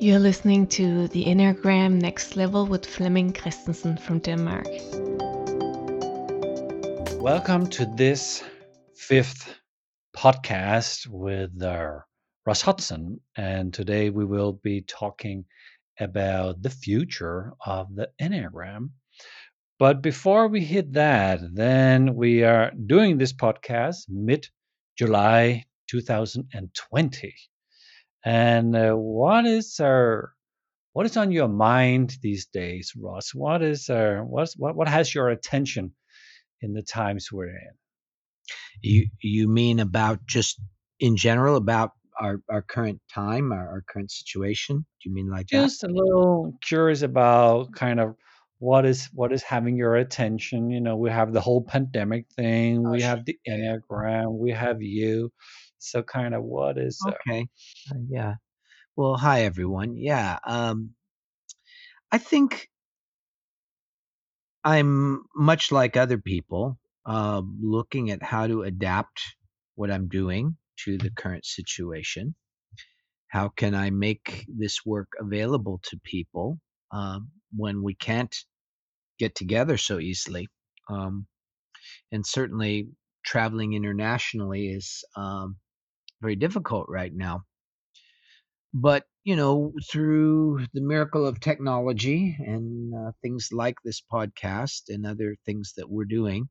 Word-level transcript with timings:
You're 0.00 0.20
listening 0.20 0.68
to 0.68 1.08
the 1.08 1.24
Enneagram 1.24 2.00
Next 2.00 2.36
Level 2.36 2.66
with 2.66 2.86
Fleming 2.86 3.32
Christensen 3.32 3.96
from 3.96 4.20
Denmark. 4.20 4.68
Welcome 7.20 7.66
to 7.70 7.84
this 7.96 8.44
fifth 8.94 9.52
podcast 10.16 11.08
with 11.08 11.60
uh, 11.60 11.98
Russ 12.46 12.62
Hudson. 12.62 13.20
And 13.36 13.74
today 13.74 14.10
we 14.10 14.24
will 14.24 14.52
be 14.52 14.82
talking 14.82 15.44
about 15.98 16.62
the 16.62 16.70
future 16.70 17.54
of 17.66 17.92
the 17.92 18.08
Enneagram. 18.22 18.90
But 19.80 20.00
before 20.00 20.46
we 20.46 20.60
hit 20.64 20.92
that, 20.92 21.40
then 21.54 22.14
we 22.14 22.44
are 22.44 22.70
doing 22.86 23.18
this 23.18 23.32
podcast 23.32 24.04
mid 24.08 24.46
July 24.96 25.64
2020. 25.88 27.34
And 28.24 28.74
uh, 28.76 28.92
what 28.94 29.46
is 29.46 29.78
our 29.80 30.32
what 30.92 31.06
is 31.06 31.16
on 31.16 31.30
your 31.30 31.48
mind 31.48 32.16
these 32.22 32.46
days, 32.46 32.92
Ross? 32.96 33.30
What 33.34 33.62
is 33.62 33.88
uh, 33.88 34.22
what's, 34.26 34.54
what 34.56 34.74
what 34.76 34.88
has 34.88 35.14
your 35.14 35.28
attention 35.28 35.92
in 36.60 36.72
the 36.74 36.82
times 36.82 37.30
we're 37.30 37.48
in? 37.48 37.74
You 38.82 39.06
you 39.22 39.48
mean 39.48 39.80
about 39.80 40.26
just 40.26 40.60
in 41.00 41.16
general 41.16 41.56
about 41.56 41.92
our, 42.20 42.40
our 42.50 42.62
current 42.62 43.00
time, 43.12 43.52
our, 43.52 43.68
our 43.68 43.84
current 43.88 44.10
situation? 44.10 44.78
Do 44.78 45.08
you 45.08 45.14
mean 45.14 45.30
like 45.30 45.46
Just 45.46 45.82
that? 45.82 45.90
a 45.90 45.92
little 45.92 46.52
curious 46.62 47.02
about 47.02 47.72
kind 47.72 48.00
of 48.00 48.16
what 48.58 48.84
is 48.84 49.08
what 49.12 49.32
is 49.32 49.42
having 49.44 49.76
your 49.76 49.94
attention. 49.96 50.70
You 50.70 50.80
know, 50.80 50.96
we 50.96 51.10
have 51.10 51.32
the 51.32 51.40
whole 51.40 51.62
pandemic 51.62 52.26
thing, 52.36 52.84
Oh, 52.86 52.90
we 52.90 53.00
sure. 53.00 53.08
have 53.08 53.24
the. 53.24 53.38
Enneagram, 53.48 54.36
we 54.38 54.50
have 54.50 54.82
you. 54.82 55.30
So 55.78 56.02
kind 56.02 56.34
of 56.34 56.42
what 56.42 56.78
is 56.78 57.00
uh, 57.06 57.10
Okay. 57.10 57.48
Uh, 57.90 57.98
yeah. 58.08 58.34
Well, 58.96 59.16
hi 59.16 59.42
everyone. 59.42 59.96
Yeah. 59.96 60.38
Um, 60.44 60.94
I 62.10 62.18
think 62.18 62.68
I'm 64.64 65.24
much 65.36 65.70
like 65.72 65.96
other 65.96 66.18
people, 66.18 66.78
uh, 67.06 67.42
looking 67.60 68.10
at 68.10 68.22
how 68.22 68.46
to 68.46 68.62
adapt 68.62 69.20
what 69.76 69.90
I'm 69.90 70.08
doing 70.08 70.56
to 70.84 70.98
the 70.98 71.10
current 71.10 71.46
situation. 71.46 72.34
How 73.28 73.48
can 73.48 73.74
I 73.74 73.90
make 73.90 74.46
this 74.48 74.84
work 74.84 75.08
available 75.20 75.80
to 75.84 76.00
people 76.02 76.58
um, 76.92 77.30
when 77.54 77.82
we 77.82 77.94
can't 77.94 78.34
get 79.18 79.34
together 79.34 79.76
so 79.76 79.98
easily? 79.98 80.48
Um, 80.90 81.26
and 82.10 82.26
certainly, 82.26 82.88
traveling 83.24 83.74
internationally 83.74 84.68
is 84.68 85.04
um, 85.16 85.56
very 86.20 86.36
difficult 86.36 86.86
right 86.88 87.14
now. 87.14 87.44
But 88.74 89.04
you 89.24 89.36
know, 89.36 89.72
through 89.90 90.66
the 90.72 90.80
miracle 90.80 91.26
of 91.26 91.40
technology 91.40 92.36
and 92.40 92.94
uh, 92.94 93.12
things 93.22 93.50
like 93.52 93.76
this 93.84 94.00
podcast 94.00 94.84
and 94.88 95.06
other 95.06 95.36
things 95.44 95.74
that 95.76 95.90
we're 95.90 96.06
doing, 96.06 96.48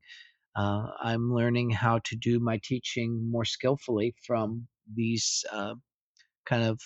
uh, 0.56 0.88
I'm 1.02 1.34
learning 1.34 1.70
how 1.70 2.00
to 2.04 2.16
do 2.16 2.40
my 2.40 2.60
teaching 2.62 3.30
more 3.30 3.44
skillfully 3.44 4.14
from 4.26 4.68
these 4.94 5.44
uh, 5.52 5.74
kind 6.46 6.64
of 6.64 6.80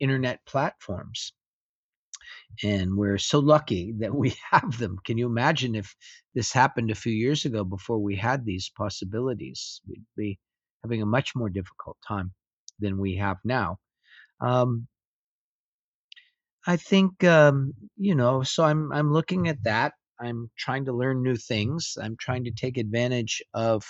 internet 0.00 0.40
platforms. 0.46 1.32
And 2.64 2.96
we're 2.96 3.18
so 3.18 3.38
lucky 3.38 3.92
that 4.00 4.14
we 4.14 4.34
have 4.50 4.78
them. 4.78 4.98
Can 5.04 5.18
you 5.18 5.26
imagine 5.26 5.74
if 5.74 5.94
this 6.34 6.52
happened 6.52 6.90
a 6.90 6.94
few 6.94 7.12
years 7.12 7.44
ago 7.44 7.64
before 7.64 7.98
we 7.98 8.16
had 8.16 8.44
these 8.44 8.70
possibilities? 8.76 9.80
We'd 9.86 10.04
be 10.16 10.38
having 10.86 11.02
a 11.02 11.06
much 11.06 11.34
more 11.34 11.50
difficult 11.50 11.96
time 12.06 12.32
than 12.78 12.98
we 12.98 13.16
have 13.16 13.38
now. 13.44 13.78
Um, 14.40 14.86
I 16.66 16.76
think 16.76 17.24
um, 17.24 17.74
you 17.96 18.14
know, 18.14 18.42
so 18.42 18.64
I'm 18.64 18.92
I'm 18.92 19.12
looking 19.12 19.48
at 19.48 19.62
that. 19.64 19.94
I'm 20.20 20.50
trying 20.56 20.84
to 20.86 20.92
learn 20.92 21.22
new 21.22 21.36
things. 21.36 21.96
I'm 22.02 22.16
trying 22.18 22.44
to 22.44 22.52
take 22.52 22.78
advantage 22.78 23.42
of 23.54 23.84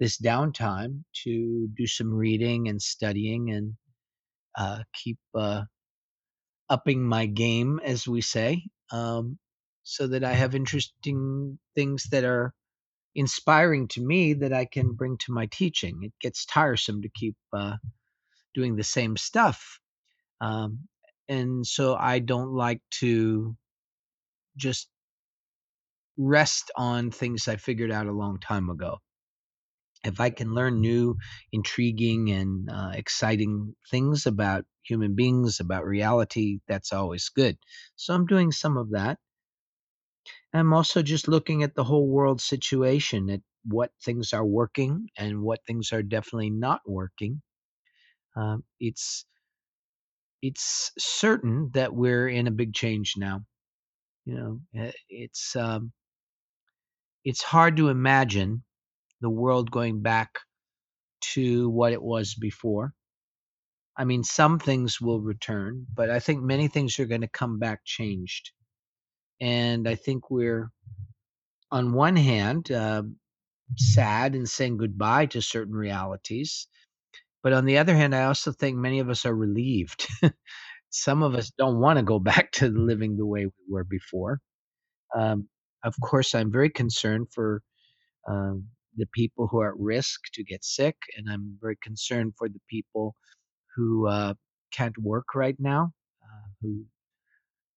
this 0.00 0.18
downtime 0.18 1.04
to 1.24 1.68
do 1.76 1.86
some 1.86 2.12
reading 2.12 2.68
and 2.68 2.80
studying 2.82 3.50
and 3.50 3.74
uh, 4.58 4.82
keep 4.94 5.18
uh, 5.34 5.62
upping 6.68 7.02
my 7.02 7.26
game, 7.26 7.80
as 7.84 8.08
we 8.08 8.20
say, 8.20 8.62
um, 8.90 9.38
so 9.84 10.06
that 10.08 10.24
I 10.24 10.32
have 10.32 10.54
interesting 10.54 11.58
things 11.74 12.04
that 12.10 12.24
are 12.24 12.52
inspiring 13.14 13.88
to 13.88 14.00
me 14.04 14.34
that 14.34 14.52
I 14.52 14.64
can 14.66 14.94
bring 14.94 15.18
to 15.18 15.32
my 15.32 15.46
teaching. 15.46 16.00
It 16.02 16.12
gets 16.20 16.46
tiresome 16.46 17.02
to 17.02 17.08
keep 17.14 17.36
uh, 17.52 17.76
doing 18.54 18.76
the 18.76 18.84
same 18.84 19.16
stuff, 19.16 19.78
um, 20.40 20.80
and 21.28 21.66
so 21.66 21.96
I 21.96 22.20
don't 22.20 22.52
like 22.52 22.82
to 23.00 23.56
just 24.56 24.88
rest 26.18 26.70
on 26.76 27.10
things 27.10 27.48
I 27.48 27.56
figured 27.56 27.90
out 27.90 28.06
a 28.06 28.12
long 28.12 28.38
time 28.38 28.70
ago. 28.70 28.98
If 30.04 30.20
I 30.20 30.30
can 30.30 30.54
learn 30.54 30.80
new, 30.80 31.16
intriguing, 31.52 32.30
and 32.30 32.68
uh, 32.70 32.90
exciting 32.94 33.76
things 33.90 34.26
about 34.26 34.64
human 34.84 35.14
beings, 35.14 35.60
about 35.60 35.84
reality, 35.84 36.58
that's 36.66 36.92
always 36.92 37.28
good. 37.28 37.56
So 37.96 38.14
I'm 38.14 38.26
doing 38.26 38.50
some 38.50 38.76
of 38.76 38.90
that. 38.90 39.18
I'm 40.54 40.72
also 40.72 41.02
just 41.02 41.28
looking 41.28 41.62
at 41.62 41.74
the 41.74 41.84
whole 41.84 42.08
world 42.08 42.40
situation, 42.40 43.30
at 43.30 43.40
what 43.64 43.92
things 44.02 44.32
are 44.32 44.44
working 44.44 45.08
and 45.16 45.42
what 45.42 45.64
things 45.66 45.92
are 45.92 46.02
definitely 46.02 46.50
not 46.50 46.80
working. 46.86 47.42
Um, 48.36 48.64
it's 48.80 49.24
it's 50.42 50.92
certain 50.98 51.70
that 51.74 51.94
we're 51.94 52.28
in 52.28 52.46
a 52.46 52.50
big 52.50 52.74
change 52.74 53.14
now. 53.16 53.44
You 54.24 54.34
know, 54.34 54.60
eh, 54.76 54.92
it's 55.08 55.56
um, 55.56 55.92
it's 57.24 57.42
hard 57.42 57.76
to 57.76 57.88
imagine 57.88 58.62
the 59.20 59.30
world 59.30 59.70
going 59.70 60.02
back 60.02 60.38
to 61.34 61.70
what 61.70 61.92
it 61.92 62.02
was 62.02 62.34
before. 62.34 62.94
I 63.96 64.04
mean, 64.04 64.24
some 64.24 64.58
things 64.58 65.00
will 65.00 65.20
return, 65.20 65.86
but 65.94 66.10
I 66.10 66.18
think 66.18 66.42
many 66.42 66.68
things 66.68 66.98
are 66.98 67.06
going 67.06 67.20
to 67.22 67.28
come 67.28 67.58
back 67.58 67.80
changed. 67.84 68.52
And 69.42 69.88
I 69.88 69.96
think 69.96 70.30
we're, 70.30 70.70
on 71.72 71.92
one 71.94 72.16
hand, 72.16 72.70
uh, 72.70 73.02
sad 73.76 74.34
and 74.34 74.48
saying 74.48 74.76
goodbye 74.76 75.26
to 75.26 75.42
certain 75.42 75.74
realities. 75.74 76.68
But 77.42 77.52
on 77.52 77.64
the 77.64 77.78
other 77.78 77.94
hand, 77.96 78.14
I 78.14 78.24
also 78.24 78.52
think 78.52 78.76
many 78.76 79.00
of 79.00 79.10
us 79.10 79.26
are 79.26 79.34
relieved. 79.34 80.06
some 80.90 81.24
of 81.24 81.34
us 81.34 81.50
don't 81.58 81.80
want 81.80 81.98
to 81.98 82.04
go 82.04 82.18
back 82.32 82.52
to 82.52 82.68
living 82.68 83.16
the 83.16 83.26
way 83.26 83.46
we 83.46 83.52
were 83.68 83.84
before. 83.84 84.40
Um, 85.16 85.48
of 85.84 85.94
course, 86.00 86.34
I'm 86.34 86.52
very 86.52 86.70
concerned 86.70 87.28
for 87.34 87.62
um, 88.28 88.66
the 88.96 89.06
people 89.12 89.48
who 89.48 89.60
are 89.60 89.70
at 89.70 89.80
risk 89.80 90.20
to 90.34 90.44
get 90.44 90.64
sick, 90.64 90.96
and 91.16 91.28
I'm 91.28 91.58
very 91.60 91.76
concerned 91.82 92.34
for 92.38 92.48
the 92.48 92.60
people 92.70 93.16
who 93.74 94.06
uh, 94.06 94.34
can't 94.72 94.96
work 94.98 95.34
right 95.34 95.56
now. 95.58 95.92
Uh, 96.22 96.48
who, 96.62 96.84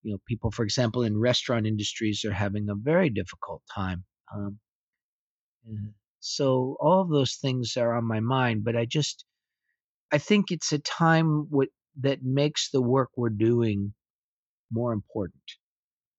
you 0.05 0.11
know, 0.11 0.19
people, 0.27 0.51
for 0.51 0.63
example, 0.63 1.01
in 1.01 1.17
restaurant 1.17 1.65
industries 1.65 2.23
are 2.25 2.31
having 2.31 2.69
a 2.69 2.75
very 2.75 3.09
difficult 3.09 3.63
time. 3.73 4.03
Um, 4.33 4.59
so 6.19 6.77
all 6.79 7.01
of 7.01 7.09
those 7.09 7.35
things 7.35 7.75
are 7.75 7.95
on 7.97 8.05
my 8.05 8.19
mind, 8.19 8.63
but 8.63 8.75
I 8.75 8.85
just 8.85 9.25
I 10.11 10.19
think 10.19 10.51
it's 10.51 10.71
a 10.71 10.77
time 10.79 11.47
what 11.49 11.69
that 12.01 12.19
makes 12.23 12.69
the 12.69 12.81
work 12.81 13.09
we're 13.17 13.29
doing 13.29 13.93
more 14.71 14.93
important. 14.93 15.41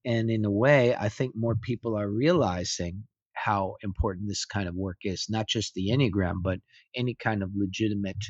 And 0.04 0.30
in 0.30 0.44
a 0.44 0.50
way, 0.50 0.96
I 0.96 1.08
think 1.08 1.34
more 1.36 1.54
people 1.54 1.96
are 1.96 2.10
realizing 2.10 3.04
how 3.34 3.76
important 3.84 4.28
this 4.28 4.46
kind 4.46 4.68
of 4.68 4.74
work 4.74 4.98
is, 5.04 5.26
not 5.28 5.46
just 5.46 5.74
the 5.74 5.90
Enneagram, 5.90 6.42
but 6.42 6.58
any 6.94 7.14
kind 7.14 7.44
of 7.44 7.50
legitimate 7.54 8.24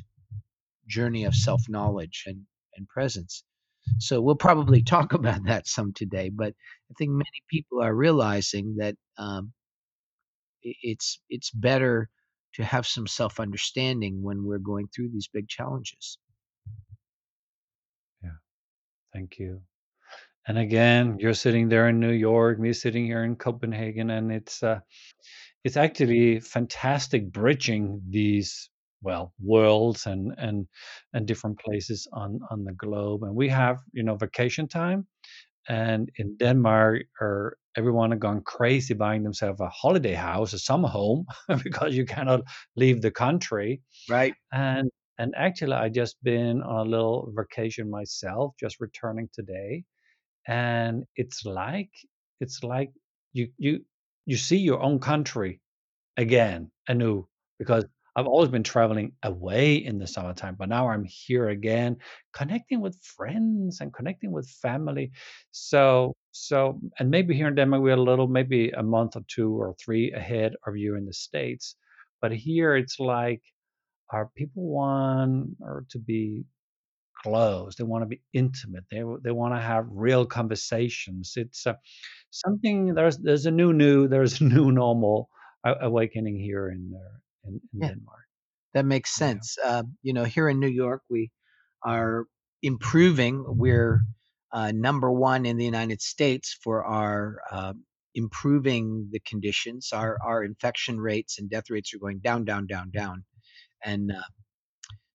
journey 0.86 1.24
of 1.24 1.34
self 1.34 1.62
knowledge 1.66 2.24
and, 2.26 2.42
and 2.76 2.86
presence. 2.88 3.42
So 3.98 4.20
we'll 4.20 4.36
probably 4.36 4.82
talk 4.94 5.12
about 5.12 5.44
that 5.44 5.66
some 5.66 5.92
today, 5.92 6.30
but 6.30 6.54
I 6.90 6.94
think 6.98 7.10
many 7.10 7.42
people 7.50 7.82
are 7.82 7.94
realizing 7.94 8.76
that 8.76 8.96
um, 9.18 9.52
it's 10.62 11.20
it's 11.28 11.50
better 11.50 12.08
to 12.54 12.64
have 12.64 12.86
some 12.86 13.06
self 13.06 13.38
understanding 13.38 14.22
when 14.22 14.44
we're 14.44 14.58
going 14.58 14.88
through 14.88 15.10
these 15.10 15.28
big 15.32 15.48
challenges. 15.48 16.18
yeah, 18.22 18.30
thank 19.12 19.38
you. 19.38 19.60
And 20.48 20.58
again, 20.58 21.18
you're 21.18 21.34
sitting 21.34 21.68
there 21.68 21.88
in 21.88 21.98
New 21.98 22.12
York, 22.12 22.58
me 22.58 22.72
sitting 22.72 23.04
here 23.04 23.24
in 23.24 23.36
Copenhagen, 23.36 24.10
and 24.10 24.30
it's 24.32 24.62
uh, 24.62 24.80
it's 25.64 25.76
actually 25.76 26.40
fantastic 26.40 27.32
bridging 27.32 28.00
these 28.08 28.70
well 29.02 29.32
worlds 29.42 30.06
and 30.06 30.32
and 30.38 30.66
and 31.12 31.26
different 31.26 31.56
mm-hmm. 31.58 31.70
places 31.70 32.08
on 32.12 32.40
on 32.50 32.64
the 32.64 32.72
globe. 32.72 33.22
And 33.24 33.34
we 33.34 33.48
have 33.48 33.78
you 33.92 34.02
know 34.02 34.16
vacation 34.16 34.68
time, 34.68 35.06
and 35.68 36.10
in 36.16 36.36
Denmark, 36.36 37.02
or 37.20 37.56
everyone 37.76 38.10
have 38.12 38.20
gone 38.20 38.42
crazy 38.42 38.94
buying 38.94 39.22
themselves 39.24 39.60
a 39.60 39.68
holiday 39.68 40.14
house, 40.14 40.52
a 40.54 40.58
summer 40.58 40.88
home, 40.88 41.26
because 41.64 41.94
you 41.96 42.06
cannot 42.06 42.42
leave 42.76 43.02
the 43.02 43.10
country. 43.10 43.82
Right. 44.08 44.34
And 44.52 44.90
And 45.18 45.34
actually, 45.36 45.72
I 45.72 45.88
just 45.88 46.16
been 46.22 46.62
on 46.62 46.86
a 46.86 46.90
little 46.90 47.32
vacation 47.36 47.90
myself, 47.90 48.54
just 48.60 48.80
returning 48.80 49.28
today, 49.32 49.84
and 50.46 51.04
it's 51.16 51.44
like 51.44 51.90
it's 52.40 52.62
like 52.62 52.90
you 53.32 53.48
you 53.58 53.84
you 54.26 54.36
see 54.36 54.58
your 54.58 54.82
own 54.82 54.98
country 55.00 55.60
again 56.16 56.70
anew 56.88 57.26
because 57.58 57.84
I've 58.16 58.26
always 58.26 58.48
been 58.48 58.62
traveling 58.62 59.12
away 59.22 59.76
in 59.76 59.98
the 59.98 60.06
summertime, 60.06 60.56
but 60.58 60.70
now 60.70 60.88
I'm 60.88 61.04
here 61.04 61.50
again, 61.50 61.98
connecting 62.32 62.80
with 62.80 62.98
friends 63.02 63.80
and 63.82 63.92
connecting 63.92 64.32
with 64.32 64.48
family. 64.48 65.12
So, 65.50 66.14
so, 66.32 66.80
and 66.98 67.10
maybe 67.10 67.34
here 67.34 67.48
in 67.48 67.54
Denmark 67.54 67.82
we're 67.82 67.92
a 67.92 68.02
little, 68.02 68.26
maybe 68.26 68.70
a 68.70 68.82
month 68.82 69.16
or 69.16 69.22
two 69.28 69.60
or 69.60 69.74
three 69.74 70.12
ahead 70.12 70.54
of 70.66 70.78
you 70.78 70.96
in 70.96 71.04
the 71.04 71.12
States, 71.12 71.76
but 72.22 72.32
here 72.32 72.74
it's 72.74 72.98
like 72.98 73.42
our 74.10 74.30
people 74.34 74.64
want 74.64 75.50
or 75.60 75.84
to 75.90 75.98
be 75.98 76.44
close. 77.22 77.76
They 77.76 77.84
want 77.84 78.02
to 78.02 78.06
be 78.06 78.22
intimate. 78.32 78.84
They 78.90 79.02
they 79.22 79.32
want 79.32 79.54
to 79.54 79.60
have 79.60 79.86
real 79.90 80.24
conversations. 80.26 81.34
It's 81.36 81.66
uh, 81.66 81.74
something. 82.30 82.94
There's 82.94 83.18
there's 83.18 83.46
a 83.46 83.50
new 83.50 83.72
new. 83.72 84.08
There's 84.08 84.40
a 84.40 84.44
new 84.54 84.72
normal 84.72 85.28
awakening 85.64 86.38
here 86.38 86.68
in 86.68 86.92
uh, 86.94 87.18
in, 87.46 87.60
in 87.74 87.80
Yeah, 87.80 87.88
Denmark. 87.88 88.26
that 88.74 88.86
makes 88.86 89.14
Yeah. 89.16 89.28
sense. 89.34 89.56
Uh, 89.64 89.84
you 90.02 90.12
know, 90.12 90.24
here 90.24 90.48
in 90.48 90.60
New 90.60 90.68
York, 90.68 91.02
we 91.10 91.30
are 91.82 92.26
improving. 92.62 93.44
We're 93.46 94.00
uh, 94.52 94.72
number 94.74 95.10
one 95.12 95.46
in 95.46 95.56
the 95.58 95.64
United 95.64 96.02
States 96.02 96.58
for 96.62 96.84
our 96.84 97.38
uh, 97.50 97.74
improving 98.14 99.08
the 99.12 99.20
conditions. 99.20 99.90
Our 99.92 100.18
our 100.22 100.44
infection 100.44 101.00
rates 101.00 101.38
and 101.38 101.50
death 101.50 101.70
rates 101.70 101.94
are 101.94 101.98
going 101.98 102.20
down, 102.20 102.44
down, 102.44 102.66
down, 102.66 102.90
down, 102.90 103.24
and 103.84 104.12
uh, 104.12 104.22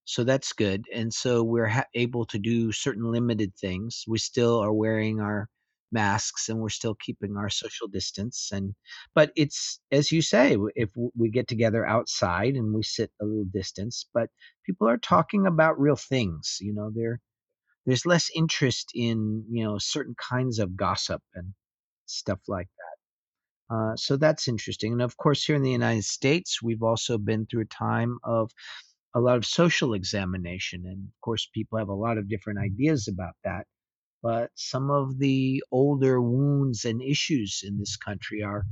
so 0.06 0.24
that's 0.24 0.54
good. 0.54 0.86
And 0.94 1.13
so 1.13 1.44
we're 1.44 1.68
ha- 1.68 1.86
able 1.95 2.25
to 2.27 2.39
do 2.39 2.72
certain 2.72 3.12
limited 3.12 3.56
things. 3.56 4.04
We 4.07 4.18
still 4.19 4.60
are 4.60 4.74
wearing 4.74 5.19
our 5.22 5.50
masks 5.92 6.50
and 6.50 6.60
we're 6.60 6.70
still 6.70 6.96
keeping 6.96 7.38
our 7.38 7.50
social 7.50 7.88
distance. 7.88 8.50
And 8.52 8.74
but 9.16 9.32
it's 9.36 9.80
as 9.92 10.12
you 10.12 10.22
say, 10.22 10.58
if 10.76 10.90
we 11.16 11.30
get 11.30 11.48
together 11.48 11.86
outside 11.86 12.56
and 12.56 12.74
we 12.74 12.84
sit 12.84 13.12
a 13.22 13.26
little 13.26 13.46
distance, 13.46 14.06
but 14.14 14.30
people 14.66 14.88
are 14.88 14.98
talking 14.98 15.46
about 15.48 15.80
real 15.80 15.96
things. 15.96 16.58
You 16.62 16.74
know, 16.74 16.92
there 16.94 17.20
there's 17.86 18.06
less 18.06 18.30
interest 18.36 18.92
in 18.96 19.46
you 19.50 19.64
know 19.64 19.78
certain 19.78 20.16
kinds 20.16 20.60
of 20.60 20.76
gossip 20.78 21.22
and 21.36 21.54
stuff 22.06 22.40
like 22.48 22.68
that. 22.78 23.76
Uh, 23.76 23.96
so 23.96 24.18
that's 24.18 24.48
interesting. 24.48 24.92
And 24.94 25.02
of 25.02 25.18
course, 25.18 25.46
here 25.46 25.56
in 25.56 25.64
the 25.64 25.72
United 25.72 26.04
States, 26.06 26.62
we've 26.62 26.84
also 26.84 27.18
been 27.18 27.46
through 27.46 27.62
a 27.64 27.66
time 27.66 28.18
of 28.24 28.52
a 29.16 29.20
lot 29.20 29.38
of 29.38 29.46
social 29.46 29.94
examination. 29.94 30.84
And 30.86 31.08
of 31.08 31.22
course, 31.22 31.50
people 31.54 31.80
have 31.80 31.90
a 31.90 31.94
lot 31.94 32.18
of 32.18 32.30
different 32.30 32.60
ideas 32.60 33.08
about 33.08 33.36
that. 33.44 33.68
But 34.24 34.52
some 34.56 34.92
of 34.92 35.20
the 35.20 35.64
older 35.72 36.22
wounds 36.22 36.86
and 36.86 37.02
issues 37.02 37.64
in 37.66 37.78
this 37.80 37.98
country 37.98 38.44
are 38.44 38.66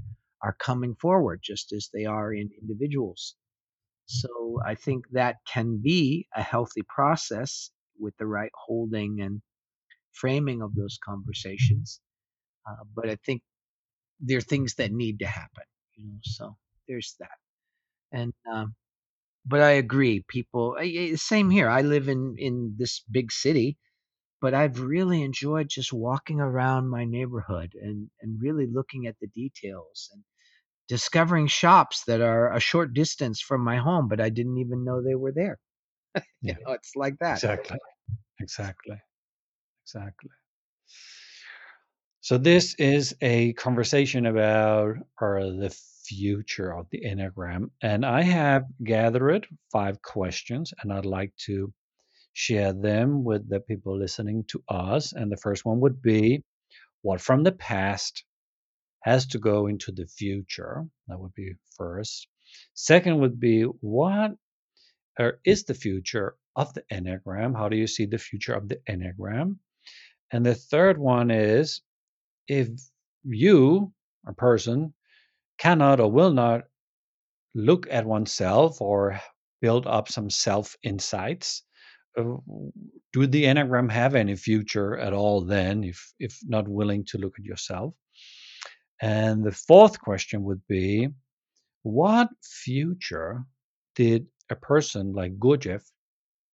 are 0.44 0.54
coming 0.60 0.96
forward 0.96 1.42
just 1.44 1.74
as 1.74 1.90
they 1.94 2.06
are 2.06 2.34
in 2.34 2.50
individuals. 2.62 3.36
So 4.08 4.60
I 4.66 4.76
think 4.76 5.06
that 5.12 5.38
can 5.48 5.78
be 5.82 6.28
a 6.36 6.44
healthy 6.44 6.84
process 6.88 7.72
with 8.00 8.16
the 8.18 8.28
right 8.28 8.52
holding 8.56 9.22
and 9.22 9.42
framing 10.14 10.62
of 10.62 10.76
those 10.76 10.98
conversations. 11.04 12.02
Uh, 12.70 12.84
but 12.96 13.10
I 13.10 13.18
think 13.26 13.44
there 14.20 14.38
are 14.40 14.42
things 14.42 14.76
that 14.76 14.92
need 14.92 15.20
to 15.20 15.28
happen, 15.28 15.64
you 15.96 16.06
know. 16.08 16.20
So 16.24 16.58
there's 16.88 17.16
that. 17.20 17.38
And 18.12 18.34
um, 18.52 18.76
but 19.46 19.62
I 19.62 19.72
agree. 19.72 20.24
People, 20.28 20.78
I- 20.80 21.16
same 21.16 21.50
here. 21.50 21.70
I 21.70 21.82
live 21.82 22.10
in 22.10 22.36
in 22.38 22.76
this 22.78 23.02
big 23.12 23.32
city, 23.32 23.78
but 24.42 24.54
I've 24.54 24.80
really 24.82 25.22
enjoyed 25.24 25.70
just 25.70 25.94
walking 25.94 26.40
around 26.40 26.90
my 26.90 27.06
neighborhood 27.06 27.74
and 27.82 28.10
and 28.22 28.42
really 28.42 28.68
looking 28.68 29.08
at 29.08 29.18
the 29.20 29.28
details 29.28 30.10
and 30.14 30.24
discovering 30.90 31.48
shops 31.48 32.04
that 32.06 32.22
are 32.22 32.54
a 32.54 32.60
short 32.60 32.94
distance 32.94 33.42
from 33.42 33.62
my 33.64 33.78
home, 33.78 34.08
but 34.10 34.22
I 34.22 34.30
didn't 34.30 34.58
even 34.60 34.84
know 34.86 35.02
they 35.02 35.16
were 35.16 35.34
there. 35.34 35.60
You 36.46 36.54
Yeah, 36.54 36.58
know, 36.66 36.74
it's 36.74 36.96
like 36.96 37.16
that. 37.20 37.44
exactly, 37.44 37.78
exactly, 38.40 38.98
exactly. 39.86 40.32
So 42.22 42.38
this 42.38 42.76
is 42.76 43.16
a 43.22 43.54
conversation 43.54 44.26
about 44.26 44.96
or 45.20 45.44
the 45.52 45.70
future 46.06 46.74
of 46.74 46.90
the 46.92 47.02
Enneagram, 47.02 47.72
and 47.82 48.06
I 48.06 48.22
have 48.24 48.66
gathered 48.84 49.48
five 49.72 50.02
questions, 50.02 50.74
and 50.82 50.92
I'd 50.94 51.06
like 51.06 51.36
to 51.48 51.74
share 52.34 52.74
them 52.74 53.24
with 53.24 53.50
the 53.50 53.60
people 53.60 53.98
listening 53.98 54.44
to 54.48 54.64
us. 54.70 55.14
And 55.14 55.32
the 55.32 55.38
first 55.38 55.66
one 55.66 55.80
would 55.82 56.02
be, 56.02 56.44
what 57.02 57.22
from 57.22 57.44
the 57.44 57.52
past 57.52 58.24
has 59.04 59.26
to 59.28 59.40
go 59.40 59.68
into 59.68 59.92
the 59.92 60.08
future? 60.08 60.86
That 61.08 61.20
would 61.20 61.34
be 61.34 61.54
first. 61.78 62.28
Second 62.74 63.20
would 63.20 63.40
be, 63.40 63.64
what 63.64 64.32
or 65.20 65.40
is 65.46 65.66
the 65.66 65.74
future 65.74 66.36
of 66.56 66.74
the 66.74 66.84
Enneagram? 66.92 67.56
How 67.56 67.70
do 67.70 67.78
you 67.78 67.88
see 67.88 68.06
the 68.06 68.18
future 68.18 68.54
of 68.54 68.70
the 68.70 68.80
Enneagram? 68.90 69.58
And 70.32 70.46
the 70.46 70.56
third 70.56 70.98
one 70.98 71.32
is, 71.32 71.82
if 72.48 72.70
you, 73.24 73.94
a 74.28 74.34
person, 74.34 74.94
cannot 75.58 76.00
or 76.00 76.12
will 76.12 76.32
not 76.32 76.64
look 77.54 77.88
at 77.90 78.06
oneself 78.06 78.82
or 78.82 79.20
build 79.62 79.88
up 79.88 80.10
some 80.10 80.30
self 80.30 80.76
insights, 80.84 81.64
Uh, 82.18 82.38
do 83.14 83.28
the 83.28 83.46
Enneagram 83.46 83.92
have 83.92 84.16
any 84.16 84.36
future 84.36 84.98
at 84.98 85.14
all 85.14 85.42
then, 85.42 85.84
if, 85.84 86.14
if 86.20 86.38
not 86.46 86.68
willing 86.68 87.06
to 87.06 87.18
look 87.18 87.36
at 87.40 87.46
yourself? 87.46 87.94
And 89.02 89.44
the 89.44 89.52
fourth 89.52 90.00
question 90.00 90.44
would 90.44 90.62
be, 90.68 91.10
what 91.84 92.30
future 92.44 93.46
did 93.96 94.28
a 94.50 94.56
person 94.56 95.14
like 95.14 95.40
Gurdjieff 95.40 95.84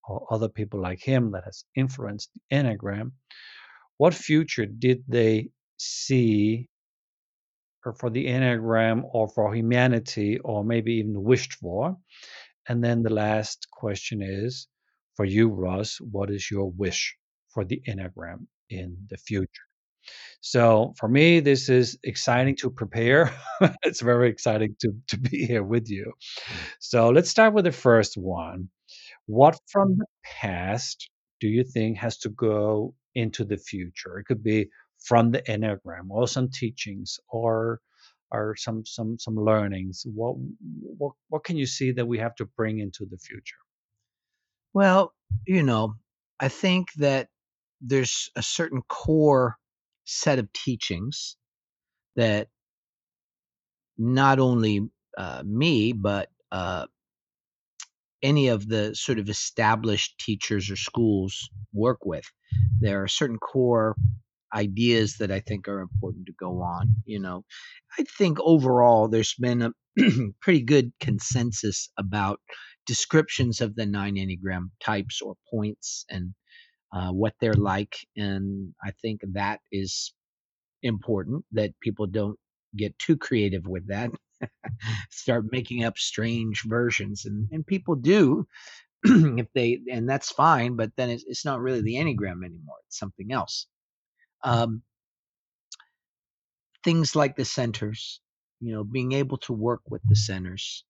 or 0.07 0.27
other 0.31 0.49
people 0.49 0.81
like 0.81 1.01
him 1.01 1.31
that 1.31 1.43
has 1.45 1.65
influenced 1.75 2.31
the 2.33 2.55
Enneagram, 2.55 3.11
what 3.97 4.13
future 4.13 4.65
did 4.65 5.03
they 5.07 5.49
see 5.77 6.69
or 7.85 7.93
for 7.93 8.09
the 8.09 8.25
Enneagram 8.25 9.03
or 9.13 9.27
for 9.29 9.53
humanity 9.53 10.39
or 10.39 10.63
maybe 10.63 10.93
even 10.95 11.23
wished 11.23 11.53
for? 11.53 11.97
And 12.67 12.83
then 12.83 13.03
the 13.03 13.13
last 13.13 13.67
question 13.71 14.21
is 14.21 14.67
for 15.15 15.25
you, 15.25 15.49
Russ, 15.49 15.99
what 15.99 16.29
is 16.29 16.49
your 16.49 16.71
wish 16.71 17.15
for 17.53 17.63
the 17.63 17.81
Enneagram 17.87 18.47
in 18.69 18.97
the 19.09 19.17
future? 19.17 19.63
So 20.41 20.93
for 20.97 21.09
me, 21.09 21.39
this 21.39 21.69
is 21.69 21.97
exciting 22.03 22.55
to 22.57 22.69
prepare. 22.69 23.33
it's 23.83 24.01
very 24.01 24.29
exciting 24.29 24.75
to, 24.81 24.93
to 25.07 25.17
be 25.17 25.45
here 25.45 25.63
with 25.63 25.89
you. 25.89 26.13
Mm. 26.13 26.55
So 26.79 27.09
let's 27.09 27.29
start 27.29 27.53
with 27.53 27.65
the 27.65 27.71
first 27.71 28.15
one. 28.15 28.69
What 29.25 29.59
from 29.67 29.93
mm-hmm. 29.93 29.99
the 29.99 30.05
past 30.23 31.09
do 31.39 31.47
you 31.47 31.63
think 31.63 31.97
has 31.97 32.17
to 32.19 32.29
go 32.29 32.93
into 33.15 33.43
the 33.43 33.57
future? 33.57 34.19
It 34.19 34.25
could 34.25 34.43
be 34.43 34.69
from 34.99 35.31
the 35.31 35.41
Enneagram 35.41 36.09
or 36.09 36.27
some 36.27 36.49
teachings 36.49 37.19
or 37.29 37.81
or 38.31 38.55
some 38.55 38.85
some 38.85 39.17
some 39.19 39.35
learnings. 39.35 40.05
What 40.13 40.35
what 40.97 41.13
what 41.29 41.43
can 41.43 41.57
you 41.57 41.65
see 41.65 41.91
that 41.93 42.07
we 42.07 42.19
have 42.19 42.35
to 42.35 42.45
bring 42.45 42.79
into 42.79 43.05
the 43.05 43.17
future? 43.17 43.64
Well, 44.75 45.13
you 45.47 45.63
know, 45.63 45.95
I 46.39 46.49
think 46.49 46.89
that 46.97 47.29
there's 47.81 48.29
a 48.35 48.43
certain 48.43 48.81
core 48.89 49.57
set 50.03 50.37
of 50.37 50.51
teachings 50.53 51.37
that 52.17 52.49
not 53.97 54.39
only 54.39 54.89
uh, 55.17 55.43
me, 55.45 55.93
but 55.93 56.29
uh, 56.51 56.87
any 58.21 58.49
of 58.49 58.67
the 58.67 58.93
sort 58.95 59.19
of 59.19 59.29
established 59.29 60.19
teachers 60.19 60.69
or 60.69 60.75
schools 60.75 61.49
work 61.73 62.05
with. 62.05 62.25
There 62.81 63.03
are 63.03 63.07
certain 63.07 63.37
core 63.37 63.95
ideas 64.53 65.17
that 65.19 65.31
I 65.31 65.39
think 65.41 65.67
are 65.69 65.79
important 65.79 66.25
to 66.27 66.33
go 66.39 66.61
on. 66.61 66.95
You 67.05 67.19
know, 67.19 67.45
I 67.97 68.03
think 68.17 68.39
overall 68.41 69.07
there's 69.07 69.35
been 69.35 69.61
a 69.61 69.71
pretty 70.41 70.63
good 70.63 70.91
consensus 70.99 71.89
about 71.97 72.41
descriptions 72.85 73.61
of 73.61 73.75
the 73.75 73.85
nine 73.85 74.15
Enneagram 74.15 74.69
types 74.79 75.21
or 75.21 75.35
points 75.51 76.05
and 76.09 76.33
uh, 76.93 77.11
what 77.11 77.33
they're 77.39 77.53
like. 77.53 77.95
And 78.15 78.73
I 78.83 78.91
think 79.01 79.21
that 79.33 79.59
is 79.71 80.13
important 80.83 81.45
that 81.51 81.71
people 81.81 82.07
don't 82.07 82.37
get 82.77 82.97
too 82.99 83.17
creative 83.17 83.65
with 83.67 83.87
that. 83.87 84.11
Start 85.09 85.45
making 85.51 85.83
up 85.83 85.97
strange 85.97 86.63
versions 86.65 87.25
and 87.25 87.47
and 87.51 87.65
people 87.65 87.95
do 87.95 88.45
if 89.03 89.47
they 89.53 89.79
and 89.91 90.09
that's 90.09 90.31
fine 90.31 90.75
but 90.75 90.91
then 90.97 91.09
it's, 91.09 91.23
it's 91.25 91.45
not 91.45 91.61
really 91.61 91.81
the 91.81 91.95
enneagram 91.95 92.43
anymore 92.45 92.75
it's 92.85 92.99
something 92.99 93.31
else. 93.31 93.67
Um 94.43 94.83
things 96.83 97.15
like 97.15 97.35
the 97.35 97.45
centers 97.45 98.19
you 98.59 98.73
know 98.73 98.83
being 98.83 99.13
able 99.13 99.37
to 99.37 99.53
work 99.53 99.81
with 99.89 100.01
the 100.07 100.15
centers 100.15 100.83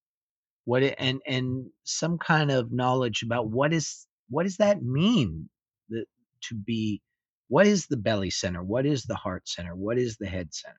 what 0.66 0.84
it, 0.84 0.96
and 0.98 1.22
and 1.28 1.68
some 1.84 2.18
kind 2.18 2.52
of 2.52 2.72
knowledge 2.72 3.24
about 3.24 3.50
what 3.50 3.72
is 3.74 4.08
what 4.30 4.44
does 4.44 4.58
that 4.58 4.84
mean 4.84 5.50
that 5.90 6.06
to 6.42 6.56
be 6.56 7.02
what 7.48 7.68
is 7.68 7.88
the 7.88 7.98
belly 7.98 8.32
center? 8.32 8.64
What 8.64 8.86
is 8.86 9.04
the 9.04 9.16
heart 9.16 9.48
center? 9.48 9.76
What 9.76 9.98
is 10.00 10.18
the 10.18 10.28
head 10.28 10.54
center? 10.54 10.76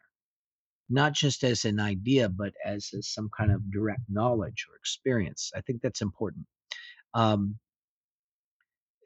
Not 0.90 1.14
just 1.14 1.44
as 1.44 1.64
an 1.64 1.80
idea 1.80 2.28
but 2.28 2.52
as, 2.64 2.90
as 2.96 3.08
some 3.08 3.30
kind 3.36 3.52
of 3.52 3.70
direct 3.70 4.02
knowledge 4.08 4.66
or 4.68 4.76
experience. 4.76 5.52
I 5.56 5.60
think 5.60 5.80
that's 5.82 6.02
important. 6.02 6.46
Um, 7.14 7.58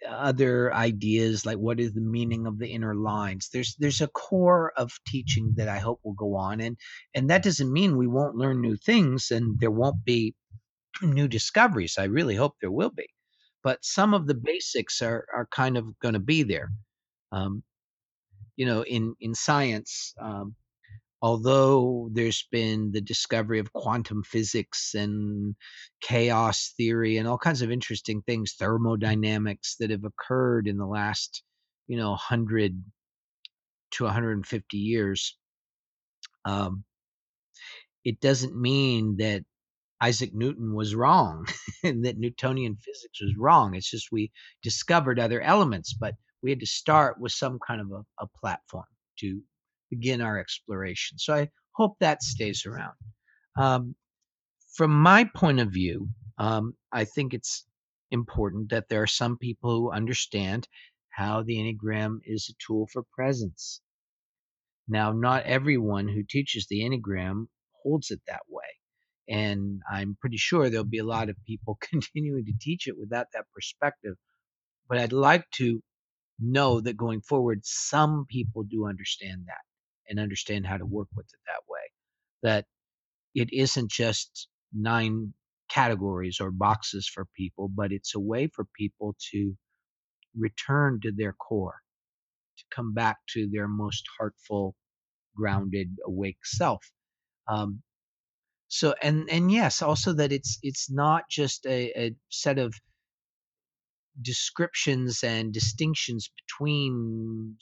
other 0.08 0.72
ideas 0.72 1.44
like 1.44 1.58
what 1.58 1.78
is 1.78 1.92
the 1.92 2.00
meaning 2.00 2.46
of 2.46 2.58
the 2.58 2.68
inner 2.68 2.94
lines? 2.94 3.50
There's 3.52 3.76
there's 3.78 4.00
a 4.00 4.08
core 4.08 4.72
of 4.76 4.90
teaching 5.06 5.52
that 5.56 5.68
i 5.68 5.78
hope 5.78 6.00
will 6.02 6.14
go 6.14 6.36
on 6.36 6.60
and 6.60 6.78
and 7.14 7.28
that 7.28 7.42
doesn't 7.42 7.70
mean 7.70 7.98
we 7.98 8.06
won't 8.06 8.34
learn 8.34 8.62
new 8.62 8.76
things 8.76 9.30
and 9.30 9.60
there 9.60 9.70
won't 9.70 10.02
be 10.04 10.34
new 11.02 11.28
discoveries 11.28 11.96
i 11.98 12.04
really 12.04 12.36
hope 12.36 12.54
there 12.60 12.70
will 12.70 12.90
be 12.90 13.06
but 13.62 13.84
some 13.84 14.14
of 14.14 14.26
the 14.26 14.34
basics 14.34 15.02
are 15.02 15.26
are 15.34 15.46
kind 15.50 15.76
of 15.76 15.98
going 16.00 16.14
to 16.14 16.20
be 16.20 16.42
there. 16.42 16.70
Um, 17.32 17.62
you 18.56 18.66
know 18.66 18.82
in 18.84 19.14
in 19.20 19.34
science 19.34 20.14
um, 20.20 20.54
although 21.22 22.08
there's 22.12 22.46
been 22.50 22.92
the 22.92 23.00
discovery 23.00 23.58
of 23.58 23.72
quantum 23.72 24.22
physics 24.22 24.94
and 24.94 25.54
chaos 26.00 26.72
theory 26.76 27.18
and 27.18 27.28
all 27.28 27.38
kinds 27.38 27.62
of 27.62 27.70
interesting 27.70 28.22
things, 28.22 28.54
thermodynamics 28.58 29.76
that 29.78 29.90
have 29.90 30.04
occurred 30.04 30.66
in 30.66 30.78
the 30.78 30.86
last, 30.86 31.42
you 31.88 31.96
know, 31.96 32.10
100 32.10 32.82
to 33.92 34.04
150 34.04 34.76
years, 34.76 35.36
um, 36.44 36.84
it 38.04 38.20
doesn't 38.20 38.58
mean 38.58 39.16
that 39.18 39.44
Isaac 40.00 40.30
Newton 40.34 40.74
was 40.74 40.94
wrong 40.94 41.46
and 41.84 42.04
that 42.04 42.18
Newtonian 42.18 42.76
physics 42.76 43.20
was 43.20 43.36
wrong. 43.36 43.74
It's 43.74 43.90
just 43.90 44.10
we 44.10 44.32
discovered 44.62 45.18
other 45.20 45.40
elements, 45.40 45.94
but 45.94 46.14
we 46.42 46.50
had 46.50 46.60
to 46.60 46.66
start 46.66 47.20
with 47.20 47.32
some 47.32 47.58
kind 47.64 47.80
of 47.80 47.90
a, 47.90 48.24
a 48.24 48.26
platform 48.40 48.86
to 49.18 49.42
begin 49.90 50.20
our 50.20 50.38
exploration. 50.38 51.18
So 51.18 51.34
I 51.34 51.48
hope 51.72 51.96
that 52.00 52.22
stays 52.22 52.64
around. 52.66 52.94
Um, 53.58 53.94
from 54.74 54.90
my 54.90 55.24
point 55.34 55.60
of 55.60 55.72
view, 55.72 56.08
um, 56.38 56.74
I 56.92 57.04
think 57.04 57.34
it's 57.34 57.66
important 58.10 58.70
that 58.70 58.88
there 58.88 59.02
are 59.02 59.06
some 59.06 59.36
people 59.36 59.70
who 59.76 59.92
understand 59.92 60.66
how 61.10 61.42
the 61.42 61.56
Enneagram 61.56 62.20
is 62.24 62.48
a 62.48 62.54
tool 62.66 62.88
for 62.92 63.02
presence. 63.14 63.80
Now, 64.88 65.12
not 65.12 65.44
everyone 65.44 66.08
who 66.08 66.22
teaches 66.22 66.66
the 66.66 66.80
Enneagram 66.80 67.46
holds 67.82 68.10
it 68.10 68.20
that 68.26 68.42
way. 68.48 68.79
And 69.30 69.82
I'm 69.90 70.18
pretty 70.20 70.38
sure 70.38 70.70
there'll 70.70 70.84
be 70.86 70.98
a 70.98 71.04
lot 71.04 71.30
of 71.30 71.36
people 71.46 71.78
continuing 71.90 72.46
to 72.46 72.54
teach 72.60 72.88
it 72.88 72.98
without 72.98 73.28
that 73.34 73.46
perspective. 73.54 74.16
But 74.88 74.98
I'd 74.98 75.12
like 75.12 75.44
to 75.56 75.82
know 76.40 76.80
that 76.82 76.96
going 76.96 77.22
forward, 77.22 77.60
some 77.64 78.26
people 78.28 78.64
do 78.64 78.86
understand 78.86 79.44
that 79.46 79.62
and 80.10 80.20
understand 80.20 80.66
how 80.66 80.78
to 80.78 80.86
work 80.86 81.08
with 81.16 81.26
it 81.26 81.40
that 81.46 81.62
way. 81.68 81.80
That 82.42 82.66
it 83.34 83.52
isn't 83.52 83.90
just 83.90 84.48
nine 84.72 85.34
categories 85.70 86.38
or 86.40 86.50
boxes 86.50 87.08
for 87.12 87.26
people, 87.36 87.68
but 87.68 87.92
it's 87.92 88.14
a 88.14 88.20
way 88.20 88.48
for 88.48 88.66
people 88.76 89.16
to 89.32 89.56
return 90.36 91.00
to 91.02 91.12
their 91.12 91.32
core, 91.34 91.80
to 92.58 92.64
come 92.74 92.94
back 92.94 93.18
to 93.34 93.48
their 93.52 93.68
most 93.68 94.04
heartful, 94.18 94.74
grounded, 95.36 95.96
awake 96.06 96.38
self. 96.44 96.84
Um, 97.48 97.82
so 98.70 98.94
and 99.02 99.28
and 99.30 99.52
yes, 99.52 99.82
also 99.82 100.14
that 100.14 100.32
it's 100.32 100.58
it's 100.62 100.90
not 100.90 101.24
just 101.28 101.66
a, 101.66 101.92
a 102.00 102.14
set 102.30 102.58
of 102.58 102.74
descriptions 104.20 105.22
and 105.24 105.52
distinctions 105.52 106.30
between 106.46 107.56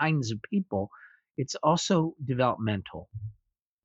kinds 0.00 0.30
of 0.30 0.40
people 0.42 0.90
it's 1.36 1.54
also 1.62 2.14
developmental. 2.24 3.08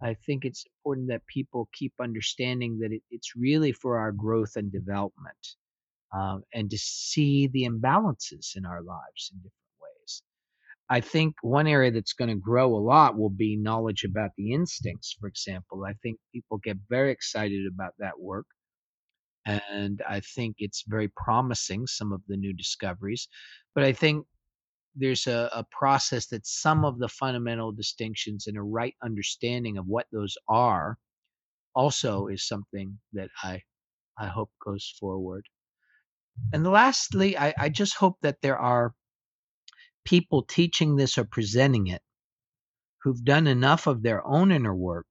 I 0.01 0.15
think 0.25 0.46
it's 0.46 0.65
important 0.80 1.10
that 1.10 1.25
people 1.27 1.70
keep 1.74 1.94
understanding 2.01 2.80
that 2.80 2.91
it, 2.91 3.03
it's 3.12 3.36
really 3.36 3.72
for 3.72 4.00
our 4.00 4.12
growth 4.12 4.56
and 4.56 4.72
development 4.72 5.56
um, 6.13 6.44
and 6.53 6.70
to 6.72 6.77
see 6.77 7.48
the 7.48 7.63
imbalances 7.63 8.56
in 8.56 8.65
our 8.65 8.82
lives 8.82 9.32
in 9.32 9.39
different. 9.39 9.61
I 10.91 11.00
think 11.00 11.36
one 11.41 11.67
area 11.67 11.89
that's 11.89 12.12
going 12.12 12.27
to 12.27 12.36
grow 12.36 12.75
a 12.75 12.86
lot 12.93 13.17
will 13.17 13.29
be 13.29 13.55
knowledge 13.55 14.03
about 14.03 14.31
the 14.38 14.51
instincts, 14.51 15.15
for 15.17 15.29
example. 15.29 15.86
I 15.88 15.93
think 16.03 16.19
people 16.33 16.57
get 16.57 16.75
very 16.89 17.12
excited 17.12 17.62
about 17.65 17.93
that 18.00 18.19
work. 18.19 18.45
And 19.45 20.01
I 20.07 20.19
think 20.19 20.57
it's 20.60 20.83
very 20.86 21.07
promising, 21.07 21.88
some 21.88 22.12
of 22.12 22.21
the 22.27 22.36
new 22.36 22.53
discoveries. 22.53 23.29
But 23.74 23.86
I 23.86 23.93
think 23.93 24.25
there's 24.93 25.27
a, 25.27 25.50
a 25.53 25.65
process 25.71 26.27
that 26.27 26.45
some 26.45 26.83
of 26.83 27.00
the 27.00 27.07
fundamental 27.07 27.71
distinctions 27.71 28.48
and 28.48 28.57
a 28.57 28.62
right 28.62 28.95
understanding 29.01 29.77
of 29.77 29.86
what 29.88 30.07
those 30.12 30.36
are 30.50 30.98
also 31.74 32.27
is 32.27 32.45
something 32.45 33.00
that 33.13 33.29
I 33.41 33.62
I 34.17 34.27
hope 34.27 34.51
goes 34.63 34.93
forward. 35.00 35.45
And 36.51 36.67
lastly, 36.67 37.38
I, 37.38 37.53
I 37.57 37.69
just 37.69 37.95
hope 37.95 38.17
that 38.24 38.41
there 38.41 38.57
are 38.57 38.93
people 40.05 40.43
teaching 40.43 40.96
this 40.96 41.17
or 41.17 41.25
presenting 41.25 41.88
it 41.88 42.01
who've 43.03 43.24
done 43.24 43.48
enough 43.48 43.88
of 43.88 44.03
their 44.03 44.25
own 44.25 44.51
inner 44.51 44.75
work 44.75 45.05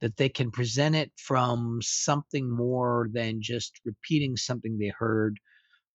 that 0.00 0.16
they 0.16 0.28
can 0.28 0.50
present 0.50 0.96
it 0.96 1.12
from 1.16 1.78
something 1.80 2.50
more 2.50 3.08
than 3.12 3.40
just 3.40 3.80
repeating 3.84 4.36
something 4.36 4.76
they 4.76 4.92
heard 4.98 5.38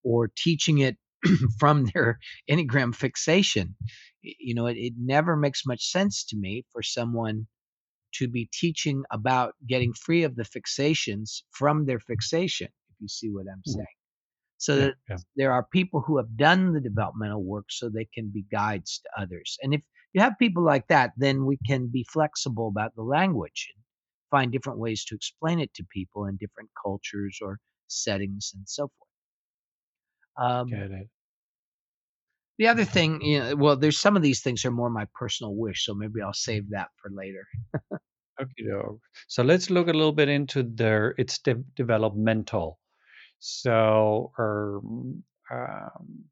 or 0.03 0.31
teaching 0.36 0.77
it 0.77 0.98
from 1.60 1.86
their 1.93 2.17
Enneagram 2.50 2.96
fixation. 2.96 3.75
You 4.22 4.55
know, 4.55 4.67
it, 4.67 4.77
it 4.77 4.93
never 4.98 5.36
makes 5.36 5.65
much 5.65 5.91
sense 5.91 6.24
to 6.25 6.38
me 6.38 6.65
for 6.72 6.81
someone 6.81 7.48
to 8.15 8.29
be 8.29 8.50
teaching 8.53 9.03
about 9.12 9.53
getting 9.67 9.93
free 9.93 10.24
of 10.24 10.36
the 10.36 10.43
fixations 10.43 11.41
from 11.51 11.86
their 11.86 12.00
fixation, 12.00 12.67
if 12.89 12.96
you 13.01 13.07
see 13.10 13.29
what 13.29 13.46
I'm 13.51 13.60
mm. 13.60 13.74
saying. 13.74 13.97
So 14.57 14.75
yeah, 14.75 14.85
that 14.85 14.95
yeah. 15.09 15.17
there 15.35 15.51
are 15.53 15.67
people 15.71 16.01
who 16.01 16.17
have 16.17 16.35
done 16.35 16.73
the 16.73 16.81
developmental 16.81 17.43
work 17.43 17.65
so 17.69 17.89
they 17.89 18.07
can 18.13 18.31
be 18.33 18.43
guides 18.51 18.99
to 18.99 19.21
others. 19.21 19.57
And 19.61 19.73
if 19.73 19.81
you 20.13 20.21
have 20.21 20.33
people 20.39 20.63
like 20.63 20.87
that, 20.87 21.11
then 21.17 21.45
we 21.45 21.57
can 21.67 21.87
be 21.87 22.05
flexible 22.11 22.67
about 22.67 22.95
the 22.95 23.03
language 23.03 23.71
and 23.75 23.83
find 24.31 24.51
different 24.51 24.79
ways 24.79 25.05
to 25.05 25.15
explain 25.15 25.59
it 25.59 25.73
to 25.75 25.83
people 25.91 26.25
in 26.25 26.37
different 26.37 26.69
cultures 26.81 27.39
or 27.41 27.59
settings 27.87 28.51
and 28.55 28.67
so 28.67 28.89
forth. 28.97 30.51
Um, 30.51 30.69
Get 30.69 30.91
it. 30.91 31.07
The 32.57 32.67
other 32.67 32.85
thing, 32.85 33.21
you 33.21 33.39
know, 33.39 33.55
well, 33.55 33.75
there's 33.77 33.99
some 33.99 34.15
of 34.15 34.23
these 34.23 34.41
things 34.41 34.65
are 34.65 34.71
more 34.71 34.89
my 34.89 35.05
personal 35.13 35.55
wish, 35.55 35.85
so 35.85 35.93
maybe 35.93 36.21
I'll 36.21 36.33
save 36.33 36.71
that 36.71 36.87
for 36.99 37.11
later. 37.11 37.45
Okay, 38.41 38.69
so 39.27 39.43
let's 39.43 39.69
look 39.69 39.87
a 39.87 39.93
little 39.93 40.11
bit 40.11 40.29
into 40.29 40.63
their 40.63 41.15
its 41.17 41.39
de- 41.39 41.63
developmental. 41.75 42.79
So, 43.39 44.32
um, 44.38 45.24
um, 45.51 46.25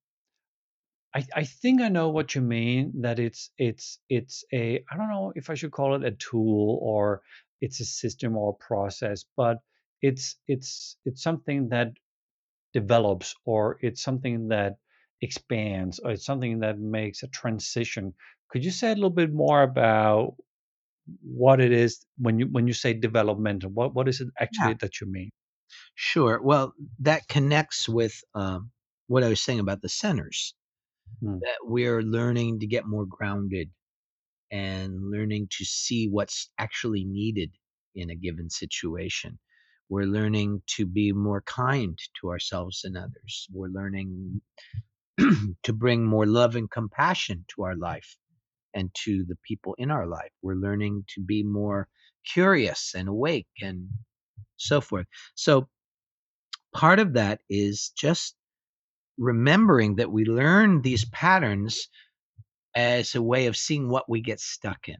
I 1.15 1.25
I 1.35 1.43
think 1.45 1.81
I 1.81 1.89
know 1.89 2.09
what 2.09 2.35
you 2.35 2.41
mean. 2.41 3.01
That 3.01 3.19
it's 3.19 3.49
it's 3.57 3.99
it's 4.09 4.43
a 4.53 4.83
I 4.91 4.97
don't 4.97 5.09
know 5.09 5.33
if 5.35 5.49
I 5.49 5.55
should 5.55 5.71
call 5.71 5.95
it 5.95 6.03
a 6.03 6.11
tool 6.11 6.79
or 6.81 7.21
it's 7.61 7.79
a 7.79 7.85
system 7.85 8.37
or 8.37 8.51
a 8.51 8.63
process, 8.65 9.25
but 9.37 9.59
it's 10.01 10.37
it's 10.47 10.97
it's 11.05 11.23
something 11.23 11.69
that 11.69 11.93
develops 12.73 13.35
or 13.45 13.77
it's 13.81 14.03
something 14.03 14.49
that 14.49 14.77
expands 15.21 15.99
or 15.99 16.11
it's 16.11 16.25
something 16.25 16.59
that 16.59 16.79
makes 16.79 17.23
a 17.23 17.27
transition. 17.27 18.13
Could 18.49 18.65
you 18.65 18.71
say 18.71 18.91
a 18.91 18.95
little 18.95 19.09
bit 19.09 19.33
more 19.33 19.63
about 19.63 20.35
what 21.21 21.61
it 21.61 21.71
is 21.71 22.05
when 22.17 22.39
you 22.39 22.47
when 22.47 22.67
you 22.67 22.73
say 22.73 22.93
developmental? 22.93 23.69
What 23.71 23.95
what 23.95 24.07
is 24.07 24.21
it 24.21 24.29
actually 24.39 24.71
yeah. 24.71 24.81
that 24.81 25.01
you 25.01 25.07
mean? 25.11 25.31
Sure. 25.95 26.41
Well, 26.41 26.73
that 26.99 27.27
connects 27.27 27.87
with 27.89 28.21
um, 28.35 28.71
what 29.07 29.23
I 29.23 29.29
was 29.29 29.41
saying 29.41 29.59
about 29.59 29.81
the 29.81 29.89
centers. 29.89 30.53
Hmm. 31.21 31.39
That 31.39 31.59
we're 31.63 32.01
learning 32.01 32.59
to 32.59 32.67
get 32.67 32.85
more 32.85 33.05
grounded 33.05 33.71
and 34.51 35.11
learning 35.11 35.47
to 35.57 35.65
see 35.65 36.07
what's 36.09 36.49
actually 36.57 37.05
needed 37.05 37.51
in 37.95 38.09
a 38.09 38.15
given 38.15 38.49
situation. 38.49 39.39
We're 39.89 40.05
learning 40.07 40.63
to 40.77 40.85
be 40.85 41.11
more 41.13 41.41
kind 41.41 41.97
to 42.21 42.29
ourselves 42.29 42.83
and 42.83 42.97
others. 42.97 43.47
We're 43.53 43.67
learning 43.69 44.41
to 45.63 45.73
bring 45.73 46.05
more 46.05 46.25
love 46.25 46.55
and 46.55 46.69
compassion 46.69 47.45
to 47.55 47.63
our 47.63 47.75
life 47.75 48.17
and 48.73 48.91
to 49.05 49.25
the 49.27 49.37
people 49.47 49.75
in 49.77 49.91
our 49.91 50.07
life. 50.07 50.31
We're 50.41 50.55
learning 50.55 51.05
to 51.15 51.21
be 51.21 51.43
more 51.43 51.87
curious 52.33 52.93
and 52.95 53.07
awake 53.09 53.47
and 53.61 53.89
so 54.57 54.81
forth. 54.81 55.07
So, 55.35 55.67
part 56.75 56.99
of 56.99 57.13
that 57.13 57.39
is 57.49 57.93
just 57.97 58.35
remembering 59.17 59.95
that 59.95 60.11
we 60.11 60.25
learn 60.25 60.81
these 60.81 61.05
patterns 61.05 61.87
as 62.75 63.15
a 63.15 63.21
way 63.21 63.45
of 63.45 63.55
seeing 63.55 63.89
what 63.89 64.09
we 64.09 64.21
get 64.21 64.41
stuck 64.41 64.89
in. 64.89 64.97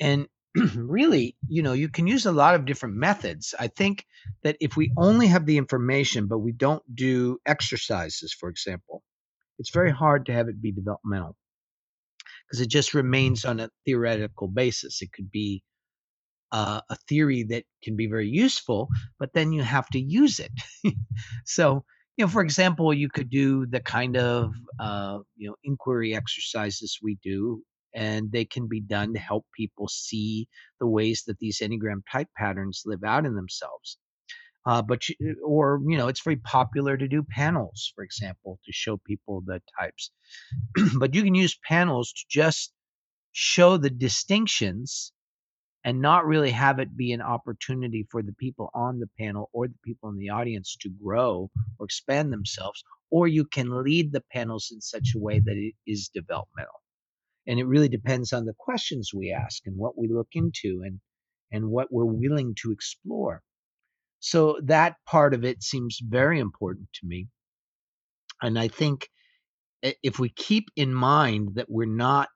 And 0.00 0.28
really, 0.74 1.36
you 1.46 1.62
know, 1.62 1.74
you 1.74 1.90
can 1.90 2.06
use 2.06 2.24
a 2.24 2.32
lot 2.32 2.54
of 2.54 2.64
different 2.64 2.96
methods. 2.96 3.54
I 3.60 3.68
think 3.68 4.06
that 4.42 4.56
if 4.60 4.78
we 4.78 4.92
only 4.96 5.26
have 5.26 5.44
the 5.44 5.58
information, 5.58 6.26
but 6.26 6.38
we 6.38 6.52
don't 6.52 6.82
do 6.94 7.38
exercises, 7.44 8.32
for 8.32 8.48
example, 8.48 9.02
it's 9.58 9.70
very 9.70 9.92
hard 9.92 10.24
to 10.26 10.32
have 10.32 10.48
it 10.48 10.62
be 10.62 10.72
developmental 10.72 11.36
because 12.48 12.62
it 12.62 12.70
just 12.70 12.94
remains 12.94 13.44
on 13.44 13.60
a 13.60 13.70
theoretical 13.84 14.48
basis. 14.48 15.02
It 15.02 15.12
could 15.12 15.30
be 15.30 15.62
uh, 16.52 16.82
a 16.90 16.96
theory 17.08 17.42
that 17.44 17.64
can 17.82 17.96
be 17.96 18.06
very 18.06 18.28
useful, 18.28 18.88
but 19.18 19.32
then 19.32 19.52
you 19.52 19.62
have 19.62 19.88
to 19.88 20.00
use 20.00 20.38
it. 20.38 20.52
so, 21.46 21.84
you 22.16 22.24
know, 22.24 22.30
for 22.30 22.42
example, 22.42 22.92
you 22.92 23.08
could 23.08 23.30
do 23.30 23.66
the 23.66 23.80
kind 23.80 24.16
of 24.18 24.52
uh, 24.78 25.18
you 25.36 25.48
know 25.48 25.56
inquiry 25.64 26.14
exercises 26.14 26.98
we 27.02 27.18
do, 27.22 27.62
and 27.94 28.30
they 28.30 28.44
can 28.44 28.68
be 28.68 28.80
done 28.80 29.14
to 29.14 29.18
help 29.18 29.46
people 29.56 29.88
see 29.88 30.46
the 30.78 30.86
ways 30.86 31.24
that 31.26 31.38
these 31.38 31.60
enneagram 31.60 32.02
type 32.10 32.28
patterns 32.36 32.82
live 32.84 33.02
out 33.02 33.24
in 33.24 33.34
themselves. 33.34 33.96
Uh, 34.64 34.82
but 34.82 35.08
you, 35.08 35.16
or 35.44 35.80
you 35.88 35.96
know, 35.96 36.06
it's 36.06 36.22
very 36.22 36.36
popular 36.36 36.96
to 36.98 37.08
do 37.08 37.24
panels, 37.30 37.92
for 37.94 38.04
example, 38.04 38.60
to 38.64 38.72
show 38.72 38.98
people 39.06 39.42
the 39.46 39.60
types. 39.80 40.10
but 40.98 41.14
you 41.14 41.22
can 41.22 41.34
use 41.34 41.58
panels 41.66 42.12
to 42.12 42.24
just 42.28 42.72
show 43.32 43.78
the 43.78 43.90
distinctions 43.90 45.12
and 45.84 46.00
not 46.00 46.26
really 46.26 46.50
have 46.50 46.78
it 46.78 46.96
be 46.96 47.12
an 47.12 47.20
opportunity 47.20 48.06
for 48.10 48.22
the 48.22 48.34
people 48.34 48.70
on 48.74 49.00
the 49.00 49.08
panel 49.18 49.50
or 49.52 49.66
the 49.66 49.78
people 49.84 50.08
in 50.10 50.16
the 50.16 50.30
audience 50.30 50.76
to 50.80 50.88
grow 50.88 51.50
or 51.78 51.84
expand 51.84 52.32
themselves, 52.32 52.84
or 53.10 53.26
you 53.26 53.44
can 53.44 53.82
lead 53.82 54.12
the 54.12 54.22
panels 54.32 54.70
in 54.72 54.80
such 54.80 55.10
a 55.14 55.18
way 55.18 55.40
that 55.40 55.56
it 55.56 55.74
is 55.86 56.10
developmental. 56.14 56.80
And 57.46 57.58
it 57.58 57.66
really 57.66 57.88
depends 57.88 58.32
on 58.32 58.44
the 58.44 58.54
questions 58.56 59.10
we 59.12 59.32
ask 59.32 59.66
and 59.66 59.76
what 59.76 59.98
we 59.98 60.08
look 60.08 60.28
into 60.34 60.82
and, 60.84 61.00
and 61.50 61.68
what 61.68 61.88
we're 61.90 62.04
willing 62.04 62.54
to 62.62 62.70
explore. 62.70 63.42
So 64.20 64.60
that 64.64 64.94
part 65.04 65.34
of 65.34 65.44
it 65.44 65.64
seems 65.64 65.98
very 66.00 66.38
important 66.38 66.88
to 67.00 67.06
me. 67.06 67.26
And 68.40 68.56
I 68.56 68.68
think 68.68 69.08
if 69.82 70.20
we 70.20 70.28
keep 70.28 70.68
in 70.76 70.94
mind 70.94 71.56
that 71.56 71.66
we're 71.68 71.86
not, 71.86 72.28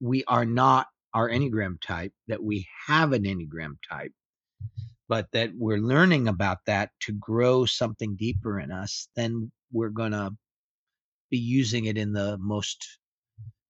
we 0.00 0.22
are 0.28 0.44
not 0.44 0.86
our 1.14 1.28
Enneagram 1.28 1.80
type, 1.80 2.12
that 2.28 2.42
we 2.42 2.66
have 2.86 3.12
an 3.12 3.24
Enneagram 3.24 3.76
type, 3.88 4.12
but 5.08 5.26
that 5.32 5.50
we're 5.56 5.78
learning 5.78 6.28
about 6.28 6.58
that 6.66 6.90
to 7.00 7.12
grow 7.12 7.64
something 7.64 8.16
deeper 8.16 8.58
in 8.60 8.70
us, 8.70 9.08
then 9.16 9.50
we're 9.72 9.90
going 9.90 10.12
to 10.12 10.30
be 11.30 11.38
using 11.38 11.86
it 11.86 11.96
in 11.96 12.12
the 12.12 12.38
most 12.38 12.98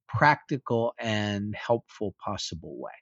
practical 0.09 0.95
and 0.99 1.55
helpful 1.55 2.15
possible 2.25 2.77
way. 2.79 2.93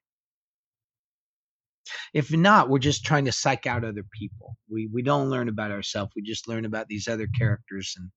If 2.14 2.32
not, 2.32 2.68
we're 2.68 2.78
just 2.78 3.04
trying 3.04 3.24
to 3.24 3.32
psych 3.32 3.66
out 3.66 3.84
other 3.84 4.04
people. 4.12 4.56
We 4.68 4.88
we 4.92 5.02
don't 5.02 5.28
learn 5.28 5.48
about 5.48 5.72
ourselves. 5.72 6.12
We 6.14 6.22
just 6.22 6.46
learn 6.48 6.64
about 6.64 6.86
these 6.86 7.08
other 7.08 7.26
characters 7.36 7.94
and 7.96 8.10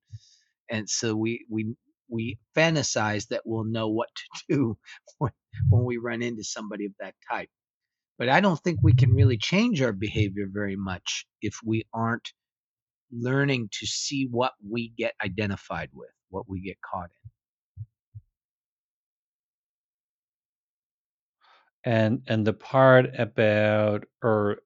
and 0.70 0.90
so 0.90 1.16
we 1.16 1.46
we 1.50 1.76
we 2.10 2.40
fantasize 2.56 3.28
that 3.30 3.42
we'll 3.46 3.64
know 3.64 3.90
what 3.90 4.10
to 4.16 4.44
do 4.56 4.78
when, 5.18 5.32
when 5.70 5.84
we 5.86 5.98
run 5.98 6.22
into 6.22 6.44
somebody 6.44 6.86
of 6.86 6.94
that 7.00 7.16
type. 7.32 7.50
But 8.18 8.30
I 8.30 8.42
don't 8.42 8.60
think 8.60 8.80
we 8.82 8.94
can 8.94 9.14
really 9.14 9.38
change 9.38 9.82
our 9.82 9.92
behavior 9.94 10.48
very 10.52 10.76
much 10.76 11.26
if 11.42 11.56
we 11.66 11.84
aren't 11.94 12.32
learning 13.12 13.70
to 13.80 13.86
see 13.88 14.28
what 14.30 14.54
we 14.68 14.94
get 14.98 15.14
identified 15.24 15.90
with, 15.94 16.12
what 16.30 16.48
we 16.50 16.62
get 16.62 16.78
caught 16.82 17.10
in. 17.24 17.32
and 21.84 22.22
and 22.28 22.46
the 22.46 22.54
part 22.54 23.08
about 23.20 24.06
or 24.22 24.60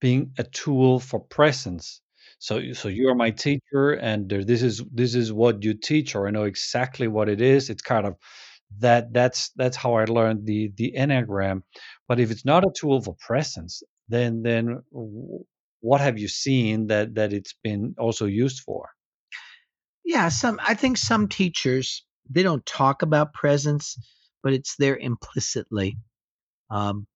being 0.00 0.32
a 0.38 0.44
tool 0.44 1.00
for 1.00 1.20
presence 1.20 2.00
so 2.38 2.72
so 2.72 2.88
you're 2.88 3.14
my 3.14 3.30
teacher 3.30 3.92
and 3.92 4.28
there, 4.28 4.44
this 4.44 4.62
is 4.62 4.82
this 4.92 5.14
is 5.14 5.32
what 5.32 5.62
you 5.62 5.74
teach 5.74 6.14
or 6.14 6.28
i 6.28 6.30
know 6.30 6.44
exactly 6.44 7.08
what 7.08 7.28
it 7.28 7.40
is. 7.40 7.70
It's 7.70 7.82
kind 7.82 8.06
of 8.06 8.14
that 8.78 9.12
that's 9.12 9.50
that's 9.56 9.76
how 9.76 9.94
i 9.94 10.04
learned 10.04 10.46
the 10.46 10.72
the 10.76 10.94
enneagram. 10.96 11.62
But 12.06 12.20
if 12.20 12.30
it's 12.30 12.44
not 12.44 12.64
a 12.64 12.72
tool 12.78 13.00
for 13.00 13.16
presence 13.18 13.82
then 14.08 14.42
then 14.42 14.82
what 15.80 16.00
have 16.00 16.18
you 16.18 16.28
seen 16.28 16.88
that 16.88 17.14
that 17.14 17.32
it's 17.32 17.54
been 17.62 17.94
also 17.98 18.26
used 18.26 18.60
for? 18.60 18.90
Yeah 20.04 20.28
some 20.28 20.60
i 20.66 20.74
think 20.74 20.96
some 20.96 21.28
teachers 21.28 22.04
they 22.30 22.42
don't 22.42 22.64
talk 22.66 23.02
about 23.02 23.32
presence 23.32 23.96
but 24.42 24.52
it's 24.52 24.76
there 24.76 24.96
implicitly. 24.96 25.98
Um, 26.70 27.06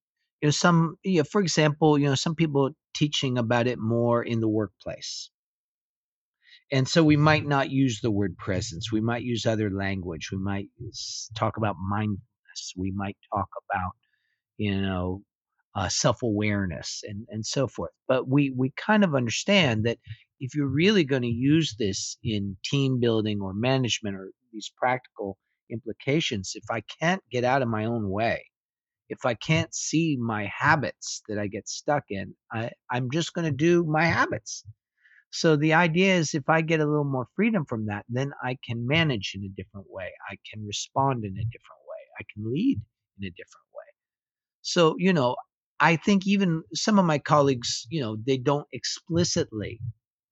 you 0.43 0.49
know, 0.49 0.51
some, 0.51 0.97
you 1.05 1.19
know, 1.19 1.25
for 1.25 1.41
example, 1.41 1.99
you 1.99 2.09
know, 2.09 2.17
some 2.17 2.35
people 2.35 2.71
teaching 2.95 3.39
about 3.39 3.69
it 3.69 3.79
more 3.79 4.23
in 4.23 4.41
the 4.41 4.49
workplace. 4.49 5.31
And 6.73 6.89
so 6.89 7.05
we 7.05 7.17
might 7.17 7.47
not 7.47 7.71
use 7.71 8.01
the 8.01 8.11
word 8.11 8.37
presence. 8.39 8.91
We 8.91 9.01
might 9.01 9.23
use 9.23 9.47
other 9.47 9.71
language. 9.71 10.31
We 10.33 10.39
might 10.39 10.67
talk 11.37 11.59
about 11.59 11.77
mindfulness. 11.79 12.75
We 12.77 12.91
might 12.91 13.17
talk 13.33 13.49
about, 13.71 13.93
you 14.57 14.81
know, 14.81 15.23
uh, 15.77 15.89
self 15.89 16.23
awareness 16.23 17.03
and, 17.07 17.27
and 17.29 17.47
so 17.47 17.69
forth. 17.69 17.93
But 18.09 18.29
we, 18.29 18.51
we 18.57 18.73
kind 18.77 19.05
of 19.05 19.15
understand 19.15 19.85
that 19.85 19.99
if 20.41 20.55
you're 20.57 20.67
really 20.67 21.05
going 21.05 21.23
to 21.23 21.29
use 21.29 21.77
this 21.79 22.17
in 22.25 22.57
team 22.65 22.99
building 23.01 23.41
or 23.41 23.53
management 23.55 24.17
or 24.17 24.31
these 24.53 24.73
practical 24.77 25.39
implications, 25.71 26.53
if 26.57 26.65
I 26.71 26.83
can't 27.01 27.23
get 27.31 27.45
out 27.45 27.63
of 27.63 27.69
my 27.69 27.85
own 27.85 28.11
way, 28.11 28.45
if 29.13 29.27
I 29.27 29.35
can't 29.35 29.75
see 29.75 30.17
my 30.19 30.51
habits 30.59 31.23
that 31.29 31.39
I 31.39 31.47
get 31.47 31.69
stuck 31.69 32.05
in, 32.09 32.35
I, 32.51 32.71
I'm 32.91 33.11
just 33.11 33.35
going 33.35 33.45
to 33.45 33.65
do 33.69 33.85
my 33.85 34.07
habits. 34.07 34.65
So 35.31 35.55
the 35.55 35.75
idea 35.75 36.17
is 36.17 36.33
if 36.33 36.49
I 36.49 36.63
get 36.63 36.81
a 36.81 36.87
little 36.87 37.05
more 37.05 37.29
freedom 37.37 37.67
from 37.67 37.87
that, 37.87 38.07
then 38.09 38.33
I 38.43 38.57
can 38.67 38.87
manage 38.87 39.33
in 39.35 39.45
a 39.45 39.55
different 39.55 39.87
way. 39.91 40.11
I 40.31 40.37
can 40.51 40.65
respond 40.65 41.25
in 41.25 41.33
a 41.33 41.45
different 41.55 41.83
way. 41.91 42.03
I 42.19 42.23
can 42.33 42.51
lead 42.51 42.81
in 43.21 43.27
a 43.27 43.31
different 43.31 43.67
way. 43.77 43.91
So, 44.63 44.95
you 44.99 45.13
know, 45.13 45.37
I 45.79 45.97
think 45.97 46.27
even 46.27 46.63
some 46.73 46.99
of 46.99 47.05
my 47.05 47.19
colleagues, 47.19 47.87
you 47.91 48.01
know, 48.01 48.17
they 48.27 48.39
don't 48.39 48.67
explicitly 48.73 49.79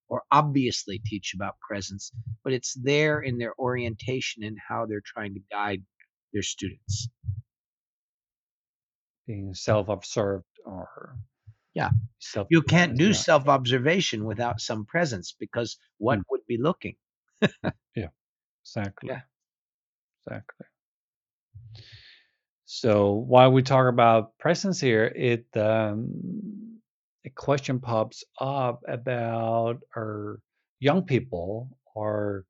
or 0.09 0.23
obviously 0.33 1.03
teach 1.05 1.35
about 1.35 1.61
presence, 1.61 2.13
but 2.45 2.55
it's 2.55 2.75
there 2.83 3.21
in 3.21 3.37
their 3.37 3.53
orientation 3.59 4.43
and 4.43 4.57
how 4.67 4.87
they're 4.87 5.03
trying 5.05 5.35
to 5.35 5.41
guide 5.51 5.83
their 6.33 6.43
students 6.43 7.09
being 9.31 9.55
self-observed 9.55 10.45
or 10.65 11.17
yeah. 11.75 11.91
Self 12.19 12.49
you 12.51 12.63
can't 12.63 12.97
do 12.99 13.13
self-observation 13.13 14.25
without 14.25 14.61
some 14.61 14.85
presence 14.85 15.35
because 15.39 15.79
what 15.99 16.19
mm. 16.19 16.23
would 16.31 16.45
be 16.49 16.59
looking? 16.59 16.97
Yeah. 17.95 18.11
Exactly. 18.65 19.09
Yeah. 19.11 19.23
Exactly. 20.19 20.67
So 22.65 23.13
while 23.13 23.53
we 23.53 23.63
talk 23.63 23.89
about 23.89 24.37
presence 24.39 24.81
here 24.81 25.05
it 25.05 25.47
um 25.57 26.81
a 27.25 27.31
question 27.31 27.81
pops 27.81 28.25
up 28.41 28.83
about 28.89 29.79
our 29.97 30.41
young 30.81 31.03
people 31.05 31.69
or 31.95 32.45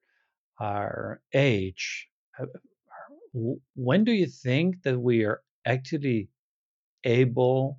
our 0.58 1.20
age. 1.34 2.08
Uh, 2.38 2.46
when 3.74 4.04
do 4.04 4.12
you 4.12 4.26
think 4.26 4.82
that 4.84 4.98
we 4.98 5.24
are 5.24 5.40
actually 5.66 6.28
able 7.04 7.78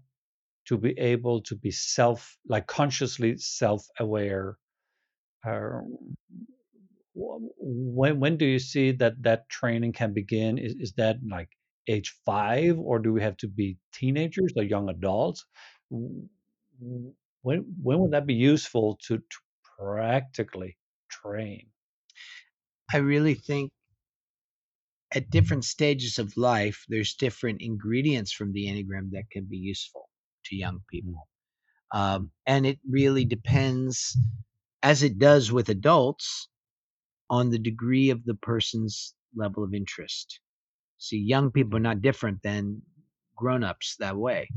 to 0.68 0.78
be 0.78 0.98
able 1.00 1.42
to 1.42 1.56
be 1.56 1.72
self 1.72 2.38
like 2.48 2.68
consciously 2.68 3.38
self-aware 3.38 4.58
uh, 5.46 5.80
when 7.14 8.20
when 8.20 8.38
do 8.38 8.46
you 8.46 8.60
see 8.60 8.92
that 8.92 9.22
that 9.24 9.50
training 9.50 9.94
can 9.94 10.14
begin? 10.14 10.58
Is, 10.58 10.76
is 10.80 10.94
that 10.94 11.18
like 11.30 11.50
age 11.88 12.16
five 12.26 12.80
or 12.80 13.00
do 13.00 13.12
we 13.12 13.22
have 13.22 13.38
to 13.38 13.48
be 13.48 13.78
teenagers 13.94 14.54
or 14.56 14.64
young 14.64 14.90
adults? 14.90 15.46
When 15.90 16.30
when 17.42 18.00
would 18.00 18.12
that 18.12 18.26
be 18.26 18.36
useful 18.36 18.98
to, 19.08 19.18
to 19.18 19.38
practically 19.78 20.78
train? 21.10 21.68
I 22.94 22.98
really 22.98 23.36
think 23.36 23.72
at 25.14 25.30
different 25.30 25.66
stages 25.66 26.18
of 26.18 26.36
life, 26.38 26.86
there's 26.88 27.16
different 27.16 27.62
ingredients 27.62 28.32
from 28.32 28.54
the 28.54 28.68
Enneagram 28.68 29.12
that 29.12 29.30
can 29.32 29.46
be 29.46 29.58
useful 29.58 30.10
to 30.46 30.56
young 30.56 30.76
mm. 30.76 30.88
people. 30.90 31.28
Um, 31.94 32.32
and 32.46 32.66
it 32.66 32.80
really 32.90 33.26
depends, 33.26 34.18
as 34.82 35.04
it 35.04 35.20
does 35.20 35.52
with 35.52 35.70
adults, 35.70 36.48
on 37.30 37.50
the 37.50 37.60
degree 37.60 38.10
of 38.10 38.24
the 38.26 38.36
person's 38.36 39.14
level 39.36 39.64
of 39.64 39.74
interest. 39.74 40.40
See, 40.98 41.18
young 41.18 41.52
people 41.52 41.78
are 41.78 41.82
not 41.82 42.02
different 42.02 42.42
than 42.44 42.82
grown 43.36 43.64
ups 43.64 43.96
that 44.00 44.16
way. 44.16 44.50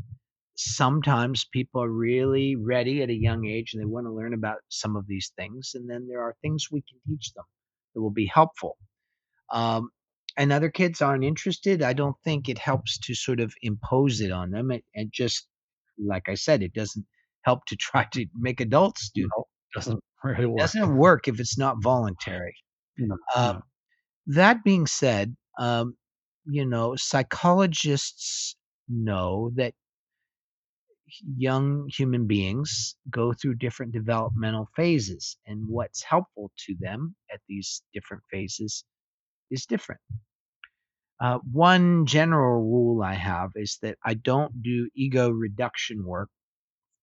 Sometimes 0.57 1.47
people 1.53 1.83
are 1.83 1.91
really 1.91 2.55
ready 2.55 3.03
at 3.03 3.11
a 3.11 3.15
young 3.15 3.47
age 3.47 3.73
and 3.73 3.81
they 3.81 3.87
want 3.87 4.07
to 4.07 4.13
learn 4.13 4.35
about 4.35 4.59
some 4.69 4.95
of 4.95 5.07
these 5.09 5.33
things. 5.37 5.73
And 5.75 5.89
then 5.89 6.07
there 6.09 6.21
are 6.21 6.37
things 6.43 6.69
we 6.71 6.83
can 6.83 6.99
teach 7.09 7.33
them 7.33 7.45
that 7.95 8.03
will 8.03 8.11
be 8.11 8.27
helpful. 8.27 8.77
Um, 9.51 9.91
and 10.37 10.53
other 10.53 10.71
kids 10.71 11.01
aren't 11.03 11.25
interested, 11.25 11.83
I 11.83 11.93
don't 11.93 12.17
think 12.25 12.49
it 12.49 12.59
helps 12.59 12.99
to 12.99 13.15
sort 13.15 13.41
of 13.41 13.55
impose 13.63 14.21
it 14.21 14.31
on 14.31 14.51
them. 14.51 14.71
It, 14.71 14.85
and 14.95 15.11
just 15.13 15.47
like 15.99 16.29
I 16.29 16.35
said, 16.35 16.63
it 16.63 16.73
doesn't 16.75 17.07
help 17.43 17.65
to 17.67 17.77
try 17.77 18.05
to 18.13 18.27
make 18.35 18.61
adults 18.61 19.11
do. 19.15 19.29
No, 19.37 19.45
doesn't 19.75 20.01
really 20.25 20.45
It 20.45 20.47
work. 20.49 20.59
doesn't 20.59 20.97
work 20.97 21.29
if 21.29 21.41
it's 21.41 21.59
not 21.59 21.83
voluntary. 21.83 22.55
No, 22.99 23.17
Uh, 23.35 23.53
no. 23.55 23.61
That 24.27 24.65
being 24.65 24.87
said, 24.87 25.37
um, 25.59 25.97
you 26.47 26.65
know, 26.67 26.95
psychologists 26.97 28.57
know 28.89 29.51
that 29.57 29.75
young 31.37 31.89
human 31.89 32.27
beings 32.27 32.97
go 33.11 33.33
through 33.33 33.55
different 33.57 33.93
developmental 33.93 34.69
phases, 34.75 35.37
and 35.47 35.67
what's 35.69 36.03
helpful 36.03 36.51
to 36.67 36.75
them 36.81 37.15
at 37.33 37.41
these 37.49 37.83
different 37.93 38.23
phases 38.31 38.85
is 39.51 39.67
different. 39.67 40.01
Uh, 41.21 41.39
one 41.53 42.07
general 42.07 42.63
rule 42.63 43.03
I 43.03 43.15
have 43.15 43.51
is 43.55 43.79
that 43.83 43.97
I 44.05 44.15
don't 44.15 44.63
do 44.63 44.89
ego 44.95 45.31
reduction 45.31 46.05
work 46.05 46.29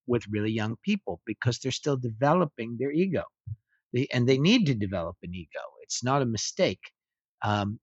with 0.05 0.27
really 0.29 0.51
young 0.51 0.75
people 0.83 1.21
because 1.25 1.59
they're 1.59 1.71
still 1.71 1.97
developing 1.97 2.77
their 2.77 2.91
ego. 2.91 3.23
They, 3.93 4.07
and 4.13 4.27
they 4.27 4.37
need 4.37 4.65
to 4.67 4.75
develop 4.75 5.17
an 5.23 5.33
ego. 5.33 5.61
It's 5.83 6.03
not 6.03 6.21
a 6.21 6.25
mistake. 6.25 6.81
Um, 7.41 7.79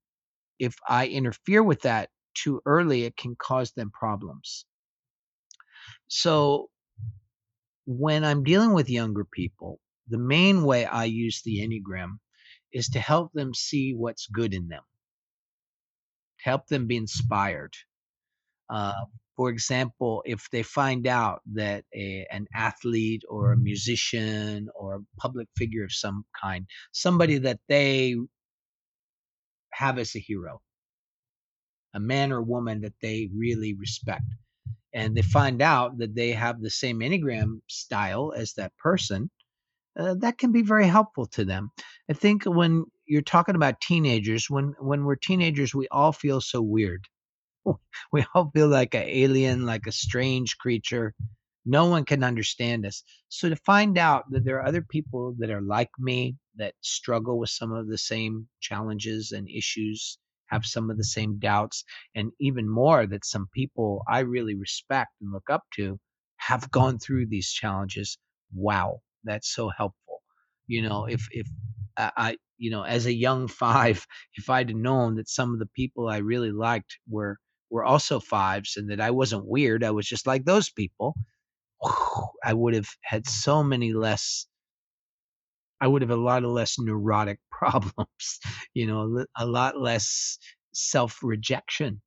if 0.58 0.76
I 0.88 1.06
interfere 1.08 1.62
with 1.62 1.82
that 1.82 2.10
too 2.34 2.60
early, 2.66 3.04
it 3.04 3.16
can 3.16 3.36
cause 3.36 3.72
them 3.72 3.90
problems. 3.90 4.64
So 6.08 6.68
when 7.86 8.24
I'm 8.24 8.44
dealing 8.44 8.72
with 8.72 8.90
younger 8.90 9.24
people, 9.24 9.80
the 10.08 10.18
main 10.18 10.62
way 10.62 10.84
I 10.84 11.04
use 11.04 11.42
the 11.42 11.58
Enneagram 11.58 12.18
is 12.72 12.88
to 12.90 13.00
help 13.00 13.32
them 13.32 13.54
see 13.54 13.94
what's 13.94 14.26
good 14.26 14.54
in 14.54 14.68
them, 14.68 14.82
help 16.42 16.66
them 16.66 16.86
be 16.86 16.96
inspired. 16.96 17.72
Uh, 18.70 19.04
for 19.36 19.50
example, 19.50 20.22
if 20.26 20.48
they 20.50 20.64
find 20.64 21.06
out 21.06 21.40
that 21.54 21.84
a, 21.94 22.26
an 22.30 22.46
athlete 22.52 23.22
or 23.28 23.52
a 23.52 23.56
musician 23.56 24.68
or 24.74 24.96
a 24.96 25.20
public 25.20 25.46
figure 25.56 25.84
of 25.84 25.92
some 25.92 26.24
kind, 26.42 26.66
somebody 26.92 27.38
that 27.38 27.60
they 27.68 28.16
have 29.72 29.98
as 29.98 30.16
a 30.16 30.18
hero, 30.18 30.60
a 31.94 32.00
man 32.00 32.32
or 32.32 32.42
woman 32.42 32.80
that 32.80 32.94
they 33.00 33.30
really 33.34 33.74
respect, 33.74 34.24
and 34.92 35.16
they 35.16 35.22
find 35.22 35.62
out 35.62 35.98
that 35.98 36.16
they 36.16 36.32
have 36.32 36.60
the 36.60 36.70
same 36.70 36.98
Enneagram 36.98 37.60
style 37.68 38.32
as 38.36 38.54
that 38.54 38.76
person, 38.78 39.30
uh, 39.98 40.14
that 40.20 40.38
can 40.38 40.52
be 40.52 40.62
very 40.62 40.86
helpful 40.86 41.26
to 41.26 41.44
them. 41.44 41.70
I 42.10 42.14
think 42.14 42.44
when 42.44 42.84
you're 43.06 43.22
talking 43.22 43.54
about 43.56 43.80
teenagers, 43.80 44.48
when 44.48 44.74
when 44.80 45.04
we're 45.04 45.16
teenagers, 45.16 45.74
we 45.74 45.88
all 45.88 46.12
feel 46.12 46.40
so 46.40 46.62
weird. 46.62 47.04
We 48.12 48.24
all 48.34 48.50
feel 48.54 48.68
like 48.68 48.94
an 48.94 49.04
alien, 49.06 49.66
like 49.66 49.86
a 49.86 49.92
strange 49.92 50.58
creature. 50.58 51.14
No 51.66 51.86
one 51.86 52.04
can 52.04 52.24
understand 52.24 52.86
us. 52.86 53.02
So 53.28 53.48
to 53.48 53.56
find 53.56 53.98
out 53.98 54.24
that 54.30 54.44
there 54.44 54.56
are 54.58 54.66
other 54.66 54.82
people 54.82 55.34
that 55.38 55.50
are 55.50 55.60
like 55.60 55.90
me, 55.98 56.36
that 56.56 56.74
struggle 56.80 57.38
with 57.38 57.50
some 57.50 57.72
of 57.72 57.88
the 57.88 57.98
same 57.98 58.48
challenges 58.60 59.32
and 59.32 59.48
issues, 59.48 60.18
have 60.46 60.64
some 60.66 60.90
of 60.90 60.96
the 60.96 61.04
same 61.04 61.38
doubts, 61.38 61.84
and 62.14 62.32
even 62.40 62.68
more 62.68 63.06
that 63.06 63.24
some 63.24 63.48
people 63.54 64.02
I 64.08 64.20
really 64.20 64.54
respect 64.54 65.12
and 65.20 65.32
look 65.32 65.50
up 65.50 65.64
to 65.76 65.98
have 66.38 66.70
gone 66.70 66.98
through 66.98 67.26
these 67.26 67.50
challenges. 67.50 68.18
Wow, 68.54 69.02
that's 69.24 69.52
so 69.52 69.68
helpful. 69.68 70.22
You 70.66 70.82
know, 70.82 71.02
mm-hmm. 71.02 71.14
if 71.14 71.28
if 71.30 71.46
I, 71.96 72.36
you 72.58 72.70
know, 72.70 72.82
as 72.82 73.06
a 73.06 73.12
young 73.12 73.48
five, 73.64 74.06
if 74.34 74.50
I'd 74.50 74.74
known 74.74 75.16
that 75.16 75.28
some 75.28 75.52
of 75.52 75.58
the 75.58 75.68
people 75.74 76.08
I 76.08 76.18
really 76.18 76.52
liked 76.52 76.98
were 77.08 77.38
were 77.70 77.84
also 77.84 78.18
fives 78.20 78.76
and 78.76 78.90
that 78.90 79.00
I 79.00 79.10
wasn't 79.10 79.46
weird, 79.46 79.84
I 79.84 79.90
was 79.90 80.06
just 80.06 80.26
like 80.26 80.44
those 80.44 80.70
people, 80.70 81.14
I 82.44 82.54
would 82.54 82.74
have 82.74 82.88
had 83.02 83.28
so 83.28 83.62
many 83.62 83.92
less 83.92 84.46
I 85.80 85.86
would 85.86 86.02
have 86.02 86.10
a 86.10 86.16
lot 86.16 86.44
of 86.44 86.50
less 86.50 86.78
neurotic 86.78 87.38
problems, 87.50 88.40
you 88.74 88.86
know, 88.86 89.24
a 89.36 89.44
a 89.44 89.46
lot 89.46 89.80
less 89.80 90.38
self 90.72 91.20
rejection. 91.22 92.00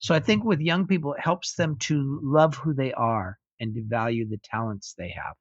So 0.00 0.14
I 0.14 0.20
think 0.20 0.40
mm-hmm. 0.40 0.48
with 0.48 0.60
young 0.60 0.86
people, 0.86 1.14
it 1.14 1.20
helps 1.20 1.54
them 1.54 1.76
to 1.80 2.20
love 2.22 2.54
who 2.56 2.74
they 2.74 2.92
are 2.92 3.38
and 3.60 3.74
to 3.74 3.82
value 3.84 4.28
the 4.28 4.38
talents 4.44 4.94
they 4.96 5.10
have. 5.10 5.34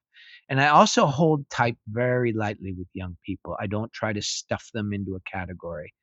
And 0.49 0.61
I 0.61 0.69
also 0.69 1.05
hold 1.05 1.49
type 1.49 1.77
very 1.87 2.33
lightly 2.33 2.73
with 2.77 2.87
young 2.93 3.17
people. 3.25 3.57
I 3.59 3.67
don't 3.67 3.91
try 3.91 4.13
to 4.13 4.21
stuff 4.21 4.69
them 4.73 4.93
into 4.93 5.15
a 5.15 5.29
category 5.29 5.93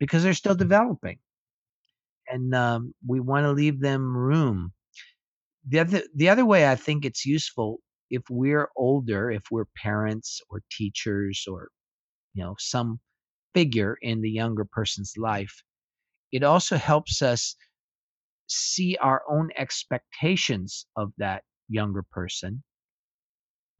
because 0.00 0.22
they're 0.22 0.34
still 0.34 0.54
developing. 0.54 1.18
And 2.28 2.54
um, 2.54 2.94
we 3.06 3.20
want 3.20 3.44
to 3.44 3.52
leave 3.52 3.80
them 3.80 4.16
room. 4.16 4.72
The 5.66 5.80
other, 5.80 6.02
the 6.14 6.28
other 6.28 6.44
way 6.44 6.68
I 6.70 6.76
think 6.76 7.04
it's 7.04 7.24
useful 7.24 7.80
if 8.10 8.22
we're 8.30 8.68
older, 8.76 9.30
if 9.30 9.44
we're 9.50 9.66
parents 9.76 10.40
or 10.50 10.62
teachers 10.70 11.44
or 11.48 11.68
you 12.34 12.42
know 12.42 12.54
some 12.58 13.00
figure 13.54 13.96
in 14.00 14.20
the 14.20 14.30
younger 14.30 14.64
person's 14.64 15.14
life, 15.16 15.62
it 16.32 16.42
also 16.42 16.76
helps 16.76 17.22
us 17.22 17.56
see 18.46 18.96
our 19.00 19.22
own 19.28 19.50
expectations 19.56 20.86
of 20.96 21.12
that 21.18 21.42
younger 21.68 22.02
person 22.10 22.62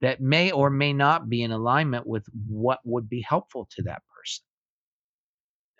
that 0.00 0.20
may 0.20 0.50
or 0.50 0.70
may 0.70 0.92
not 0.92 1.28
be 1.28 1.42
in 1.42 1.50
alignment 1.50 2.06
with 2.06 2.24
what 2.46 2.78
would 2.84 3.08
be 3.08 3.20
helpful 3.20 3.68
to 3.76 3.82
that 3.82 4.02
person. 4.16 4.44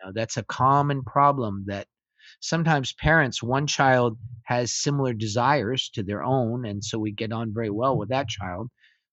Now, 0.04 0.12
that's 0.12 0.37
a 0.37 0.44
common 0.44 1.02
problem 1.02 1.64
that 1.66 1.87
sometimes 2.40 2.92
parents, 2.94 3.42
one 3.42 3.66
child 3.66 4.18
has 4.44 4.72
similar 4.72 5.12
desires 5.12 5.90
to 5.94 6.02
their 6.02 6.22
own, 6.22 6.64
and 6.64 6.85
so 6.85 6.98
we 6.98 7.12
get 7.12 7.33
on 7.33 7.54
very 7.54 7.70
well 7.70 7.96
with 7.96 8.11
that 8.11 8.26
mm-hmm. 8.26 8.44
child, 8.46 8.68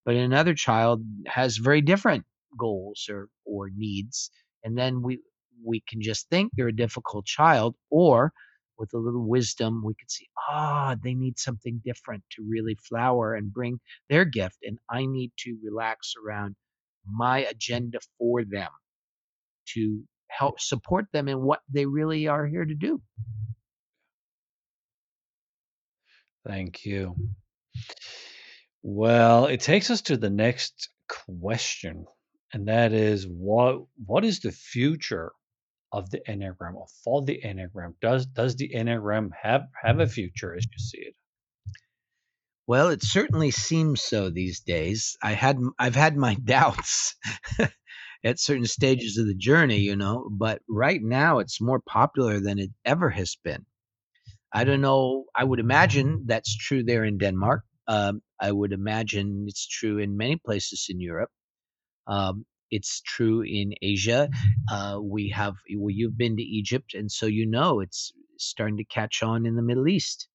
but 0.06 0.16
another 0.16 0.54
child 0.54 1.02
has 1.28 1.58
very 1.58 1.82
different 1.82 2.26
goals 2.58 3.08
or, 3.10 3.28
or 3.46 3.70
needs, 3.76 4.32
and 4.64 4.78
then 4.78 5.02
we 5.02 5.20
we 5.64 5.82
can 5.88 6.02
just 6.02 6.30
think 6.30 6.52
they're 6.56 6.68
a 6.68 6.76
difficult 6.76 7.26
child, 7.26 7.76
or 7.90 8.32
with 8.78 8.94
a 8.94 8.98
little 8.98 9.28
wisdom, 9.28 9.82
we 9.84 9.94
could 9.94 10.12
see, 10.12 10.28
ah, 10.50 10.96
they 11.02 11.14
need 11.14 11.40
something 11.40 11.82
different 11.84 12.24
to 12.32 12.44
really 12.48 12.76
flower 12.76 13.36
and 13.36 13.54
bring 13.54 13.80
their 14.10 14.26
gift, 14.26 14.58
and 14.64 14.78
I 14.90 15.06
need 15.06 15.32
to 15.40 15.58
relax 15.64 16.14
around 16.24 16.56
my 17.06 17.40
agenda 17.40 18.00
for 18.18 18.44
them 18.44 18.70
to 19.74 20.04
help 20.28 20.60
support 20.60 21.06
them 21.14 21.28
in 21.28 21.42
what 21.42 21.60
they 21.72 21.86
really 21.86 22.28
are 22.28 22.46
here 22.46 22.66
to 22.66 22.76
do. 22.76 23.02
Thank 26.46 26.86
you. 26.86 27.16
Well, 28.84 29.48
it 29.48 29.62
takes 29.62 29.90
us 29.90 30.02
to 30.04 30.18
the 30.18 30.30
next 30.30 30.90
question, 31.08 32.06
and 32.54 32.68
that 32.68 32.94
is 32.94 33.26
what 33.28 33.82
what 34.06 34.24
is 34.24 34.42
the 34.42 34.52
future 34.52 35.32
of 35.96 36.10
the 36.10 36.20
Enneagram 36.28 36.76
or 36.76 36.88
for 37.04 37.24
the 37.24 37.40
Enneagram? 37.42 37.94
Does 38.02 38.26
does 38.26 38.56
the 38.58 38.70
Enneagram 38.70 39.30
have 39.42 39.64
have 39.82 40.00
a 40.00 40.08
future 40.08 40.54
as 40.56 40.66
you 40.66 40.78
see 40.78 41.00
it? 41.00 41.16
Well, 42.68 42.90
it 42.90 43.04
certainly 43.04 43.52
seems 43.52 44.02
so 44.02 44.30
these 44.30 44.60
days. 44.60 45.16
I 45.24 45.32
had 45.32 45.58
I've 45.80 45.96
had 45.96 46.18
my 46.18 46.36
doubts 46.44 47.16
at 48.26 48.40
certain 48.40 48.66
stages 48.66 49.18
of 49.18 49.28
the 49.28 49.36
journey, 49.36 49.80
you 49.80 49.96
know, 49.96 50.28
but 50.32 50.62
right 50.68 51.00
now 51.02 51.40
it's 51.40 51.62
more 51.62 51.80
popular 51.80 52.40
than 52.42 52.60
it 52.60 52.72
ever 52.84 53.10
has 53.10 53.38
been. 53.44 53.66
I 54.52 54.64
don't 54.64 54.82
know. 54.82 55.26
I 55.36 55.44
would 55.44 55.60
imagine 55.60 56.24
that's 56.26 56.58
true 56.58 56.84
there 56.84 57.06
in 57.06 57.18
Denmark. 57.18 57.64
Um, 57.88 58.22
I 58.40 58.52
would 58.52 58.74
imagine 58.74 59.46
it's 59.48 59.68
true 59.68 60.00
in 60.00 60.18
many 60.18 60.38
places 60.44 60.88
in 60.90 61.00
Europe. 61.00 61.30
Um, 62.08 62.46
it's 62.72 63.02
true 63.02 63.42
in 63.42 63.74
Asia. 63.82 64.30
Uh, 64.72 65.00
we 65.02 65.30
have, 65.30 65.56
well, 65.78 65.92
you've 65.92 66.18
been 66.18 66.38
to 66.38 66.44
Egypt, 66.44 66.94
and 66.94 67.12
so 67.12 67.26
you 67.26 67.46
know 67.46 67.80
it's 67.80 68.12
starting 68.38 68.78
to 68.78 68.86
catch 68.86 69.24
on 69.24 69.46
in 69.46 69.56
the 69.56 69.62
Middle 69.62 69.88
East. 69.88 70.28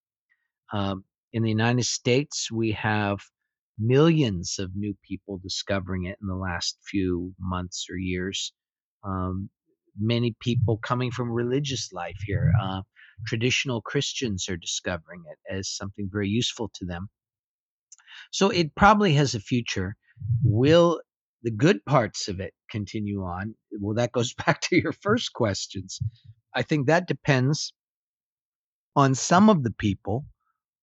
Um, 0.72 1.04
in 1.32 1.42
the 1.42 1.48
United 1.50 1.84
States, 1.84 2.50
we 2.50 2.72
have 2.72 3.20
millions 3.78 4.56
of 4.58 4.70
new 4.74 4.94
people 5.08 5.38
discovering 5.42 6.04
it 6.04 6.18
in 6.20 6.28
the 6.28 6.34
last 6.34 6.78
few 6.84 7.34
months 7.38 7.86
or 7.90 7.96
years. 7.96 8.52
Um, 9.04 9.50
many 9.98 10.36
people 10.40 10.78
coming 10.78 11.10
from 11.10 11.30
religious 11.30 11.92
life 11.92 12.18
here. 12.26 12.52
Uh, 12.62 12.82
traditional 13.26 13.80
Christians 13.80 14.48
are 14.48 14.56
discovering 14.56 15.22
it 15.30 15.54
as 15.54 15.68
something 15.68 16.08
very 16.10 16.28
useful 16.28 16.70
to 16.74 16.84
them. 16.84 17.08
So 18.32 18.50
it 18.50 18.74
probably 18.74 19.14
has 19.14 19.34
a 19.34 19.40
future. 19.40 19.96
Will 20.42 21.00
the 21.42 21.50
good 21.50 21.84
parts 21.84 22.28
of 22.28 22.40
it 22.40 22.52
continue 22.70 23.22
on? 23.22 23.54
Well, 23.72 23.94
that 23.96 24.12
goes 24.12 24.34
back 24.46 24.60
to 24.62 24.76
your 24.76 24.92
first 24.92 25.32
questions. 25.32 25.98
I 26.54 26.62
think 26.62 26.86
that 26.86 27.06
depends 27.06 27.72
on 28.96 29.14
some 29.14 29.48
of 29.48 29.62
the 29.62 29.70
people 29.70 30.24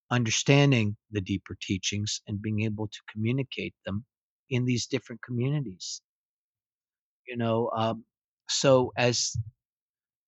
understanding 0.09 0.95
the 1.11 1.21
deeper 1.21 1.57
teachings 1.61 2.21
and 2.27 2.41
being 2.41 2.61
able 2.61 2.87
to 2.87 2.99
communicate 3.11 3.75
them 3.85 4.05
in 4.49 4.65
these 4.65 4.87
different 4.87 5.21
communities. 5.21 6.01
You 7.27 7.35
know, 7.35 7.69
um, 7.75 8.05
so 8.47 8.93
as 8.97 9.35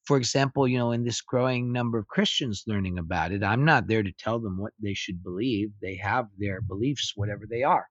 for 0.09 0.17
example, 0.17 0.67
you 0.67 0.79
know, 0.79 0.91
in 0.91 1.03
this 1.03 1.21
growing 1.21 1.71
number 1.71 1.99
of 1.99 2.07
Christians 2.07 2.63
learning 2.65 2.97
about 2.97 3.31
it, 3.31 3.43
I'm 3.43 3.63
not 3.63 3.87
there 3.87 4.01
to 4.01 4.11
tell 4.11 4.39
them 4.39 4.57
what 4.57 4.73
they 4.81 4.95
should 4.95 5.23
believe. 5.23 5.69
They 5.83 5.97
have 5.97 6.25
their 6.37 6.61
beliefs, 6.61 7.13
whatever 7.15 7.43
they 7.47 7.61
are, 7.61 7.85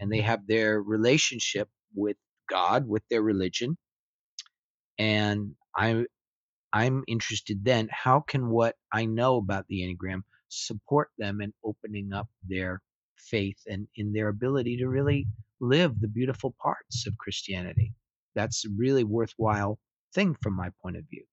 and 0.00 0.10
they 0.10 0.22
have 0.22 0.46
their 0.46 0.80
relationship 0.80 1.68
with 1.94 2.16
God, 2.48 2.88
with 2.88 3.02
their 3.10 3.22
religion. 3.22 3.76
And 4.98 5.54
I, 5.76 6.04
I'm 6.72 7.04
interested 7.06 7.64
then, 7.64 7.88
how 7.90 8.20
can 8.20 8.48
what 8.48 8.76
I 8.92 9.04
know 9.04 9.36
about 9.36 9.66
the 9.68 9.82
Enneagram 9.82 10.22
support 10.48 11.10
them 11.18 11.40
in 11.40 11.52
opening 11.64 12.12
up 12.12 12.28
their 12.46 12.80
faith 13.16 13.58
and 13.66 13.86
in 13.96 14.12
their 14.12 14.28
ability 14.28 14.78
to 14.78 14.88
really 14.88 15.26
live 15.60 16.00
the 16.00 16.08
beautiful 16.08 16.54
parts 16.60 17.06
of 17.06 17.16
Christianity? 17.18 17.92
That's 18.34 18.64
a 18.64 18.70
really 18.76 19.04
worthwhile 19.04 19.78
thing 20.14 20.36
from 20.42 20.54
my 20.54 20.70
point 20.82 20.96
of 20.96 21.04
view. 21.10 21.24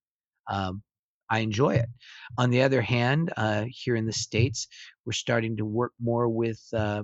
Um, 0.49 0.83
I 1.29 1.39
enjoy 1.39 1.75
it. 1.75 1.89
On 2.37 2.51
the 2.51 2.61
other 2.61 2.81
hand, 2.81 3.33
uh, 3.35 3.65
here 3.67 3.95
in 3.95 4.05
the 4.05 4.13
States, 4.13 4.67
we're 5.05 5.13
starting 5.13 5.57
to 5.57 5.65
work 5.65 5.93
more 5.99 6.29
with 6.29 6.61
uh, 6.73 7.03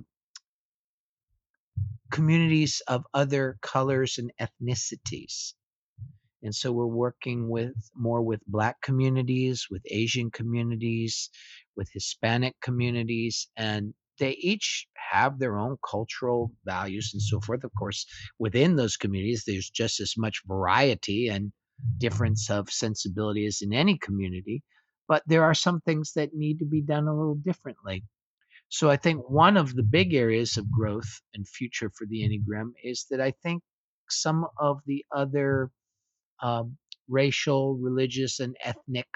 communities 2.10 2.82
of 2.88 3.04
other 3.14 3.56
colors 3.62 4.18
and 4.18 4.32
ethnicities. 4.40 5.54
And 6.42 6.54
so 6.54 6.72
we're 6.72 6.86
working 6.86 7.48
with 7.48 7.72
more 7.94 8.22
with 8.22 8.40
black 8.46 8.82
communities, 8.82 9.68
with 9.70 9.82
Asian 9.86 10.30
communities, 10.30 11.30
with 11.76 11.88
Hispanic 11.92 12.54
communities, 12.60 13.48
and 13.56 13.94
they 14.18 14.32
each 14.32 14.86
have 15.10 15.38
their 15.38 15.58
own 15.58 15.76
cultural 15.88 16.52
values 16.64 17.10
and 17.12 17.22
so 17.22 17.40
forth. 17.40 17.64
Of 17.64 17.72
course, 17.78 18.06
within 18.38 18.76
those 18.76 18.96
communities, 18.96 19.44
there's 19.46 19.70
just 19.70 20.00
as 20.00 20.14
much 20.16 20.42
variety 20.46 21.28
and 21.28 21.52
difference 21.98 22.50
of 22.50 22.70
sensibility 22.70 23.46
as 23.46 23.60
in 23.62 23.72
any 23.72 23.98
community, 23.98 24.62
but 25.08 25.22
there 25.26 25.44
are 25.44 25.54
some 25.54 25.80
things 25.80 26.12
that 26.14 26.34
need 26.34 26.58
to 26.58 26.66
be 26.66 26.82
done 26.82 27.06
a 27.06 27.16
little 27.16 27.34
differently. 27.34 28.04
So 28.72 28.88
I 28.88 28.96
think 28.96 29.28
one 29.28 29.58
of 29.58 29.74
the 29.74 29.82
big 29.82 30.14
areas 30.14 30.56
of 30.56 30.72
growth 30.72 31.20
and 31.34 31.46
future 31.46 31.90
for 31.90 32.06
the 32.06 32.22
Enneagram 32.22 32.70
is 32.82 33.04
that 33.10 33.20
I 33.20 33.34
think 33.42 33.62
some 34.08 34.46
of 34.58 34.78
the 34.86 35.04
other 35.14 35.70
um, 36.42 36.78
racial, 37.06 37.76
religious, 37.76 38.40
and 38.40 38.56
ethnic 38.64 39.08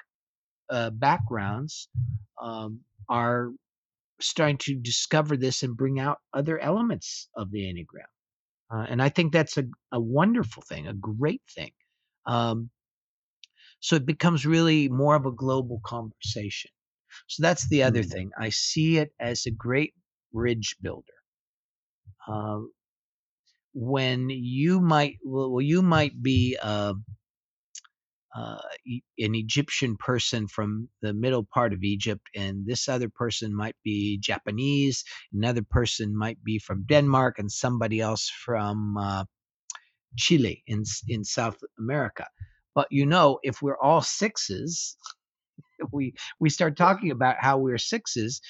uh, 0.68 0.90
backgrounds 0.90 1.88
um, 2.40 2.80
are 3.08 3.48
starting 4.20 4.58
to 4.58 4.74
discover 4.74 5.38
this 5.38 5.62
and 5.62 5.74
bring 5.74 5.98
out 6.00 6.18
other 6.34 6.58
elements 6.58 7.30
of 7.34 7.50
the 7.50 7.60
Enneagram. 7.60 8.12
Uh, 8.70 8.84
and 8.90 9.00
I 9.00 9.08
think 9.08 9.32
that's 9.32 9.56
a, 9.56 9.64
a 9.90 9.98
wonderful 9.98 10.64
thing, 10.68 10.86
a 10.86 10.92
great 10.92 11.40
thing. 11.54 11.72
Um, 12.26 12.68
so 13.80 13.96
it 13.96 14.04
becomes 14.04 14.44
really 14.44 14.90
more 14.90 15.16
of 15.16 15.24
a 15.24 15.32
global 15.32 15.80
conversation. 15.82 16.70
So 17.28 17.42
that's 17.42 17.68
the 17.68 17.82
other 17.84 18.02
Mm. 18.02 18.10
thing. 18.12 18.30
I 18.38 18.50
see 18.50 18.98
it 18.98 19.12
as 19.20 19.46
a 19.46 19.50
great 19.52 19.94
bridge 20.32 20.76
builder. 20.82 21.12
Uh, 22.28 22.60
when 23.74 24.30
you 24.30 24.80
might, 24.80 25.16
well, 25.24 25.60
you 25.60 25.82
might 25.82 26.22
be 26.22 26.56
uh, 26.62 26.94
uh, 28.36 28.58
an 29.18 29.34
Egyptian 29.34 29.96
person 29.96 30.46
from 30.48 30.88
the 31.02 31.14
middle 31.14 31.44
part 31.44 31.72
of 31.72 31.82
Egypt, 31.82 32.22
and 32.36 32.66
this 32.66 32.88
other 32.88 33.08
person 33.08 33.54
might 33.56 33.76
be 33.84 34.18
Japanese, 34.18 35.04
another 35.32 35.62
person 35.62 36.16
might 36.16 36.42
be 36.44 36.58
from 36.58 36.84
Denmark, 36.86 37.38
and 37.38 37.50
somebody 37.50 38.00
else 38.00 38.30
from 38.44 38.96
uh, 38.98 39.24
Chile 40.16 40.62
in 40.66 40.84
in 41.08 41.24
South 41.24 41.58
America. 41.78 42.26
But 42.74 42.88
you 42.90 43.06
know, 43.06 43.38
if 43.42 43.62
we're 43.62 43.78
all 43.80 44.02
sixes, 44.02 44.96
if 45.78 45.88
we 45.92 46.14
we 46.40 46.50
start 46.50 46.76
talking 46.76 47.10
about 47.10 47.36
how 47.40 47.58
we're 47.58 47.78
sixes, 47.78 48.40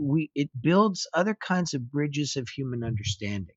we 0.00 0.30
it 0.34 0.50
builds 0.60 1.06
other 1.14 1.34
kinds 1.34 1.74
of 1.74 1.90
bridges 1.90 2.36
of 2.36 2.48
human 2.48 2.84
understanding. 2.84 3.54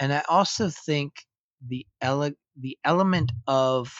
And 0.00 0.12
I 0.12 0.22
also 0.28 0.70
think 0.70 1.12
the 1.66 1.86
ele- 2.00 2.38
the 2.56 2.78
element 2.84 3.32
of 3.46 3.92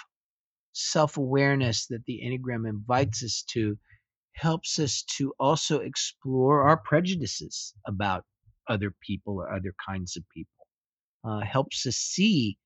self-awareness 0.73 1.87
that 1.87 2.05
the 2.07 2.21
Enneagram 2.25 2.69
invites 2.69 3.23
us 3.23 3.45
to 3.51 3.79
helps 4.33 4.79
us 4.81 5.05
to 5.17 5.33
also 5.39 5.79
explore 5.79 6.63
our 6.63 6.77
prejudices 6.77 7.75
about 7.87 8.25
other 8.69 8.93
people 9.07 9.35
or 9.35 9.53
other 9.53 9.73
kinds 9.87 10.17
of 10.17 10.25
people. 10.35 10.51
Uh, 11.25 11.41
helps 11.41 11.87
us 11.87 11.97
see 11.97 12.59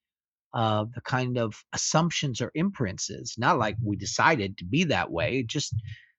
uh, 0.55 0.85
the 0.95 1.01
kind 1.03 1.39
of 1.39 1.55
assumptions 1.73 2.41
or 2.41 2.51
imprints. 2.55 3.11
Is 3.11 3.37
not 3.39 3.59
like 3.59 3.77
we 3.83 3.97
decided 3.97 4.59
to 4.59 4.65
be 4.65 4.85
that 4.85 5.11
way, 5.11 5.43
just 5.43 5.75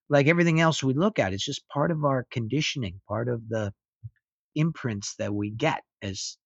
like 0.10 0.28
everything 0.28 0.60
else 0.60 0.84
we 0.84 0.94
look 0.94 1.20
at. 1.20 1.34
It's 1.34 1.46
just 1.46 1.68
part 1.70 1.92
of 1.92 2.04
our 2.04 2.26
conditioning, 2.32 3.00
part 3.08 3.30
of 3.30 3.48
the 3.50 3.74
imprints 4.56 5.16
that 5.20 5.34
we 5.34 5.52
get 5.52 5.82
as 6.02 6.38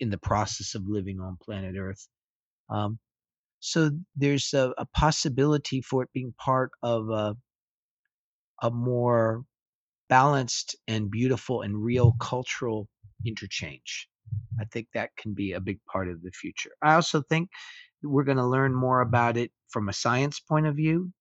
in 0.00 0.10
the 0.10 0.18
process 0.18 0.74
of 0.74 0.82
living 0.86 1.20
on 1.20 1.38
planet 1.42 1.76
Earth. 1.78 2.06
Um, 2.68 2.98
so 3.60 3.90
there's 4.14 4.52
a, 4.52 4.72
a 4.78 4.86
possibility 4.86 5.80
for 5.80 6.02
it 6.02 6.10
being 6.12 6.34
part 6.38 6.70
of 6.82 7.08
a, 7.10 7.36
a 8.62 8.70
more 8.70 9.44
balanced 10.08 10.76
and 10.86 11.10
beautiful 11.10 11.62
and 11.62 11.82
real 11.82 12.12
cultural 12.20 12.88
interchange. 13.24 14.08
I 14.60 14.64
think 14.64 14.88
that 14.94 15.10
can 15.16 15.34
be 15.34 15.52
a 15.52 15.60
big 15.60 15.78
part 15.90 16.08
of 16.08 16.22
the 16.22 16.30
future. 16.30 16.70
I 16.82 16.94
also 16.94 17.22
think 17.22 17.48
we're 18.02 18.24
going 18.24 18.38
to 18.38 18.46
learn 18.46 18.74
more 18.74 19.00
about 19.00 19.36
it 19.36 19.50
from 19.68 19.88
a 19.88 19.92
science 19.92 20.40
point 20.40 20.66
of 20.66 20.76
view. 20.76 21.12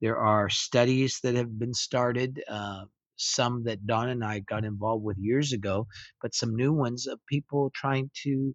There 0.00 0.18
are 0.18 0.48
studies 0.48 1.20
that 1.22 1.34
have 1.34 1.58
been 1.58 1.74
started, 1.74 2.42
uh, 2.48 2.84
some 3.16 3.64
that 3.64 3.86
Don 3.86 4.08
and 4.08 4.24
I 4.24 4.40
got 4.40 4.64
involved 4.64 5.04
with 5.04 5.16
years 5.18 5.52
ago, 5.52 5.86
but 6.20 6.34
some 6.34 6.56
new 6.56 6.72
ones 6.72 7.06
of 7.06 7.18
people 7.28 7.70
trying 7.74 8.10
to 8.24 8.54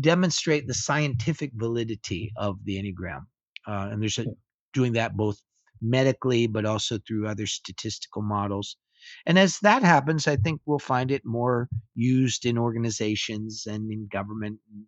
demonstrate 0.00 0.66
the 0.66 0.74
scientific 0.74 1.50
validity 1.54 2.32
of 2.36 2.58
the 2.64 2.76
Enneagram. 2.78 3.22
Uh, 3.66 3.88
and 3.90 4.00
there's 4.00 4.18
a, 4.18 4.26
doing 4.72 4.92
that 4.92 5.16
both 5.16 5.38
medically, 5.82 6.46
but 6.46 6.64
also 6.64 6.98
through 7.06 7.26
other 7.26 7.46
statistical 7.46 8.22
models. 8.22 8.76
And 9.26 9.38
as 9.38 9.58
that 9.60 9.82
happens, 9.82 10.26
I 10.26 10.36
think 10.36 10.60
we'll 10.66 10.78
find 10.78 11.10
it 11.10 11.22
more 11.24 11.68
used 11.94 12.46
in 12.46 12.58
organizations 12.58 13.64
and 13.66 13.90
in 13.90 14.08
government, 14.10 14.58
and 14.72 14.84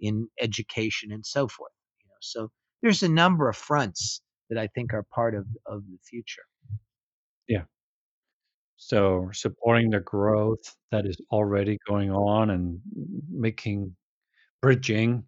in 0.00 0.28
education, 0.40 1.12
and 1.12 1.24
so 1.24 1.48
forth. 1.48 1.72
You 2.00 2.06
know, 2.08 2.16
so 2.20 2.50
there's 2.82 3.02
a 3.02 3.08
number 3.08 3.48
of 3.48 3.56
fronts 3.56 4.20
that 4.50 4.58
I 4.58 4.68
think 4.68 4.92
are 4.92 5.06
part 5.14 5.34
of 5.34 5.46
of 5.66 5.82
the 5.90 5.98
future. 6.08 6.42
Yeah. 7.48 7.64
So 8.76 9.30
supporting 9.32 9.90
the 9.90 10.00
growth 10.00 10.76
that 10.90 11.06
is 11.06 11.16
already 11.30 11.78
going 11.88 12.10
on 12.10 12.50
and 12.50 12.80
making 13.30 13.96
bridging 14.60 15.24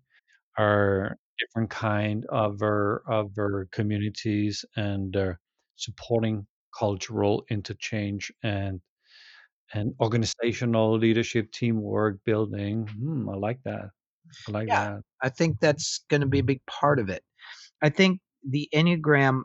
our 0.58 1.16
different 1.38 1.70
kind 1.70 2.24
of 2.28 2.62
our 2.62 3.02
of 3.08 3.32
our 3.38 3.68
communities 3.72 4.64
and 4.76 5.16
uh, 5.16 5.32
supporting 5.76 6.46
cultural 6.78 7.44
interchange 7.50 8.32
and 8.42 8.80
and 9.74 9.90
mm-hmm. 9.90 10.02
organizational 10.02 10.96
leadership, 10.98 11.50
teamwork 11.52 12.18
building. 12.24 12.86
Hmm, 12.86 13.28
I 13.28 13.34
like 13.34 13.60
that. 13.64 13.90
I 14.48 14.50
like 14.50 14.68
Yeah. 14.68 14.84
that. 14.94 15.02
I 15.22 15.28
think 15.28 15.60
that's 15.60 16.04
going 16.08 16.20
to 16.20 16.26
be 16.26 16.38
a 16.38 16.42
mm-hmm. 16.42 16.46
big 16.46 16.66
part 16.66 16.98
of 16.98 17.08
it. 17.08 17.22
I 17.82 17.90
think 17.90 18.20
the 18.48 18.68
Enneagram, 18.72 19.42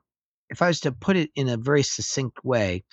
if 0.49 0.61
I 0.61 0.67
was 0.67 0.79
to 0.81 0.91
put 0.91 1.17
it 1.17 1.31
in 1.35 1.49
a 1.49 1.57
very 1.57 1.83
succinct 1.83 2.43
way, 2.43 2.83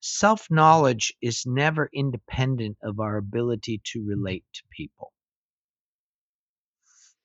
self 0.00 0.46
knowledge 0.50 1.12
is 1.20 1.44
never 1.46 1.90
independent 1.92 2.78
of 2.82 3.00
our 3.00 3.16
ability 3.16 3.80
to 3.92 4.00
mm-hmm. 4.00 4.08
relate 4.08 4.44
to 4.54 4.62
people. 4.70 5.12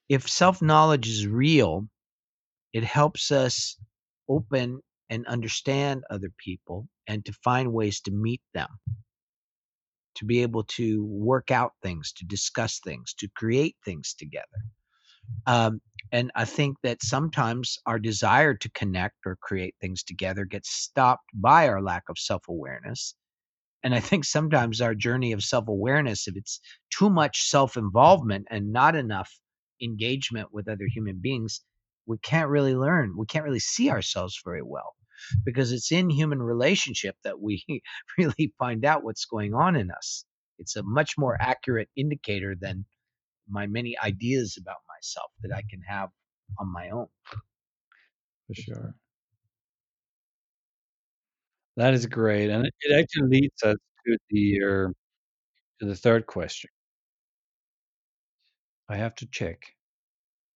If 0.08 0.28
self 0.28 0.60
knowledge 0.60 1.08
is 1.08 1.26
real, 1.26 1.88
it 2.72 2.84
helps 2.84 3.30
us 3.30 3.78
open 4.28 4.80
and 5.10 5.26
understand 5.26 6.04
other 6.10 6.30
people 6.38 6.88
and 7.06 7.24
to 7.24 7.32
find 7.44 7.72
ways 7.72 8.00
to 8.02 8.10
meet 8.10 8.42
them, 8.54 8.68
to 10.16 10.24
be 10.24 10.42
able 10.42 10.64
to 10.64 11.04
work 11.04 11.50
out 11.50 11.72
things, 11.82 12.12
to 12.12 12.24
discuss 12.24 12.80
things, 12.80 13.14
to 13.14 13.28
create 13.36 13.76
things 13.84 14.14
together. 14.14 14.46
Um, 15.46 15.80
and 16.12 16.30
I 16.34 16.44
think 16.44 16.76
that 16.82 17.02
sometimes 17.02 17.78
our 17.86 17.98
desire 17.98 18.54
to 18.54 18.70
connect 18.70 19.16
or 19.26 19.36
create 19.40 19.74
things 19.80 20.02
together 20.02 20.44
gets 20.44 20.70
stopped 20.70 21.28
by 21.34 21.68
our 21.68 21.82
lack 21.82 22.04
of 22.08 22.18
self 22.18 22.48
awareness. 22.48 23.14
And 23.82 23.94
I 23.94 24.00
think 24.00 24.24
sometimes 24.24 24.80
our 24.80 24.94
journey 24.94 25.32
of 25.32 25.42
self 25.42 25.68
awareness, 25.68 26.28
if 26.28 26.36
it's 26.36 26.60
too 26.90 27.10
much 27.10 27.48
self 27.48 27.76
involvement 27.76 28.46
and 28.50 28.72
not 28.72 28.94
enough 28.96 29.30
engagement 29.82 30.48
with 30.52 30.68
other 30.68 30.86
human 30.86 31.18
beings, 31.20 31.62
we 32.06 32.18
can't 32.18 32.50
really 32.50 32.74
learn. 32.74 33.14
We 33.16 33.26
can't 33.26 33.44
really 33.44 33.60
see 33.60 33.90
ourselves 33.90 34.40
very 34.44 34.62
well 34.62 34.94
because 35.44 35.72
it's 35.72 35.92
in 35.92 36.10
human 36.10 36.42
relationship 36.42 37.16
that 37.24 37.40
we 37.40 37.64
really 38.18 38.52
find 38.58 38.84
out 38.84 39.04
what's 39.04 39.24
going 39.24 39.54
on 39.54 39.76
in 39.76 39.90
us. 39.90 40.24
It's 40.58 40.76
a 40.76 40.82
much 40.82 41.16
more 41.18 41.36
accurate 41.40 41.88
indicator 41.96 42.54
than 42.60 42.84
my 43.48 43.66
many 43.66 43.96
ideas 43.98 44.56
about 44.60 44.78
myself 44.88 45.30
that 45.42 45.54
I 45.54 45.62
can 45.68 45.80
have 45.86 46.10
on 46.58 46.72
my 46.72 46.90
own. 46.90 47.06
For 48.46 48.54
sure. 48.54 48.94
That 51.76 51.94
is 51.94 52.06
great, 52.06 52.50
and 52.50 52.66
it 52.66 52.92
actually 52.92 53.28
leads 53.28 53.62
us 53.64 53.76
to 54.06 54.18
the 54.30 54.60
uh, 54.62 54.88
to 55.80 55.86
the 55.86 55.96
third 55.96 56.26
question. 56.26 56.70
I 58.88 58.96
have 58.96 59.14
to 59.16 59.26
check. 59.26 59.74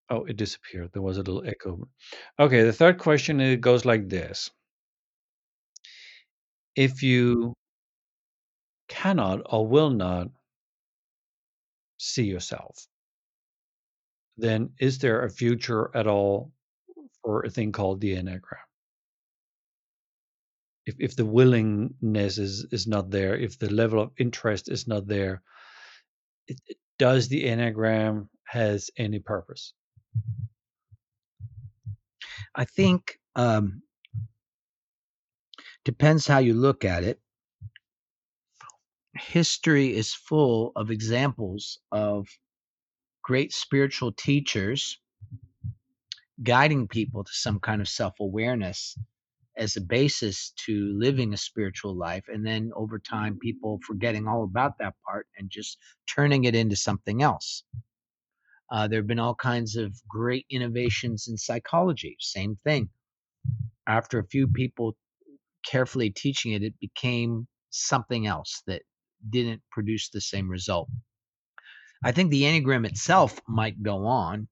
Oh, 0.09 0.25
it 0.25 0.37
disappeared. 0.37 0.91
There 0.93 1.01
was 1.01 1.17
a 1.17 1.23
little 1.23 1.43
echo. 1.47 1.87
Okay, 2.39 2.63
the 2.63 2.73
third 2.73 2.97
question 2.99 3.39
it 3.41 3.61
goes 3.61 3.85
like 3.85 4.09
this: 4.09 4.51
If 6.75 7.03
you 7.03 7.53
cannot 8.89 9.41
or 9.45 9.65
will 9.67 9.89
not 9.91 10.29
see 11.97 12.23
yourself, 12.25 12.87
then 14.37 14.71
is 14.79 14.97
there 14.99 15.23
a 15.23 15.29
future 15.29 15.91
at 15.95 16.07
all 16.07 16.51
for 17.23 17.45
a 17.45 17.49
thing 17.49 17.71
called 17.71 18.01
the 18.01 18.15
Enneagram? 18.15 18.65
If 20.85 20.95
if 20.99 21.15
the 21.15 21.25
willingness 21.25 22.37
is 22.37 22.65
is 22.71 22.87
not 22.87 23.11
there, 23.11 23.37
if 23.37 23.57
the 23.59 23.71
level 23.73 24.01
of 24.01 24.11
interest 24.17 24.69
is 24.69 24.87
not 24.87 25.07
there, 25.07 25.41
it, 26.47 26.59
it- 26.67 26.77
does 26.97 27.29
the 27.29 27.45
Enneagram 27.45 28.27
has 28.45 28.91
any 28.97 29.19
purpose? 29.19 29.73
I 32.55 32.65
think 32.65 33.19
um, 33.35 33.83
depends 35.85 36.27
how 36.27 36.39
you 36.39 36.53
look 36.53 36.85
at 36.85 37.03
it. 37.03 37.19
History 39.15 39.95
is 39.95 40.13
full 40.13 40.71
of 40.75 40.91
examples 40.91 41.79
of 41.91 42.27
great 43.23 43.53
spiritual 43.53 44.11
teachers 44.11 44.99
guiding 46.43 46.87
people 46.87 47.23
to 47.23 47.31
some 47.33 47.59
kind 47.59 47.81
of 47.81 47.87
self 47.89 48.15
awareness 48.19 48.97
as 49.57 49.75
a 49.75 49.81
basis 49.81 50.53
to 50.65 50.93
living 50.97 51.33
a 51.33 51.37
spiritual 51.37 51.95
life. 51.95 52.25
And 52.29 52.45
then 52.45 52.71
over 52.75 52.97
time, 52.97 53.37
people 53.39 53.79
forgetting 53.85 54.27
all 54.27 54.43
about 54.45 54.77
that 54.79 54.95
part 55.05 55.27
and 55.37 55.49
just 55.49 55.77
turning 56.07 56.45
it 56.45 56.55
into 56.55 56.75
something 56.77 57.21
else. 57.21 57.63
Uh, 58.71 58.87
there 58.87 58.99
have 58.99 59.07
been 59.07 59.19
all 59.19 59.35
kinds 59.35 59.75
of 59.75 59.95
great 60.07 60.45
innovations 60.49 61.27
in 61.27 61.37
psychology. 61.37 62.15
Same 62.19 62.55
thing. 62.63 62.89
After 63.87 64.19
a 64.19 64.27
few 64.27 64.47
people 64.47 64.95
carefully 65.65 66.11
teaching 66.11 66.53
it, 66.53 66.63
it 66.63 66.79
became 66.79 67.47
something 67.71 68.27
else 68.27 68.61
that 68.67 68.83
didn't 69.29 69.61
produce 69.71 70.09
the 70.09 70.21
same 70.21 70.49
result. 70.49 70.89
I 72.03 72.11
think 72.11 72.29
the 72.29 72.43
Enneagram 72.43 72.85
itself 72.85 73.39
might 73.47 73.81
go 73.83 74.05
on, 74.05 74.47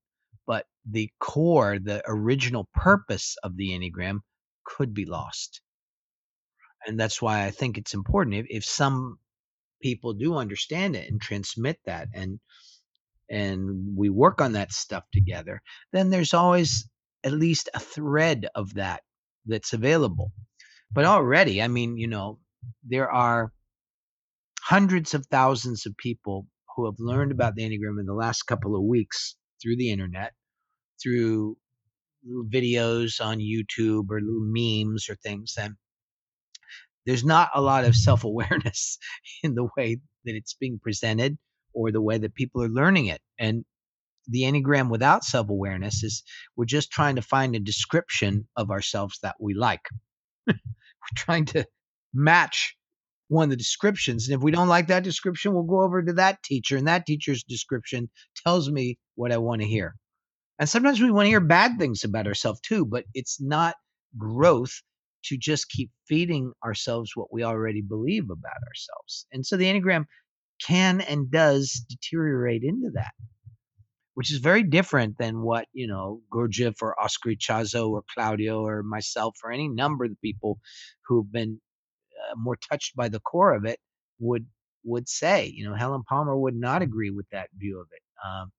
but 0.46 0.66
the 0.90 1.10
core, 1.20 1.80
the 1.80 2.02
original 2.06 2.68
purpose 2.74 3.38
of 3.44 3.56
the 3.56 3.70
Enneagram 3.70 4.20
could 4.66 4.94
be 4.94 5.06
lost. 5.06 5.62
And 6.86 7.00
that's 7.00 7.22
why 7.22 7.46
I 7.46 7.52
think 7.52 7.78
it's 7.78 7.94
important 7.94 8.36
if, 8.36 8.46
if 8.50 8.66
some 8.66 9.18
people 9.82 10.14
do 10.14 10.36
understand 10.36 10.96
it 10.96 11.10
and 11.10 11.22
transmit 11.22 11.80
that 11.86 12.10
and 12.14 12.40
and 13.30 13.96
we 13.96 14.10
work 14.10 14.42
on 14.42 14.54
that 14.54 14.72
stuff 14.72 15.04
together, 15.12 15.62
then 15.92 16.10
there's 16.10 16.34
always 16.34 16.88
at 17.24 17.32
least 17.32 17.70
a 17.74 17.80
thread 17.80 18.48
of 18.56 18.76
that 18.76 19.02
that's 19.46 19.74
available. 19.74 20.32
But 20.92 21.06
already, 21.06 21.62
I 21.62 21.68
mean, 21.68 21.98
you 21.98 22.08
know, 22.08 22.40
there 22.88 23.12
are 23.12 23.52
hundreds 24.62 25.14
of 25.14 25.26
thousands 25.28 25.86
of 25.86 25.98
people 25.98 26.48
who 26.76 26.86
have 26.86 27.00
learned 27.00 27.32
about 27.32 27.56
the 27.56 27.64
Enneagram 27.64 28.00
in 28.00 28.06
the 28.06 28.14
last 28.14 28.44
couple 28.44 28.76
of 28.76 28.84
weeks 28.84 29.36
through 29.62 29.78
the 29.78 29.92
internet, 29.92 30.34
through 31.02 31.58
videos 32.54 33.24
on 33.24 33.40
YouTube 33.40 34.10
or 34.10 34.22
little 34.22 34.46
memes 34.46 35.10
or 35.10 35.16
things. 35.16 35.56
And 35.60 35.76
there's 37.06 37.24
not 37.24 37.50
a 37.56 37.62
lot 37.62 37.86
of 37.86 37.96
self 37.96 38.24
awareness 38.24 38.98
in 39.44 39.56
the 39.56 39.68
way 39.78 40.00
that 40.26 40.36
it's 40.36 40.54
being 40.54 40.80
presented 40.82 41.38
or 41.78 41.92
the 41.92 42.02
way 42.02 42.18
that 42.18 42.34
people 42.34 42.64
are 42.64 42.70
learning 42.70 43.06
it. 43.06 43.22
And 43.40 43.64
the 44.28 44.42
Enneagram 44.42 44.90
without 44.90 45.24
self 45.24 45.50
awareness 45.50 46.04
is 46.04 46.24
we're 46.56 46.66
just 46.66 46.92
trying 46.92 47.16
to 47.16 47.22
find 47.22 47.56
a 47.56 47.60
description 47.60 48.48
of 48.58 48.72
ourselves 48.72 49.20
that 49.22 49.36
we 49.40 49.54
like. 49.54 49.86
we're 50.48 50.56
trying 51.16 51.46
to 51.46 51.66
match 52.14 52.76
one 53.28 53.46
of 53.46 53.50
the 53.52 53.58
descriptions. 53.58 54.28
And 54.28 54.36
if 54.36 54.44
we 54.44 54.52
don't 54.52 54.68
like 54.68 54.88
that 54.88 55.04
description, 55.04 55.54
we'll 55.54 55.64
go 55.64 55.84
over 55.84 56.02
to 56.02 56.14
that 56.14 56.42
teacher, 56.44 56.78
and 56.78 56.88
that 56.88 57.06
teacher's 57.06 57.44
description 57.44 58.10
tells 58.44 58.72
me 58.72 58.98
what 59.16 59.32
I 59.32 59.38
want 59.38 59.62
to 59.62 59.68
hear. 59.68 59.96
And 60.60 60.68
sometimes 60.68 61.00
we 61.00 61.12
want 61.12 61.28
to 61.28 61.30
hear 61.30 61.40
bad 61.40 61.78
things 61.78 62.04
about 62.04 62.26
ourselves 62.26 62.60
too, 62.62 62.86
but 62.86 63.06
it's 63.14 63.40
not 63.40 63.76
growth 64.18 64.82
to 65.26 65.38
just 65.38 65.70
keep 65.70 65.92
feeding 66.08 66.52
ourselves 66.66 67.12
what 67.14 67.32
we 67.32 67.44
already 67.44 67.82
believe 67.82 68.24
about 68.26 68.64
ourselves. 68.68 69.28
And 69.32 69.46
so 69.46 69.58
the 69.58 69.66
Enneagram 69.66 70.06
can 70.66 71.02
and 71.02 71.32
does 71.32 71.86
deteriorate 71.90 72.64
into 72.64 72.92
that, 72.94 73.12
which 74.14 74.32
is 74.32 74.40
very 74.40 74.64
different 74.64 75.18
than 75.18 75.42
what, 75.42 75.68
you 75.74 75.88
know, 75.88 76.22
Gurdjieff 76.32 76.82
or 76.82 77.00
Oscar 77.00 77.32
Ichazo 77.32 77.90
or 77.90 78.04
Claudio 78.14 78.66
or 78.66 78.84
myself 78.84 79.38
or 79.44 79.52
any 79.52 79.68
number 79.68 80.06
of 80.06 80.12
people 80.22 80.60
who've 81.08 81.32
been 81.32 81.60
uh, 82.30 82.36
more 82.38 82.58
touched 82.58 82.96
by 82.96 83.10
the 83.10 83.20
core 83.20 83.54
of 83.54 83.66
it 83.66 83.80
would 84.20 84.46
would 84.84 85.08
say. 85.10 85.52
You 85.54 85.70
know, 85.70 85.76
Helen 85.76 86.04
Palmer 86.08 86.38
would 86.38 86.56
not 86.56 86.82
agree 86.82 87.12
with 87.12 87.28
that 87.32 87.50
view 87.58 87.80
of 87.80 87.88
it. 87.92 88.02
Um, 88.26 88.52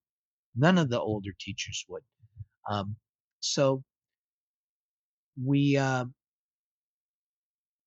none 0.55 0.77
of 0.77 0.89
the 0.89 0.99
older 0.99 1.31
teachers 1.39 1.85
would. 1.89 2.03
Um, 2.69 2.95
so 3.39 3.83
we 5.43 5.77
uh, 5.77 6.05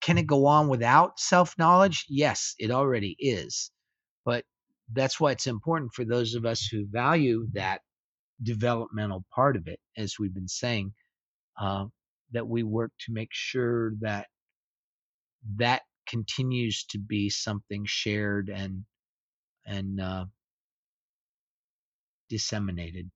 can 0.02 0.18
it 0.18 0.26
go 0.26 0.46
on 0.46 0.68
without 0.68 1.18
self 1.20 1.56
knowledge? 1.58 2.04
Yes, 2.08 2.54
it 2.58 2.70
already 2.70 3.16
is. 3.18 3.70
But 4.24 4.44
that's 4.92 5.18
why 5.20 5.32
it's 5.32 5.46
important 5.46 5.92
for 5.94 6.04
those 6.04 6.34
of 6.34 6.44
us 6.44 6.66
who 6.66 6.86
value 6.86 7.46
that 7.52 7.80
developmental 8.42 9.24
part 9.34 9.56
of 9.56 9.68
it, 9.68 9.80
as 9.96 10.18
we've 10.18 10.34
been 10.34 10.48
saying, 10.48 10.92
uh, 11.60 11.86
that 12.32 12.46
we 12.46 12.62
work 12.62 12.92
to 13.06 13.12
make 13.12 13.30
sure 13.32 13.92
that 14.00 14.26
that 15.56 15.82
continues 16.06 16.84
to 16.84 16.98
be 16.98 17.30
something 17.30 17.84
shared 17.86 18.48
and 18.48 18.84
and 19.64 20.00
uh, 20.00 20.24
disseminated. 22.28 23.10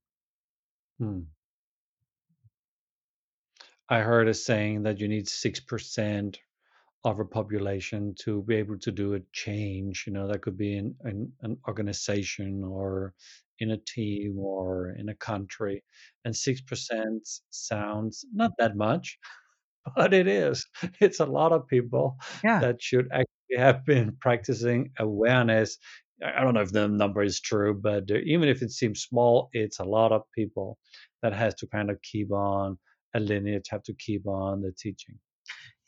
Hmm. 0.99 1.21
I 3.89 4.01
heard 4.01 4.29
a 4.29 4.35
saying 4.35 4.85
that 4.85 5.01
you 5.01 5.09
need 5.09 5.29
six 5.29 5.61
percent 5.61 6.39
of 7.07 7.21
a 7.21 7.25
population 7.25 8.15
to 8.25 8.43
be 8.45 8.57
able 8.57 8.79
to 8.81 8.93
do 8.93 9.15
a 9.15 9.21
change. 9.33 10.05
You 10.07 10.13
know, 10.15 10.27
that 10.29 10.43
could 10.43 10.59
be 10.59 10.77
in, 10.77 10.97
in 11.05 11.33
an 11.43 11.59
organization 11.69 12.65
or 12.65 13.15
in 13.61 13.71
a 13.71 13.79
team 13.79 14.39
or 14.39 14.91
in 14.91 15.09
a 15.09 15.15
country. 15.15 15.85
And 16.25 16.37
6% 16.37 17.23
sounds 17.51 18.25
not 18.33 18.53
that 18.59 18.77
much, 18.77 19.19
but 19.97 20.13
it 20.15 20.27
is. 20.27 20.67
It's 21.01 21.21
a 21.21 21.27
lot 21.27 21.53
of 21.53 21.67
people 21.69 22.17
Yeah. 22.43 22.61
that 22.61 22.83
should 22.83 23.09
actually 23.13 23.57
have 23.59 23.85
been 23.85 24.17
practicing 24.21 24.93
awareness. 24.99 25.79
I 26.25 26.43
don't 26.43 26.55
know 26.55 26.63
if 26.63 26.73
the 26.73 26.89
number 26.89 27.23
is 27.23 27.41
true, 27.41 27.75
but 27.75 28.11
even 28.11 28.49
if 28.49 28.63
it 28.63 28.71
seems 28.71 29.03
small, 29.03 29.49
it's 29.53 29.79
a 29.81 29.85
lot 29.85 30.13
of 30.13 30.23
people 30.35 30.79
that 31.23 31.35
has 31.35 31.55
to 31.57 31.67
kind 31.67 31.91
of 31.91 32.01
keep 32.03 32.33
on 32.33 32.79
a 33.15 33.21
lineage, 33.21 33.69
have 33.71 33.83
to 33.85 33.95
keep 33.95 34.27
on 34.27 34.63
the 34.63 34.73
teaching. 34.73 35.19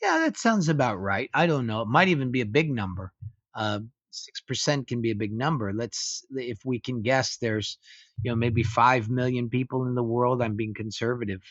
Yeah, 0.01 0.19
that 0.19 0.37
sounds 0.37 0.69
about 0.69 0.97
right. 0.97 1.29
I 1.33 1.45
don't 1.47 1.67
know. 1.67 1.81
It 1.81 1.87
might 1.87 2.07
even 2.07 2.31
be 2.31 2.41
a 2.41 2.45
big 2.45 2.71
number. 2.71 3.11
Uh, 3.53 3.79
Six 4.11 4.41
percent 4.41 4.87
can 4.87 5.01
be 5.01 5.11
a 5.11 5.15
big 5.15 5.31
number. 5.31 5.71
Let's, 5.71 6.25
if 6.31 6.65
we 6.65 6.79
can 6.79 7.03
guess, 7.03 7.37
there's, 7.37 7.77
you 8.23 8.31
know, 8.31 8.35
maybe 8.35 8.63
five 8.63 9.07
million 9.07 9.49
people 9.49 9.85
in 9.85 9.93
the 9.93 10.01
world. 10.03 10.41
I'm 10.41 10.55
being 10.55 10.73
conservative. 10.73 11.41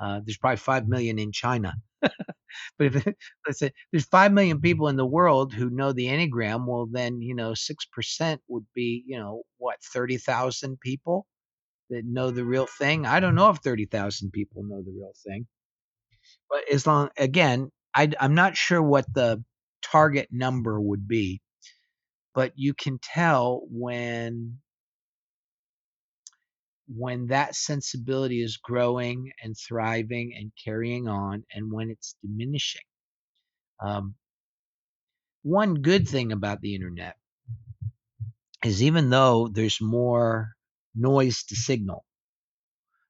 Uh, 0.00 0.20
there's 0.24 0.36
probably 0.36 0.56
five 0.56 0.88
million 0.88 1.20
in 1.20 1.30
China. 1.30 1.74
but 2.02 2.10
if 2.80 3.06
let's 3.46 3.60
say 3.60 3.72
there's 3.92 4.06
five 4.06 4.32
million 4.32 4.60
people 4.60 4.88
in 4.88 4.96
the 4.96 5.06
world 5.06 5.54
who 5.54 5.70
know 5.70 5.92
the 5.92 6.06
Enneagram, 6.06 6.66
well, 6.66 6.86
then 6.90 7.22
you 7.22 7.34
know, 7.36 7.54
six 7.54 7.84
percent 7.84 8.40
would 8.48 8.66
be, 8.74 9.04
you 9.06 9.18
know, 9.18 9.42
what, 9.58 9.76
thirty 9.82 10.18
thousand 10.18 10.80
people 10.80 11.26
that 11.90 12.04
know 12.06 12.30
the 12.30 12.44
real 12.44 12.66
thing. 12.66 13.06
I 13.06 13.20
don't 13.20 13.36
know 13.36 13.50
if 13.50 13.58
thirty 13.58 13.86
thousand 13.86 14.32
people 14.32 14.64
know 14.64 14.82
the 14.82 14.92
real 14.92 15.14
thing 15.26 15.46
but 16.50 16.64
as 16.72 16.86
long 16.86 17.10
again 17.18 17.70
I, 17.98 18.10
i'm 18.20 18.34
not 18.34 18.56
sure 18.56 18.82
what 18.82 19.12
the 19.12 19.44
target 19.82 20.28
number 20.32 20.80
would 20.80 21.08
be 21.08 21.42
but 22.34 22.52
you 22.56 22.74
can 22.74 22.98
tell 23.02 23.62
when 23.70 24.58
when 26.88 27.26
that 27.26 27.54
sensibility 27.54 28.42
is 28.42 28.56
growing 28.56 29.32
and 29.42 29.56
thriving 29.56 30.32
and 30.38 30.52
carrying 30.64 31.06
on 31.06 31.44
and 31.54 31.70
when 31.72 31.90
it's 31.90 32.16
diminishing. 32.22 32.82
Um, 33.84 34.14
one 35.42 35.74
good 35.74 36.08
thing 36.08 36.32
about 36.32 36.60
the 36.60 36.74
internet 36.74 37.16
is 38.64 38.82
even 38.82 39.10
though 39.10 39.48
there's 39.48 39.80
more 39.80 40.50
noise 40.94 41.44
to 41.44 41.56
signal 41.56 42.04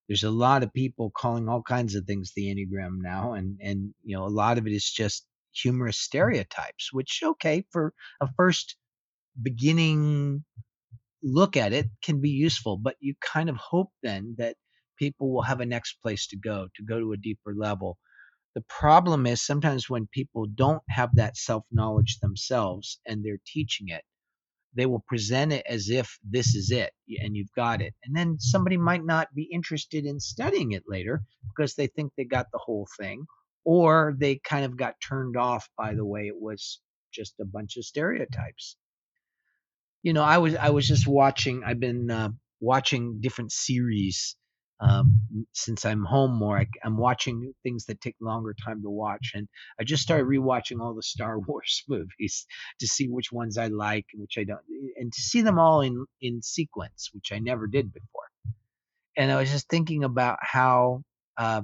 there's 0.09 0.25
a 0.25 0.31
lot 0.31 0.63
of 0.63 0.73
people 0.73 1.11
calling 1.15 1.49
all 1.49 1.63
kinds 1.63 1.95
of 1.95 2.05
things 2.05 2.33
the 2.35 2.47
enneagram 2.47 2.99
now 3.01 3.35
and 3.35 3.59
and 3.63 3.95
you 4.05 4.17
know 4.17 4.27
a 4.27 4.29
lot 4.29 4.59
of 4.59 4.67
it 4.67 4.73
is 4.73 4.91
just 4.91 5.27
humorous 5.53 5.97
mm. 5.97 6.03
stereotypes 6.03 6.93
which 6.93 7.21
okay 7.25 7.65
for 7.71 7.93
a 8.21 8.29
first 8.37 8.77
beginning 9.41 10.45
look 11.23 11.57
at 11.57 11.73
it 11.73 11.87
can 12.03 12.21
be 12.21 12.31
useful 12.31 12.77
but 12.77 12.97
you 13.01 13.15
kind 13.21 13.49
of 13.49 13.57
hope 13.57 13.91
then 14.03 14.35
that 14.39 14.57
people 14.99 15.33
will 15.33 15.43
have 15.43 15.61
a 15.61 15.67
next 15.67 15.95
place 16.03 16.27
to 16.27 16.37
go 16.37 16.69
to 16.75 16.83
go 16.83 16.99
to 16.99 17.13
a 17.13 17.17
deeper 17.17 17.55
level. 17.57 17.99
The 18.55 18.65
problem 18.69 19.27
is 19.27 19.45
sometimes 19.45 19.89
when 19.89 20.09
people 20.09 20.47
don't 20.47 20.83
have 20.89 21.15
that 21.15 21.37
self 21.37 21.65
knowledge 21.71 22.19
themselves 22.21 23.01
and 23.07 23.25
they're 23.25 23.41
teaching 23.47 23.89
it 23.89 24.03
they 24.79 24.87
will 24.87 25.03
present 25.09 25.53
it 25.53 25.67
as 25.69 25.91
if 25.91 26.19
this 26.23 26.55
is 26.55 26.71
it 26.71 26.93
and 27.21 27.37
you've 27.37 27.53
got 27.57 27.83
it. 27.83 27.95
And 28.05 28.17
then 28.17 28.37
somebody 28.39 28.77
might 28.77 29.05
not 29.05 29.35
be 29.35 29.43
interested 29.43 30.07
in 30.07 30.21
studying 30.21 30.71
it 30.71 30.85
later 30.87 31.23
because 31.49 31.75
they 31.75 31.89
think 31.89 32.13
they 32.17 32.25
got 32.25 32.47
the 32.53 32.61
whole 32.63 32.87
thing 32.97 33.27
or 33.65 34.15
they 34.17 34.37
kind 34.37 34.65
of 34.65 34.77
got 34.77 34.95
turned 35.01 35.37
off 35.37 35.69
by 35.77 35.95
the 35.95 36.05
way 36.05 36.29
it 36.29 36.41
was 36.41 36.81
just 37.13 37.35
a 37.41 37.45
bunch 37.45 37.77
of 37.77 37.85
stereotypes. 37.85 38.77
You 40.05 40.13
know, 40.13 40.23
I 40.23 40.39
was 40.39 40.55
I 40.55 40.71
was 40.71 40.87
just 40.87 41.09
watching 41.09 41.65
I've 41.65 41.81
been 41.81 42.09
uh, 42.09 42.29
watching 42.61 43.21
different 43.21 43.51
series 43.51 44.37
um, 44.81 45.47
since 45.53 45.85
I'm 45.85 46.05
home 46.05 46.33
more, 46.33 46.59
I, 46.59 46.67
am 46.85 46.97
watching 46.97 47.53
things 47.63 47.87
that 47.87 48.01
take 48.01 48.17
longer 48.21 48.55
time 48.55 48.83
to 48.83 48.91
watch. 48.91 49.33
And 49.35 49.49
I 49.81 49.85
just 49.85 50.03
started 50.03 50.27
rewatching 50.27 50.81
all 50.81 50.95
the 50.95 51.03
Star 51.03 51.39
Wars 51.47 51.85
movies 51.89 52.47
to 52.81 52.87
see 52.87 53.09
which 53.09 53.33
ones 53.33 53.59
I 53.59 53.67
like 53.67 54.07
and 54.13 54.23
which 54.23 54.37
I 54.39 54.45
don't, 54.45 54.61
and 54.97 55.13
to 55.13 55.21
see 55.21 55.43
them 55.43 55.59
all 55.59 55.81
in 55.81 56.07
in 56.21 56.43
sequence, 56.43 57.11
which 57.13 57.33
I 57.33 57.39
never 57.39 57.67
did 57.67 57.93
before. 57.93 58.31
And 59.17 59.33
I 59.33 59.37
was 59.37 59.51
just 59.51 59.69
thinking 59.69 60.05
about 60.05 60.39
how. 60.41 61.03
Uh, 61.37 61.63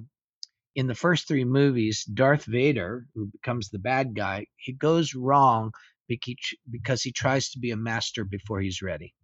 in 0.76 0.88
the 0.88 0.94
first 0.94 1.28
three 1.28 1.44
movies, 1.44 2.04
Darth 2.04 2.46
Vader, 2.46 3.06
who 3.14 3.26
becomes 3.26 3.68
the 3.68 3.78
bad 3.78 4.12
guy, 4.12 4.46
he 4.56 4.72
goes 4.72 5.14
wrong 5.14 5.70
because 6.08 7.02
he 7.02 7.12
tries 7.12 7.50
to 7.50 7.60
be 7.60 7.70
a 7.70 7.76
master 7.76 8.24
before 8.24 8.60
he's 8.60 8.82
ready. 8.82 9.14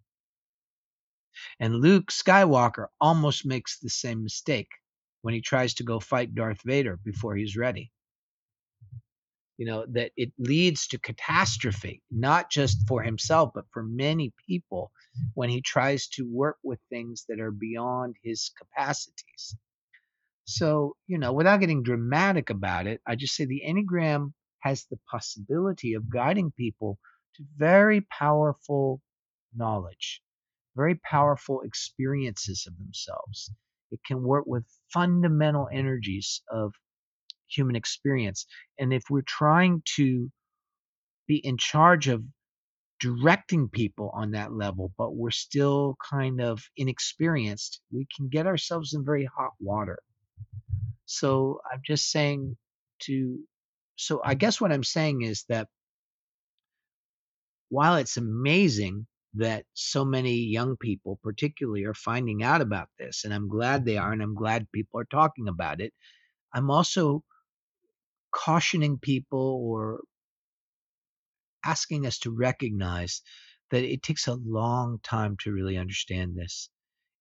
And 1.59 1.76
Luke 1.76 2.11
Skywalker 2.11 2.87
almost 3.01 3.47
makes 3.47 3.78
the 3.78 3.91
same 3.91 4.22
mistake 4.22 4.68
when 5.22 5.35
he 5.35 5.41
tries 5.41 5.74
to 5.74 5.85
go 5.85 6.01
fight 6.01 6.35
Darth 6.35 6.62
Vader 6.64 6.97
before 6.97 7.37
he's 7.37 7.57
ready. 7.57 7.93
You 9.59 9.66
know, 9.66 9.85
that 9.91 10.12
it 10.16 10.33
leads 10.39 10.87
to 10.89 10.99
catastrophe, 10.99 12.03
not 12.11 12.51
just 12.51 12.89
for 12.89 13.03
himself, 13.03 13.51
but 13.55 13.66
for 13.72 13.83
many 13.83 14.33
people 14.47 14.91
when 15.35 15.51
he 15.51 15.61
tries 15.61 16.09
to 16.09 16.26
work 16.26 16.57
with 16.62 16.81
things 16.89 17.26
that 17.28 17.41
are 17.41 17.51
beyond 17.51 18.16
his 18.22 18.51
capacities. 18.59 19.55
So, 20.47 20.97
you 21.07 21.18
know, 21.18 21.35
without 21.35 21.61
getting 21.61 21.83
dramatic 21.83 22.49
about 22.49 22.87
it, 22.87 23.03
I 23.07 23.16
just 23.16 23.35
say 23.35 23.45
the 23.45 23.62
Enneagram 23.66 24.33
has 24.61 24.87
the 24.87 24.99
possibility 25.11 25.93
of 25.95 26.11
guiding 26.11 26.53
people 26.53 26.99
to 27.37 27.45
very 27.57 28.01
powerful 28.01 29.03
knowledge 29.55 30.22
very 30.77 30.95
powerful 30.97 31.62
experiences 31.62 32.66
of 32.66 32.77
themselves. 32.79 33.53
It 33.91 34.01
can 34.07 34.23
work 34.23 34.45
with 34.47 34.64
fundamental 34.93 35.68
energies 35.73 36.43
of 36.51 36.73
human 37.49 37.77
experience. 37.77 38.47
And 38.79 38.93
if 38.93 39.05
we're 39.11 39.23
trying 39.23 39.83
to 39.97 40.31
be 41.27 41.37
in 41.37 41.59
charge 41.59 42.09
of 42.09 42.23
directing 43.01 43.68
people 43.68 44.11
on 44.14 44.33
that 44.33 44.53
level, 44.53 44.93
but 44.97 45.14
we're 45.14 45.31
still 45.31 45.97
kind 46.09 46.41
of 46.41 46.62
inexperienced, 46.77 47.81
we 47.93 48.07
can 48.14 48.29
get 48.29 48.47
ourselves 48.47 48.95
in 48.95 49.05
very 49.05 49.25
hot 49.25 49.53
water. 49.59 49.99
So 51.07 51.61
I'm 51.73 51.81
just 51.85 52.11
saying 52.11 52.57
to, 53.01 53.39
so 53.97 54.21
I 54.25 54.35
guess 54.35 54.61
what 54.61 54.71
I'm 54.71 54.85
saying 54.85 55.23
is 55.23 55.45
that 55.49 55.68
while 57.68 57.97
it's 57.97 58.16
amazing 58.16 59.07
that 59.35 59.64
so 59.74 60.05
many 60.05 60.35
young 60.35 60.76
people, 60.76 61.18
particularly, 61.22 61.85
are 61.85 61.95
finding 61.95 62.43
out 62.43 62.61
about 62.61 62.89
this. 62.99 63.24
And 63.24 63.33
I'm 63.33 63.49
glad 63.49 63.85
they 63.85 63.97
are, 63.97 64.07
mm-hmm. 64.07 64.14
and 64.14 64.22
I'm 64.22 64.35
glad 64.35 64.72
people 64.72 65.01
are 65.01 65.05
talking 65.05 65.49
about 65.49 65.81
it. 65.81 65.93
I'm 66.53 66.70
also 66.70 67.22
cautioning 68.33 68.99
people 68.99 69.61
or 69.62 70.01
asking 71.64 72.07
us 72.07 72.18
to 72.20 72.31
recognize 72.31 73.22
that 73.70 73.85
it 73.85 74.03
takes 74.03 74.26
a 74.26 74.35
long 74.35 74.99
time 75.03 75.37
to 75.43 75.53
really 75.53 75.76
understand 75.76 76.37
this. 76.37 76.68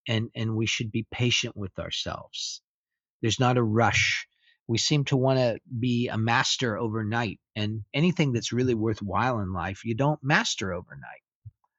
And, 0.08 0.30
and 0.36 0.56
we 0.56 0.66
should 0.66 0.92
be 0.92 1.06
patient 1.12 1.56
with 1.56 1.78
ourselves. 1.78 2.62
There's 3.22 3.40
not 3.40 3.58
a 3.58 3.64
rush. 3.64 4.26
We 4.68 4.80
seem 4.80 5.06
to 5.06 5.18
want 5.18 5.38
to 5.38 5.60
be 5.80 6.08
a 6.08 6.18
master 6.18 6.78
overnight. 6.78 7.40
And 7.56 7.84
anything 7.94 8.34
that's 8.34 8.54
really 8.54 8.74
worthwhile 8.74 9.40
in 9.40 9.54
life, 9.54 9.86
you 9.86 9.94
don't 9.94 10.24
master 10.24 10.74
overnight 10.74 11.22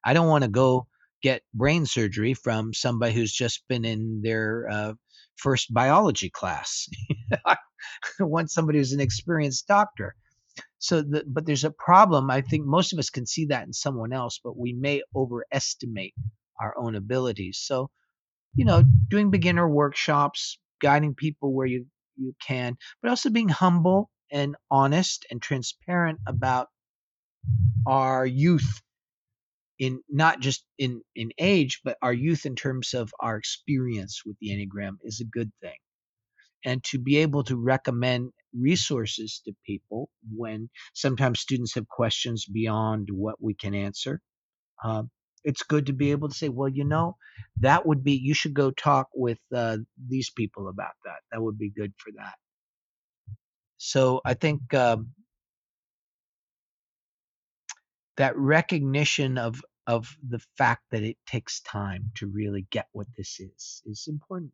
I 0.03 0.13
don't 0.13 0.27
want 0.27 0.43
to 0.43 0.49
go 0.49 0.87
get 1.21 1.43
brain 1.53 1.85
surgery 1.85 2.33
from 2.33 2.73
somebody 2.73 3.13
who's 3.13 3.31
just 3.31 3.63
been 3.67 3.85
in 3.85 4.21
their 4.23 4.67
uh, 4.69 4.93
first 5.35 5.73
biology 5.73 6.29
class. 6.29 6.87
I 7.45 7.57
want 8.19 8.51
somebody 8.51 8.79
who's 8.79 8.93
an 8.93 8.99
experienced 8.99 9.67
doctor. 9.67 10.15
So, 10.79 11.01
the, 11.01 11.23
but 11.27 11.45
there's 11.45 11.63
a 11.63 11.71
problem. 11.71 12.29
I 12.29 12.41
think 12.41 12.65
most 12.65 12.91
of 12.91 12.99
us 12.99 13.09
can 13.09 13.25
see 13.25 13.45
that 13.45 13.65
in 13.65 13.73
someone 13.73 14.13
else, 14.13 14.39
but 14.43 14.57
we 14.57 14.73
may 14.73 15.01
overestimate 15.15 16.13
our 16.59 16.75
own 16.77 16.95
abilities. 16.95 17.59
So, 17.61 17.89
you 18.55 18.65
know, 18.65 18.83
doing 19.07 19.29
beginner 19.29 19.69
workshops, 19.69 20.59
guiding 20.81 21.15
people 21.15 21.53
where 21.53 21.67
you 21.67 21.85
you 22.17 22.33
can, 22.45 22.77
but 23.01 23.09
also 23.09 23.29
being 23.29 23.49
humble 23.49 24.09
and 24.31 24.55
honest 24.69 25.25
and 25.31 25.41
transparent 25.41 26.19
about 26.27 26.67
our 27.87 28.25
youth 28.25 28.81
in 29.81 30.01
not 30.09 30.41
just 30.41 30.65
in 30.79 31.01
in 31.17 31.31
age 31.39 31.81
but 31.85 31.97
our 32.03 32.13
youth 32.13 32.45
in 32.47 32.55
terms 32.55 32.93
of 32.95 33.11
our 33.19 33.37
experience 33.37 34.23
with 34.25 34.37
the 34.41 34.51
enneagram 34.51 34.97
is 35.03 35.21
a 35.21 35.25
good 35.25 35.51
thing. 35.61 35.77
And 36.65 36.83
to 36.85 36.99
be 36.99 37.17
able 37.19 37.43
to 37.45 37.57
recommend 37.57 38.31
resources 38.57 39.41
to 39.45 39.53
people 39.65 40.09
when 40.35 40.69
sometimes 40.93 41.41
students 41.41 41.75
have 41.75 41.87
questions 41.89 42.45
beyond 42.45 43.09
what 43.11 43.37
we 43.41 43.55
can 43.55 43.75
answer 43.75 44.21
um, 44.83 45.11
it's 45.43 45.63
good 45.63 45.87
to 45.87 45.93
be 45.93 46.11
able 46.11 46.29
to 46.29 46.35
say 46.35 46.49
well 46.49 46.69
you 46.69 46.85
know 46.85 47.17
that 47.59 47.85
would 47.87 48.03
be 48.03 48.13
you 48.13 48.35
should 48.35 48.55
go 48.55 48.71
talk 48.71 49.07
with 49.15 49.39
uh, 49.55 49.77
these 50.09 50.31
people 50.31 50.69
about 50.69 50.93
that. 51.05 51.19
That 51.31 51.41
would 51.41 51.57
be 51.59 51.71
good 51.71 51.93
for 51.97 52.11
that. 52.17 52.35
So 53.77 54.21
i 54.25 54.35
think 54.35 54.73
um, 54.75 55.09
that 58.17 58.37
recognition 58.37 59.37
of 59.37 59.61
of 59.91 60.17
the 60.29 60.39
fact 60.57 60.83
that 60.91 61.03
it 61.03 61.17
takes 61.27 61.59
time 61.61 62.11
to 62.15 62.27
really 62.27 62.65
get 62.71 62.87
what 62.93 63.07
this 63.17 63.39
is 63.41 63.83
is 63.85 64.07
important. 64.07 64.51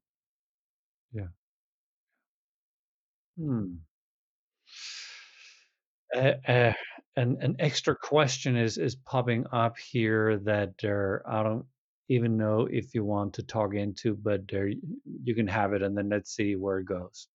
Yeah. 1.13 1.27
Hmm. 3.38 3.75
Uh, 6.15 6.33
uh, 6.47 6.73
an 7.17 7.38
an 7.41 7.55
extra 7.59 7.95
question 7.95 8.55
is 8.57 8.77
is 8.77 8.95
popping 8.95 9.45
up 9.51 9.77
here 9.77 10.38
that 10.39 10.73
there 10.81 11.21
I 11.27 11.43
don't 11.43 11.65
even 12.09 12.38
know 12.38 12.67
if 12.71 12.95
you 12.95 13.03
want 13.03 13.33
to 13.35 13.43
talk 13.43 13.75
into, 13.75 14.15
but 14.15 14.47
there 14.47 14.69
you 15.23 15.35
can 15.35 15.47
have 15.47 15.73
it, 15.73 15.83
and 15.83 15.95
then 15.97 16.09
let's 16.09 16.35
see 16.35 16.55
where 16.55 16.79
it 16.79 16.85
goes. 16.85 17.27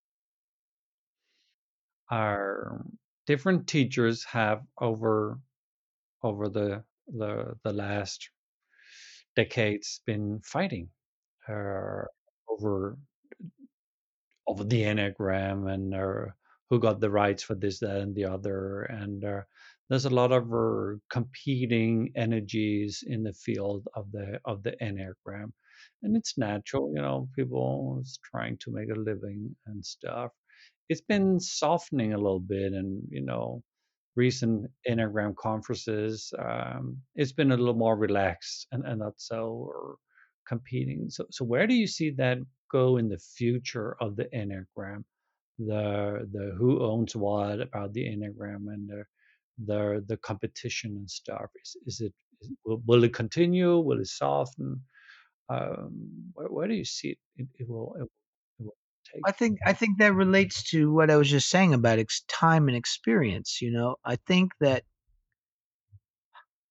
Our 2.11 2.85
different 3.27 3.69
teachers 3.69 4.25
have 4.25 4.63
over 4.81 5.39
over 6.23 6.49
the 6.49 6.85
the 7.09 7.55
the 7.65 7.73
last 7.73 8.29
decades 9.37 10.01
been 10.07 10.41
fighting 10.45 10.89
uh, 11.49 12.03
over 12.49 12.99
over 14.47 14.65
the 14.65 14.83
enneagram 14.83 15.73
and 15.73 15.95
uh, 15.95 16.31
who 16.69 16.79
got 16.79 17.01
the 17.01 17.11
rights 17.11 17.43
for 17.43 17.55
this 17.55 17.79
that 17.81 17.99
and 17.99 18.15
the 18.15 18.25
other 18.25 18.83
and 18.83 19.25
uh, 19.25 19.41
there's 19.93 20.07
a 20.07 20.11
lot 20.11 20.33
of 20.33 20.49
competing 21.11 22.11
energies 22.17 23.05
in 23.07 23.23
the 23.23 23.33
field 23.35 23.87
of 23.95 24.11
the 24.11 24.41
of 24.47 24.63
the 24.63 24.73
enneagram. 24.81 25.53
And 26.03 26.17
it's 26.17 26.39
natural 26.39 26.91
you 26.95 27.03
know 27.03 27.29
people 27.37 28.03
trying 28.31 28.57
to 28.59 28.73
make 28.73 28.91
a 28.91 28.99
living 28.99 29.55
and 29.67 29.85
stuff. 29.85 30.31
It's 30.89 31.03
been 31.03 31.39
softening 31.41 32.15
a 32.15 32.17
little 32.17 32.41
bit 32.41 32.73
and 32.73 33.03
you 33.11 33.23
know 33.23 33.63
recent 34.17 34.71
Enneagram 34.89 35.35
conferences, 35.37 36.33
um, 36.39 36.99
it's 37.15 37.33
been 37.33 37.53
a 37.53 37.57
little 37.57 37.75
more 37.75 37.97
relaxed 37.97 38.67
and, 38.73 38.85
and 38.85 39.01
not 39.01 39.15
so 39.17 39.97
competing. 40.47 41.09
So, 41.11 41.25
so 41.31 41.45
where 41.45 41.67
do 41.67 41.75
you 41.75 41.87
see 41.87 42.11
that 42.11 42.39
go 42.71 42.97
in 42.97 43.09
the 43.09 43.19
future 43.19 43.97
of 44.01 44.17
the 44.17 44.27
Enneagram? 44.35 45.05
The 45.59 46.29
the 46.33 46.55
who 46.59 46.83
owns 46.83 47.15
what 47.15 47.61
about 47.61 47.93
the 47.93 48.05
Enneagram 48.05 48.69
and 48.75 48.89
the 48.89 49.05
the 49.67 50.05
the 50.09 50.17
competition 50.19 50.97
and 50.97 51.11
stuff. 51.11 51.51
Is 51.63 51.77
is 51.87 52.01
it 52.01 52.13
is, 52.41 52.51
will, 52.65 52.83
will 52.87 53.05
it 53.05 53.15
continue? 53.15 53.79
Will 53.79 54.01
it 54.01 54.07
soften? 54.07 54.81
Um, 55.49 56.09
where, 56.33 56.49
where 56.49 56.69
do 56.69 56.75
you 56.75 56.85
see 56.85 57.11
it? 57.11 57.19
It, 57.37 57.49
it 57.59 57.69
will 57.69 57.95
it 57.97 58.01
will 58.01 58.22
take? 59.05 59.23
I 59.25 59.33
think 59.33 59.59
I 59.67 59.73
think 59.73 59.99
that 59.99 60.15
relates 60.15 60.63
to 60.71 60.93
what 60.93 61.11
I 61.11 61.17
was 61.17 61.31
just 61.31 61.49
saying 61.49 61.75
about 61.75 61.99
ex- 61.99 62.25
time 62.29 62.69
and 62.69 62.77
experience. 62.77 63.61
You 63.61 63.73
know, 63.73 63.97
I 64.05 64.17
think 64.17 64.53
that 64.61 64.85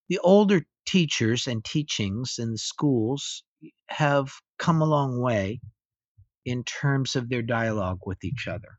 the 0.10 0.20
older 0.20 0.66
teachers 0.86 1.48
and 1.48 1.64
teachings 1.64 2.38
in 2.40 2.52
the 2.52 2.58
schools 2.58 3.44
have 3.88 4.32
come 4.58 4.82
a 4.82 4.86
long 4.86 5.22
way 5.22 5.62
in 6.46 6.64
terms 6.64 7.16
of 7.16 7.30
their 7.30 7.42
dialogue 7.42 8.00
with 8.06 8.24
each 8.24 8.48
other 8.48 8.78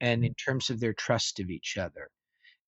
and 0.00 0.24
in 0.24 0.34
terms 0.34 0.70
of 0.70 0.80
their 0.80 0.92
trust 0.92 1.40
of 1.40 1.50
each 1.50 1.76
other. 1.78 2.10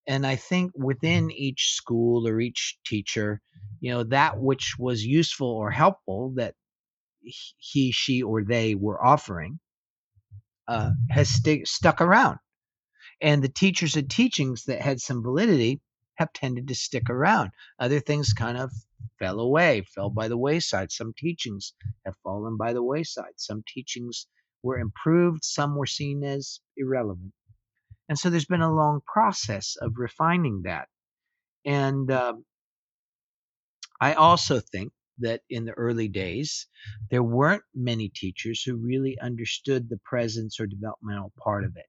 And 0.06 0.26
I 0.26 0.36
think 0.36 0.72
within 0.74 1.30
each 1.30 1.72
school 1.72 2.26
or 2.26 2.40
each 2.40 2.78
teacher, 2.86 3.40
you 3.80 3.92
know, 3.92 4.04
that 4.04 4.38
which 4.38 4.74
was 4.78 5.04
useful 5.04 5.48
or 5.48 5.70
helpful 5.70 6.32
that 6.36 6.54
he, 7.22 7.90
she, 7.92 8.22
or 8.22 8.44
they 8.44 8.74
were 8.74 9.04
offering 9.04 9.58
uh, 10.68 10.90
has 11.10 11.28
st- 11.28 11.68
stuck 11.68 12.00
around. 12.00 12.38
And 13.20 13.42
the 13.42 13.48
teachers 13.48 13.96
and 13.96 14.10
teachings 14.10 14.64
that 14.64 14.80
had 14.80 15.00
some 15.00 15.22
validity 15.22 15.80
have 16.16 16.32
tended 16.32 16.68
to 16.68 16.74
stick 16.74 17.08
around. 17.08 17.50
Other 17.78 18.00
things 18.00 18.32
kind 18.32 18.58
of 18.58 18.72
fell 19.18 19.40
away, 19.40 19.82
fell 19.94 20.10
by 20.10 20.28
the 20.28 20.36
wayside. 20.36 20.90
Some 20.90 21.12
teachings 21.16 21.74
have 22.04 22.16
fallen 22.22 22.56
by 22.56 22.72
the 22.72 22.82
wayside. 22.82 23.34
Some 23.36 23.62
teachings 23.66 24.26
were 24.62 24.78
improved, 24.78 25.44
some 25.44 25.76
were 25.76 25.86
seen 25.86 26.24
as 26.24 26.60
irrelevant. 26.76 27.32
And 28.08 28.18
so 28.18 28.30
there's 28.30 28.46
been 28.46 28.62
a 28.62 28.74
long 28.74 29.00
process 29.06 29.76
of 29.80 29.94
refining 29.96 30.62
that. 30.64 30.88
And 31.64 32.10
uh, 32.10 32.34
I 34.00 34.14
also 34.14 34.60
think 34.60 34.92
that 35.18 35.40
in 35.50 35.64
the 35.64 35.72
early 35.72 36.08
days, 36.08 36.66
there 37.10 37.22
weren't 37.22 37.62
many 37.74 38.08
teachers 38.08 38.62
who 38.62 38.76
really 38.76 39.18
understood 39.20 39.88
the 39.88 40.00
presence 40.04 40.60
or 40.60 40.66
developmental 40.66 41.32
part 41.42 41.64
of 41.64 41.76
it. 41.76 41.86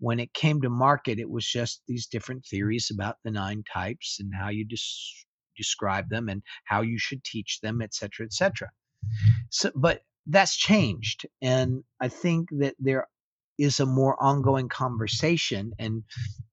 When 0.00 0.20
it 0.20 0.32
came 0.32 0.60
to 0.62 0.70
market, 0.70 1.18
it 1.18 1.28
was 1.28 1.46
just 1.46 1.82
these 1.88 2.06
different 2.06 2.46
theories 2.46 2.90
about 2.92 3.16
the 3.24 3.30
nine 3.30 3.64
types 3.72 4.18
and 4.20 4.32
how 4.34 4.48
you 4.48 4.64
des- 4.64 5.26
describe 5.56 6.08
them 6.08 6.28
and 6.28 6.42
how 6.64 6.82
you 6.82 6.98
should 6.98 7.24
teach 7.24 7.60
them, 7.60 7.82
et 7.82 7.92
cetera, 7.92 8.24
et 8.24 8.32
cetera. 8.32 8.70
So, 9.50 9.70
but 9.74 10.02
that's 10.26 10.56
changed. 10.56 11.26
And 11.42 11.82
I 12.00 12.08
think 12.08 12.48
that 12.58 12.76
there 12.78 13.08
is 13.58 13.80
a 13.80 13.86
more 13.86 14.22
ongoing 14.22 14.68
conversation 14.68 15.72
and 15.78 16.04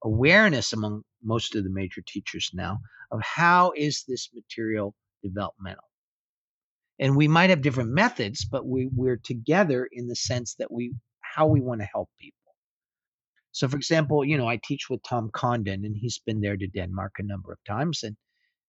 awareness 0.03 0.73
among 0.73 1.03
most 1.23 1.55
of 1.55 1.63
the 1.63 1.69
major 1.69 2.01
teachers 2.05 2.49
now 2.53 2.79
of 3.11 3.21
how 3.21 3.73
is 3.75 4.03
this 4.07 4.29
material 4.33 4.95
developmental. 5.27 5.83
And 6.99 7.15
we 7.15 7.27
might 7.27 7.49
have 7.49 7.61
different 7.61 7.91
methods, 7.91 8.45
but 8.45 8.65
we, 8.65 8.89
we're 8.93 9.19
together 9.21 9.87
in 9.91 10.07
the 10.07 10.15
sense 10.15 10.55
that 10.59 10.71
we 10.71 10.93
how 11.21 11.47
we 11.47 11.59
want 11.59 11.81
to 11.81 11.87
help 11.93 12.09
people. 12.19 12.37
So, 13.51 13.67
for 13.67 13.77
example, 13.77 14.23
you 14.23 14.37
know, 14.37 14.47
I 14.47 14.59
teach 14.63 14.89
with 14.89 15.01
Tom 15.03 15.29
Condon, 15.33 15.85
and 15.85 15.95
he's 15.97 16.19
been 16.25 16.41
there 16.41 16.57
to 16.57 16.67
Denmark 16.67 17.13
a 17.19 17.23
number 17.23 17.51
of 17.51 17.59
times, 17.65 18.03
and 18.03 18.15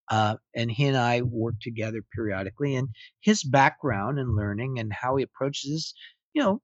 uh, 0.08 0.36
and 0.54 0.70
he 0.70 0.86
and 0.86 0.96
I 0.96 1.22
work 1.22 1.54
together 1.60 2.02
periodically. 2.14 2.76
And 2.76 2.88
his 3.20 3.42
background 3.42 4.18
and 4.18 4.36
learning 4.36 4.78
and 4.78 4.92
how 4.92 5.16
he 5.16 5.24
approaches 5.24 5.70
this, 5.70 5.94
you 6.34 6.42
know, 6.42 6.62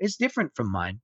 is 0.00 0.16
different 0.16 0.52
from 0.54 0.70
mine. 0.70 1.00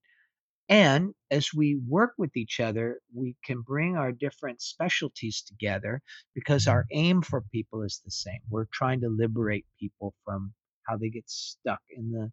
And 0.71 1.15
as 1.33 1.53
we 1.53 1.81
work 1.89 2.13
with 2.17 2.37
each 2.37 2.61
other, 2.61 3.01
we 3.13 3.35
can 3.45 3.63
bring 3.63 3.97
our 3.97 4.13
different 4.13 4.63
specialties 4.63 5.43
together 5.43 6.01
because 6.33 6.69
our 6.69 6.85
mm-hmm. 6.85 6.99
aim 6.99 7.23
for 7.23 7.43
people 7.53 7.83
is 7.83 8.01
the 8.05 8.13
same. 8.13 8.39
We're 8.49 8.69
trying 8.73 9.01
to 9.01 9.09
liberate 9.09 9.67
people 9.81 10.15
from 10.25 10.55
how 10.87 10.97
they 10.97 11.11
get 11.11 11.29
stuck 11.29 11.81
in 11.91 12.13
the 12.13 12.31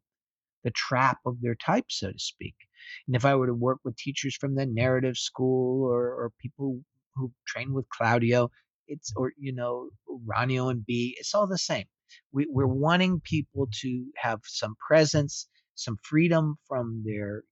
the 0.63 0.71
trap 0.71 1.19
of 1.25 1.39
their 1.41 1.55
type, 1.55 1.85
so 1.89 2.11
to 2.11 2.19
speak. 2.19 2.55
And 3.07 3.15
if 3.15 3.25
I 3.25 3.35
were 3.35 3.47
to 3.47 3.53
work 3.53 3.79
with 3.83 3.95
teachers 3.95 4.35
from 4.35 4.55
the 4.55 4.65
narrative 4.65 5.15
school 5.15 5.85
or, 5.85 6.03
or 6.07 6.31
people 6.41 6.81
who 7.15 7.31
train 7.45 7.73
with 7.73 7.87
Claudio, 7.89 8.49
it's 8.87 9.13
or 9.15 9.31
you 9.37 9.53
know 9.53 9.89
Ranio 10.27 10.69
and 10.69 10.85
B, 10.85 11.15
it's 11.19 11.33
all 11.33 11.47
the 11.47 11.57
same. 11.57 11.85
We, 12.31 12.47
we're 12.49 12.67
wanting 12.67 13.21
people 13.21 13.67
to 13.81 14.05
have 14.15 14.41
some 14.43 14.75
presence, 14.85 15.47
some 15.75 15.97
freedom 16.03 16.57
from 16.67 17.03
their 17.05 17.43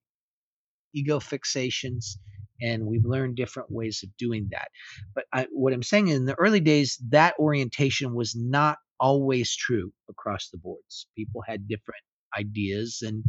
ego 0.94 1.18
fixations, 1.18 2.16
and 2.60 2.86
we've 2.86 3.04
learned 3.04 3.36
different 3.36 3.70
ways 3.70 4.00
of 4.02 4.16
doing 4.16 4.48
that. 4.52 4.68
But 5.14 5.24
I, 5.32 5.46
what 5.52 5.72
I'm 5.72 5.82
saying 5.82 6.08
in 6.08 6.24
the 6.24 6.34
early 6.34 6.60
days, 6.60 7.00
that 7.10 7.34
orientation 7.38 8.14
was 8.14 8.34
not 8.34 8.78
always 8.98 9.54
true 9.54 9.92
across 10.08 10.48
the 10.50 10.58
boards. 10.58 11.06
People 11.16 11.42
had 11.46 11.68
different 11.68 12.02
ideas 12.36 13.02
and 13.04 13.22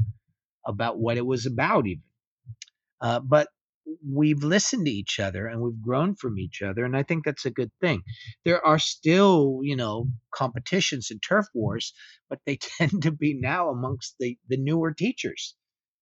about 0.65 0.99
what 0.99 1.17
it 1.17 1.25
was 1.25 1.45
about, 1.45 1.87
even. 1.87 2.03
Uh, 2.99 3.19
but 3.19 3.47
we've 4.05 4.43
listened 4.43 4.85
to 4.85 4.91
each 4.91 5.19
other 5.19 5.47
and 5.47 5.61
we've 5.61 5.81
grown 5.81 6.15
from 6.15 6.37
each 6.37 6.61
other 6.61 6.83
and 6.83 6.95
i 6.95 7.03
think 7.03 7.23
that's 7.23 7.45
a 7.45 7.51
good 7.51 7.71
thing 7.79 8.01
there 8.43 8.65
are 8.65 8.79
still 8.79 9.59
you 9.63 9.75
know 9.75 10.07
competitions 10.33 11.09
and 11.09 11.21
turf 11.21 11.45
wars 11.53 11.93
but 12.29 12.39
they 12.45 12.57
tend 12.77 13.01
to 13.01 13.11
be 13.11 13.33
now 13.33 13.69
amongst 13.69 14.15
the 14.19 14.37
the 14.49 14.57
newer 14.57 14.93
teachers 14.93 15.55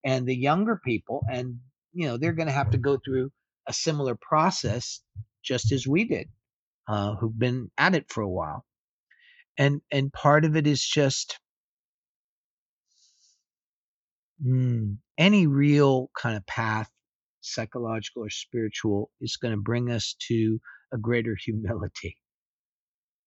and 0.05 0.27
the 0.27 0.35
younger 0.35 0.79
people 0.85 1.25
and 1.29 1.59
you 1.93 2.07
know 2.07 2.17
they're 2.17 2.33
going 2.33 2.47
to 2.47 2.53
have 2.53 2.69
to 2.71 2.77
go 2.77 2.97
through 3.03 3.31
a 3.67 3.73
similar 3.73 4.15
process 4.15 5.01
just 5.43 5.71
as 5.71 5.87
we 5.87 6.05
did 6.05 6.29
uh, 6.87 7.15
who've 7.15 7.37
been 7.37 7.71
at 7.77 7.95
it 7.95 8.05
for 8.09 8.21
a 8.21 8.29
while. 8.29 8.65
And 9.57 9.81
and 9.91 10.11
part 10.11 10.45
of 10.45 10.55
it 10.55 10.67
is 10.67 10.83
just 10.83 11.39
mm, 14.45 14.97
any 15.17 15.47
real 15.47 16.09
kind 16.19 16.35
of 16.37 16.45
path 16.45 16.89
psychological 17.41 18.23
or 18.23 18.29
spiritual 18.29 19.11
is 19.21 19.37
going 19.37 19.53
to 19.53 19.61
bring 19.61 19.91
us 19.91 20.15
to 20.27 20.59
a 20.93 20.97
greater 20.97 21.37
humility 21.45 22.17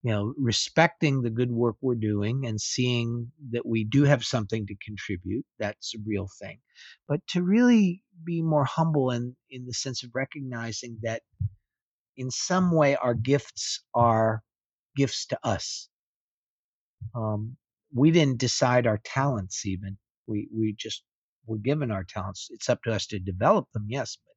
you 0.03 0.13
know 0.13 0.35
respecting 0.37 1.23
the 1.23 1.31
good 1.31 1.51
work 1.51 1.77
we're 1.81 1.95
doing 1.95 2.47
and 2.47 2.61
seeing 2.61 3.31
that 3.51 3.67
we 3.67 3.85
do 3.85 4.05
have 4.05 4.25
something 4.25 4.67
to 4.67 4.77
contribute 4.85 5.45
that's 5.59 5.95
a 5.95 5.99
real 6.07 6.29
thing. 6.41 6.59
But 7.09 7.21
to 7.29 7.43
really 7.43 8.03
be 8.25 8.43
more 8.43 8.65
humble 8.65 9.11
in 9.11 9.37
in 9.51 9.67
the 9.67 9.75
sense 9.75 10.03
of 10.03 10.11
recognizing 10.15 10.99
that 11.03 11.23
in 12.17 12.31
some 12.31 12.73
way 12.73 12.97
our 12.97 13.15
gifts 13.15 13.83
are 13.95 14.43
gifts 14.97 15.27
to 15.27 15.39
us. 15.45 15.89
Um, 17.15 17.57
we 17.95 18.11
didn't 18.11 18.39
decide 18.39 18.87
our 18.87 19.01
talents 19.05 19.67
even. 19.67 19.99
We 20.27 20.49
we 20.55 20.75
just 20.79 21.03
were 21.47 21.59
given 21.59 21.91
our 21.91 22.05
talents. 22.05 22.49
It's 22.51 22.69
up 22.69 22.83
to 22.85 22.93
us 22.93 23.07
to 23.09 23.19
develop 23.19 23.67
them 23.73 23.87
yes 23.89 24.17
but 24.25 24.35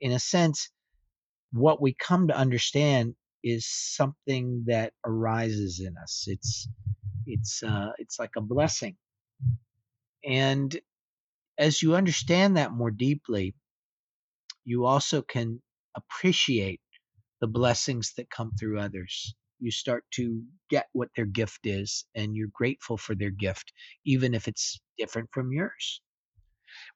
in 0.00 0.12
a 0.12 0.18
sense 0.18 0.70
what 1.52 1.80
we 1.80 1.94
come 1.94 2.28
to 2.28 2.36
understand 2.36 3.14
is 3.44 3.68
something 3.68 4.64
that 4.66 4.92
arises 5.04 5.80
in 5.80 5.94
us. 6.02 6.24
It's 6.28 6.68
it's 7.26 7.62
uh, 7.62 7.92
it's 7.98 8.18
like 8.18 8.32
a 8.36 8.40
blessing. 8.42 8.96
And 10.24 10.78
as 11.58 11.82
you 11.82 11.96
understand 11.96 12.56
that 12.56 12.72
more 12.72 12.90
deeply 12.90 13.54
you 14.64 14.86
also 14.86 15.22
can 15.22 15.62
appreciate 15.96 16.80
the 17.40 17.48
blessings 17.48 18.14
that 18.16 18.30
come 18.30 18.52
through 18.58 18.80
others. 18.80 19.34
You 19.60 19.70
start 19.72 20.04
to 20.14 20.42
get 20.70 20.88
what 20.92 21.10
their 21.16 21.26
gift 21.26 21.60
is 21.64 22.06
and 22.14 22.36
you're 22.36 22.50
grateful 22.52 22.98
for 22.98 23.14
their 23.16 23.30
gift 23.30 23.72
even 24.06 24.34
if 24.34 24.48
it's 24.48 24.80
different 24.98 25.30
from 25.32 25.52
yours. 25.52 26.02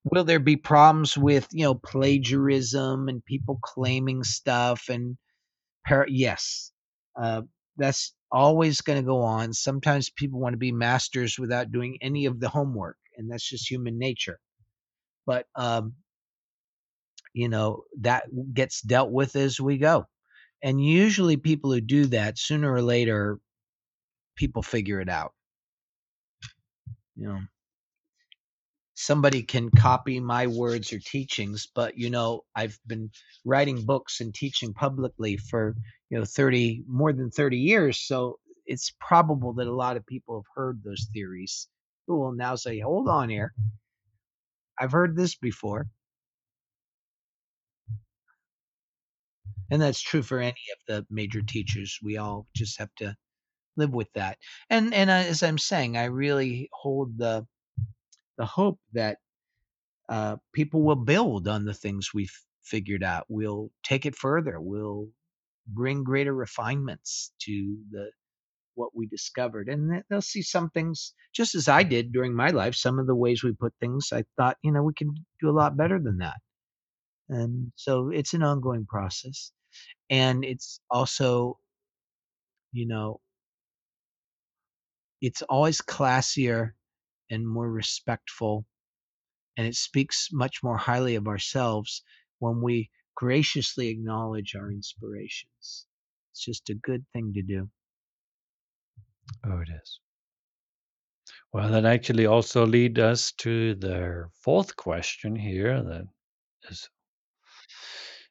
Will 0.04 0.24
there 0.24 0.40
be 0.40 0.56
problems 0.56 1.16
with 1.16 1.48
you 1.52 1.64
know 1.64 1.74
plagiarism 1.74 3.08
and 3.08 3.24
people 3.24 3.58
claiming 3.62 4.24
stuff 4.24 4.88
and 4.90 5.16
par- 5.86 6.06
yes 6.08 6.72
uh, 7.20 7.42
that's 7.76 8.14
always 8.32 8.80
going 8.80 8.98
to 8.98 9.06
go 9.06 9.22
on. 9.22 9.52
Sometimes 9.52 10.10
people 10.10 10.40
want 10.40 10.52
to 10.52 10.58
be 10.58 10.72
masters 10.72 11.38
without 11.38 11.72
doing 11.72 11.98
any 12.00 12.26
of 12.26 12.40
the 12.40 12.48
homework 12.48 12.96
and 13.16 13.30
that's 13.30 13.48
just 13.48 13.70
human 13.70 13.98
nature. 13.98 14.38
But 15.26 15.46
um, 15.54 15.94
you 17.32 17.48
know 17.48 17.84
that 18.00 18.24
gets 18.54 18.80
dealt 18.80 19.10
with 19.10 19.36
as 19.36 19.60
we 19.60 19.78
go. 19.78 20.06
And 20.62 20.84
usually 20.84 21.36
people 21.36 21.72
who 21.72 21.80
do 21.80 22.06
that 22.06 22.38
sooner 22.38 22.72
or 22.72 22.82
later 22.82 23.38
people 24.36 24.62
figure 24.62 25.00
it 25.00 25.08
out. 25.08 25.32
You 27.16 27.28
know 27.28 27.40
somebody 29.04 29.42
can 29.42 29.70
copy 29.70 30.20
my 30.20 30.46
words 30.46 30.92
or 30.92 30.98
teachings 30.98 31.68
but 31.74 31.96
you 31.96 32.10
know 32.10 32.42
i've 32.54 32.78
been 32.86 33.10
writing 33.44 33.84
books 33.84 34.20
and 34.20 34.34
teaching 34.34 34.72
publicly 34.74 35.36
for 35.36 35.74
you 36.10 36.18
know 36.18 36.24
30 36.24 36.84
more 36.86 37.12
than 37.12 37.30
30 37.30 37.56
years 37.56 37.98
so 37.98 38.38
it's 38.70 38.92
probable 39.00 39.52
that 39.54 39.66
a 39.66 39.74
lot 39.74 39.96
of 39.96 40.06
people 40.06 40.36
have 40.38 40.52
heard 40.54 40.80
those 40.84 41.08
theories. 41.12 41.68
Who 42.06 42.20
will 42.20 42.32
now 42.32 42.54
say 42.54 42.78
hold 42.78 43.08
on 43.08 43.28
here. 43.28 43.52
I've 44.78 44.92
heard 44.92 45.16
this 45.16 45.34
before. 45.34 45.88
And 49.72 49.82
that's 49.82 50.00
true 50.00 50.22
for 50.22 50.38
any 50.38 50.50
of 50.72 50.78
the 50.86 51.06
major 51.10 51.42
teachers. 51.42 51.98
We 52.00 52.16
all 52.16 52.46
just 52.54 52.78
have 52.78 52.94
to 52.98 53.16
live 53.76 53.92
with 53.92 54.12
that. 54.14 54.38
And 54.68 54.94
and 54.94 55.10
uh, 55.10 55.14
as 55.14 55.42
i'm 55.42 55.58
saying 55.58 55.96
i 55.96 56.04
really 56.04 56.68
hold 56.72 57.18
the 57.18 57.46
the 58.40 58.46
hope 58.46 58.78
that 58.94 59.18
uh, 60.08 60.36
people 60.54 60.80
will 60.82 60.96
build 60.96 61.46
on 61.46 61.66
the 61.66 61.74
things 61.74 62.08
we've 62.14 62.34
figured 62.64 63.04
out. 63.04 63.26
We'll 63.28 63.70
take 63.82 64.06
it 64.06 64.16
further. 64.16 64.58
We'll 64.58 65.08
bring 65.66 66.02
greater 66.04 66.32
refinements 66.32 67.32
to 67.42 67.76
the 67.90 68.10
what 68.76 68.92
we 68.94 69.06
discovered, 69.06 69.68
and 69.68 70.02
they'll 70.08 70.22
see 70.22 70.40
some 70.40 70.70
things 70.70 71.12
just 71.34 71.54
as 71.54 71.68
I 71.68 71.82
did 71.82 72.12
during 72.12 72.34
my 72.34 72.48
life. 72.48 72.74
Some 72.74 72.98
of 72.98 73.06
the 73.06 73.14
ways 73.14 73.44
we 73.44 73.52
put 73.52 73.74
things, 73.78 74.08
I 74.10 74.24
thought, 74.38 74.56
you 74.62 74.72
know, 74.72 74.82
we 74.82 74.94
can 74.94 75.12
do 75.38 75.50
a 75.50 75.58
lot 75.60 75.76
better 75.76 76.00
than 76.02 76.16
that. 76.18 76.38
And 77.28 77.72
so 77.76 78.08
it's 78.08 78.32
an 78.32 78.42
ongoing 78.42 78.86
process, 78.86 79.52
and 80.08 80.46
it's 80.46 80.80
also, 80.90 81.58
you 82.72 82.88
know, 82.88 83.20
it's 85.20 85.42
always 85.42 85.82
classier 85.82 86.70
and 87.30 87.46
more 87.46 87.70
respectful 87.70 88.66
and 89.56 89.66
it 89.66 89.74
speaks 89.74 90.28
much 90.32 90.62
more 90.62 90.78
highly 90.78 91.16
of 91.16 91.28
ourselves 91.28 92.02
when 92.38 92.62
we 92.62 92.90
graciously 93.14 93.88
acknowledge 93.88 94.54
our 94.54 94.70
inspirations. 94.70 95.86
It's 96.32 96.44
just 96.44 96.70
a 96.70 96.74
good 96.74 97.04
thing 97.12 97.32
to 97.34 97.42
do. 97.42 97.68
Oh, 99.44 99.60
it 99.60 99.68
is. 99.68 100.00
Well, 101.52 101.70
that 101.72 101.84
actually 101.84 102.26
also 102.26 102.64
leads 102.64 102.98
us 102.98 103.32
to 103.38 103.74
the 103.74 104.30
fourth 104.42 104.76
question 104.76 105.36
here. 105.36 105.82
That 105.82 106.06
is 106.70 106.88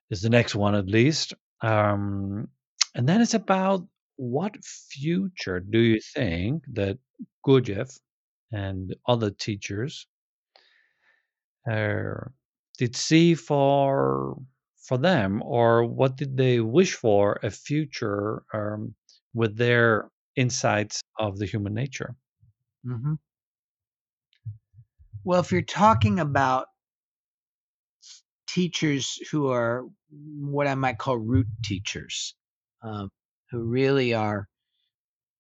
is 0.10 0.22
the 0.24 0.30
next 0.30 0.56
one 0.56 0.74
at 0.74 0.88
least, 0.88 1.36
um, 1.62 2.48
and 2.96 3.08
that 3.08 3.22
is 3.22 3.36
about 3.36 3.88
what 4.16 4.56
future 4.66 5.60
do 5.60 5.78
you 5.80 6.00
think 6.16 6.64
that 6.74 6.98
Gurdjieff 7.46 8.00
and 8.52 8.96
other 9.08 9.32
teachers 9.32 10.08
uh, 11.70 12.14
did 12.78 12.96
see 12.96 13.36
for 13.36 14.38
for 14.78 14.98
them, 14.98 15.42
or 15.44 15.86
what 15.86 16.18
did 16.18 16.36
they 16.38 16.60
wish 16.60 16.96
for 16.96 17.40
a 17.44 17.52
future 17.52 18.44
um, 18.54 18.96
with 19.34 19.56
their 19.58 20.10
insights 20.36 21.02
of 21.20 21.38
the 21.38 21.46
human 21.46 21.74
nature? 21.74 22.16
hmm 22.84 23.14
Well, 25.24 25.40
if 25.40 25.52
you're 25.52 25.62
talking 25.62 26.20
about 26.20 26.68
teachers 28.48 29.20
who 29.32 29.48
are 29.48 29.86
what 30.10 30.68
I 30.68 30.76
might 30.76 30.98
call 30.98 31.18
root 31.18 31.48
teachers, 31.64 32.36
uh, 32.84 33.08
who 33.52 33.64
really 33.64 34.14
are 34.14 34.48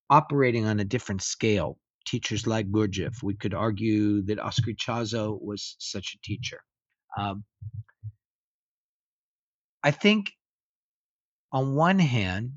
operating 0.09 0.65
on 0.65 0.79
a 0.79 0.85
different 0.85 1.21
scale, 1.21 1.77
teachers 2.09 2.47
like 2.47 2.71
Gurdjieff, 2.71 3.21
we 3.21 3.35
could 3.35 3.53
argue 3.53 4.23
that 4.23 4.39
Oscar 4.39 4.71
Ichazo 4.71 5.39
was 5.41 5.75
such 5.79 6.15
a 6.15 6.27
teacher. 6.27 6.61
Um, 7.17 7.43
I 9.83 9.91
think 9.91 10.31
on 11.51 11.75
one 11.75 11.99
hand, 11.99 12.53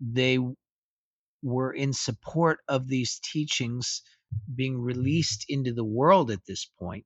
they 0.00 0.38
were 1.42 1.72
in 1.72 1.92
support 1.92 2.58
of 2.68 2.88
these 2.88 3.20
teachings 3.20 4.02
being 4.54 4.78
released 4.78 5.46
into 5.48 5.72
the 5.72 5.84
world 5.84 6.30
at 6.30 6.44
this 6.46 6.70
point 6.78 7.04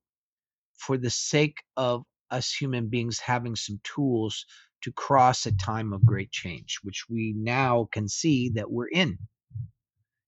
for 0.77 0.99
the 0.99 1.11
sake 1.11 1.59
of 1.77 2.03
us 2.31 2.53
human 2.53 2.89
beings 2.89 3.21
having 3.21 3.55
some 3.55 3.81
tools 3.85 4.45
to 4.83 4.93
cross 4.93 5.47
a 5.47 5.53
time 5.53 5.93
of 5.93 6.05
great 6.05 6.31
change, 6.31 6.79
which 6.83 7.05
we 7.09 7.35
now 7.37 7.89
can 7.93 8.09
see 8.09 8.51
that 8.51 8.71
we're 8.71 8.89
in. 8.89 9.19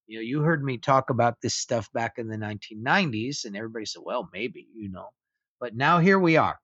You 0.06 0.18
know, 0.18 0.22
you 0.22 0.40
heard 0.42 0.62
me 0.62 0.78
talk 0.78 1.10
about 1.10 1.40
this 1.42 1.54
stuff 1.54 1.92
back 1.92 2.14
in 2.18 2.28
the 2.28 2.36
1990s, 2.36 3.44
and 3.44 3.56
everybody 3.56 3.86
said, 3.86 4.02
well, 4.04 4.28
maybe, 4.32 4.68
you 4.74 4.90
know. 4.90 5.08
But 5.60 5.74
now 5.74 5.98
here 5.98 6.18
we 6.18 6.36
are. 6.36 6.58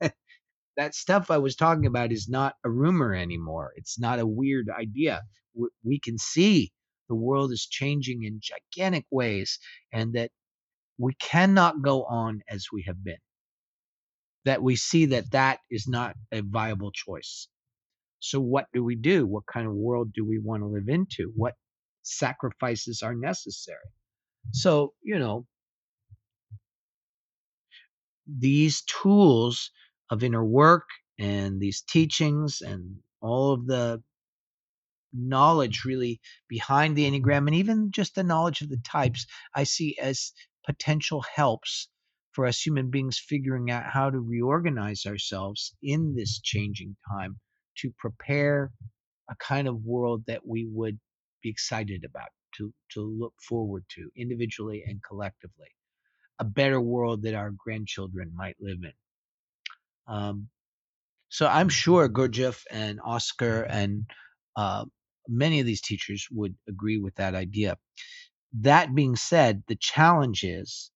that 0.76 0.94
stuff 0.94 1.30
I 1.30 1.38
was 1.38 1.56
talking 1.56 1.86
about 1.86 2.12
is 2.12 2.28
not 2.28 2.54
a 2.64 2.70
rumor 2.70 3.12
anymore. 3.14 3.72
It's 3.76 3.98
not 3.98 4.20
a 4.20 4.26
weird 4.26 4.68
idea. 4.70 5.22
We 5.82 5.98
can 5.98 6.18
see 6.18 6.70
the 7.08 7.14
world 7.14 7.50
is 7.50 7.66
changing 7.66 8.24
in 8.24 8.40
gigantic 8.40 9.06
ways 9.10 9.58
and 9.92 10.12
that 10.14 10.30
we 10.98 11.14
cannot 11.14 11.82
go 11.82 12.04
on 12.04 12.42
as 12.48 12.66
we 12.72 12.82
have 12.82 13.02
been. 13.02 13.18
That 14.44 14.62
we 14.62 14.76
see 14.76 15.06
that 15.06 15.32
that 15.32 15.58
is 15.70 15.88
not 15.88 16.14
a 16.30 16.40
viable 16.42 16.92
choice. 16.92 17.48
So, 18.20 18.40
what 18.40 18.66
do 18.72 18.84
we 18.84 18.94
do? 18.94 19.26
What 19.26 19.46
kind 19.46 19.66
of 19.66 19.74
world 19.74 20.12
do 20.12 20.24
we 20.24 20.38
want 20.38 20.62
to 20.62 20.66
live 20.66 20.88
into? 20.88 21.32
What 21.34 21.54
sacrifices 22.06 23.02
are 23.02 23.14
necessary? 23.14 23.78
So, 24.52 24.94
you 25.02 25.18
know, 25.18 25.46
these 28.26 28.82
tools 28.82 29.70
of 30.10 30.22
inner 30.22 30.44
work 30.44 30.88
and 31.18 31.60
these 31.60 31.82
teachings 31.82 32.60
and 32.60 32.96
all 33.20 33.52
of 33.52 33.66
the 33.66 34.02
knowledge 35.12 35.84
really 35.84 36.20
behind 36.48 36.96
the 36.96 37.10
Enneagram 37.10 37.46
and 37.46 37.54
even 37.54 37.90
just 37.90 38.14
the 38.14 38.22
knowledge 38.22 38.60
of 38.60 38.68
the 38.68 38.80
types, 38.84 39.26
I 39.54 39.64
see 39.64 39.96
as 40.00 40.32
potential 40.66 41.24
helps 41.34 41.88
for 42.32 42.46
us 42.46 42.60
human 42.60 42.90
beings 42.90 43.18
figuring 43.18 43.70
out 43.70 43.84
how 43.90 44.10
to 44.10 44.18
reorganize 44.18 45.06
ourselves 45.06 45.74
in 45.82 46.14
this 46.14 46.40
changing 46.40 46.96
time 47.10 47.40
to 47.78 47.90
prepare 47.98 48.72
a 49.30 49.36
kind 49.36 49.66
of 49.68 49.84
world 49.84 50.24
that 50.26 50.46
we 50.46 50.66
would 50.70 50.98
be 51.46 51.50
excited 51.50 52.04
about, 52.04 52.28
to, 52.56 52.72
to 52.92 53.00
look 53.00 53.34
forward 53.48 53.84
to 53.94 54.10
individually 54.16 54.84
and 54.86 55.00
collectively. 55.08 55.68
A 56.38 56.44
better 56.44 56.80
world 56.80 57.22
that 57.22 57.34
our 57.34 57.52
grandchildren 57.56 58.32
might 58.34 58.56
live 58.60 58.78
in. 58.82 60.14
Um, 60.14 60.48
so 61.28 61.46
I'm 61.46 61.68
sure 61.68 62.08
Gurdjieff 62.08 62.62
and 62.70 63.00
Oscar 63.04 63.62
and 63.62 64.04
uh, 64.56 64.84
many 65.28 65.60
of 65.60 65.66
these 65.66 65.80
teachers 65.80 66.26
would 66.30 66.54
agree 66.68 66.98
with 66.98 67.14
that 67.16 67.34
idea. 67.34 67.76
That 68.60 68.94
being 68.94 69.16
said, 69.16 69.62
the 69.68 69.76
challenge 69.76 70.44
is 70.44 70.90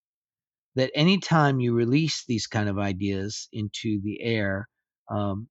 that 0.77 0.91
anytime 0.95 1.61
you 1.61 1.75
release 1.75 2.25
these 2.27 2.47
kind 2.47 2.69
of 2.69 2.79
ideas 2.79 3.49
into 3.53 4.01
the 4.03 4.21
air, 4.23 4.69
um, 5.11 5.49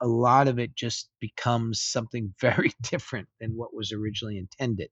a 0.00 0.06
lot 0.06 0.48
of 0.48 0.58
it 0.58 0.74
just 0.76 1.10
becomes 1.20 1.82
something 1.82 2.34
very 2.40 2.72
different 2.82 3.28
than 3.40 3.56
what 3.56 3.74
was 3.74 3.92
originally 3.92 4.38
intended. 4.38 4.90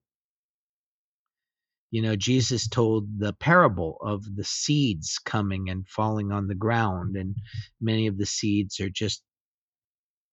You 1.93 2.03
know, 2.03 2.17
Jesus 2.17 2.69
told 2.69 3.19
the 3.19 3.33
parable 3.35 3.99
of 4.03 4.25
the 4.37 4.45
seeds 4.45 5.19
coming 5.25 5.71
and 5.71 5.89
falling 5.89 6.33
on 6.33 6.49
the 6.49 6.55
ground, 6.55 7.17
and 7.17 7.37
many 7.81 8.09
of 8.09 8.19
the 8.19 8.27
seeds 8.27 8.81
are 8.81 8.91
just 8.91 9.23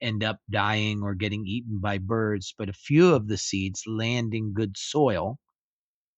end 0.02 0.24
up 0.24 0.40
dying 0.52 1.02
or 1.02 1.16
getting 1.16 1.46
eaten 1.48 1.80
by 1.80 1.98
birds, 1.98 2.54
but 2.58 2.70
a 2.70 2.74
few 2.74 3.14
of 3.14 3.28
the 3.28 3.38
seeds 3.38 3.84
land 3.88 4.34
in 4.34 4.54
good 4.54 4.76
soil 4.78 5.38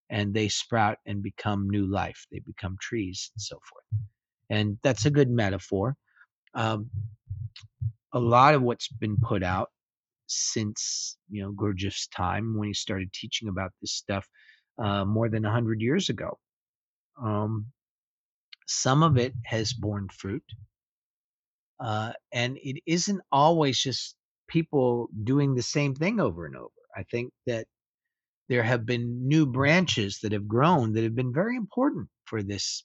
and 0.09 0.33
they 0.33 0.47
sprout 0.47 0.97
and 1.05 1.23
become 1.23 1.69
new 1.69 1.87
life. 1.87 2.27
They 2.31 2.39
become 2.39 2.77
trees 2.81 3.31
and 3.35 3.41
so 3.41 3.55
forth. 3.57 3.85
And 4.49 4.77
that's 4.83 5.05
a 5.05 5.11
good 5.11 5.29
metaphor. 5.29 5.95
Um, 6.53 6.89
a 8.15 8.19
lot 8.19 8.55
of 8.55 8.63
what's 8.63 8.89
been 8.89 9.17
put 9.21 9.43
out 9.43 9.69
since 10.27 11.17
you 11.29 11.43
know 11.43 11.53
Gurdjieff's 11.53 12.07
time 12.07 12.57
when 12.57 12.69
he 12.69 12.73
started 12.73 13.13
teaching 13.13 13.49
about 13.49 13.71
this 13.81 13.93
stuff 13.93 14.27
uh, 14.83 15.05
more 15.05 15.29
than 15.29 15.45
a 15.45 15.51
hundred 15.51 15.81
years 15.81 16.09
ago. 16.09 16.39
Um, 17.23 17.67
some 18.67 19.03
of 19.03 19.17
it 19.17 19.33
has 19.45 19.73
borne 19.73 20.09
fruit, 20.09 20.43
uh, 21.79 22.13
and 22.33 22.57
it 22.63 22.81
isn't 22.87 23.21
always 23.31 23.79
just 23.79 24.15
people 24.47 25.09
doing 25.23 25.55
the 25.55 25.63
same 25.63 25.95
thing 25.95 26.19
over 26.19 26.47
and 26.47 26.57
over. 26.57 26.71
I 26.97 27.03
think 27.03 27.33
that 27.47 27.67
there 28.49 28.63
have 28.63 28.85
been 28.85 29.27
new 29.27 29.45
branches 29.45 30.19
that 30.23 30.31
have 30.31 30.47
grown 30.47 30.93
that 30.93 31.03
have 31.03 31.15
been 31.15 31.33
very 31.33 31.57
important 31.57 32.09
for 32.25 32.43
this. 32.43 32.83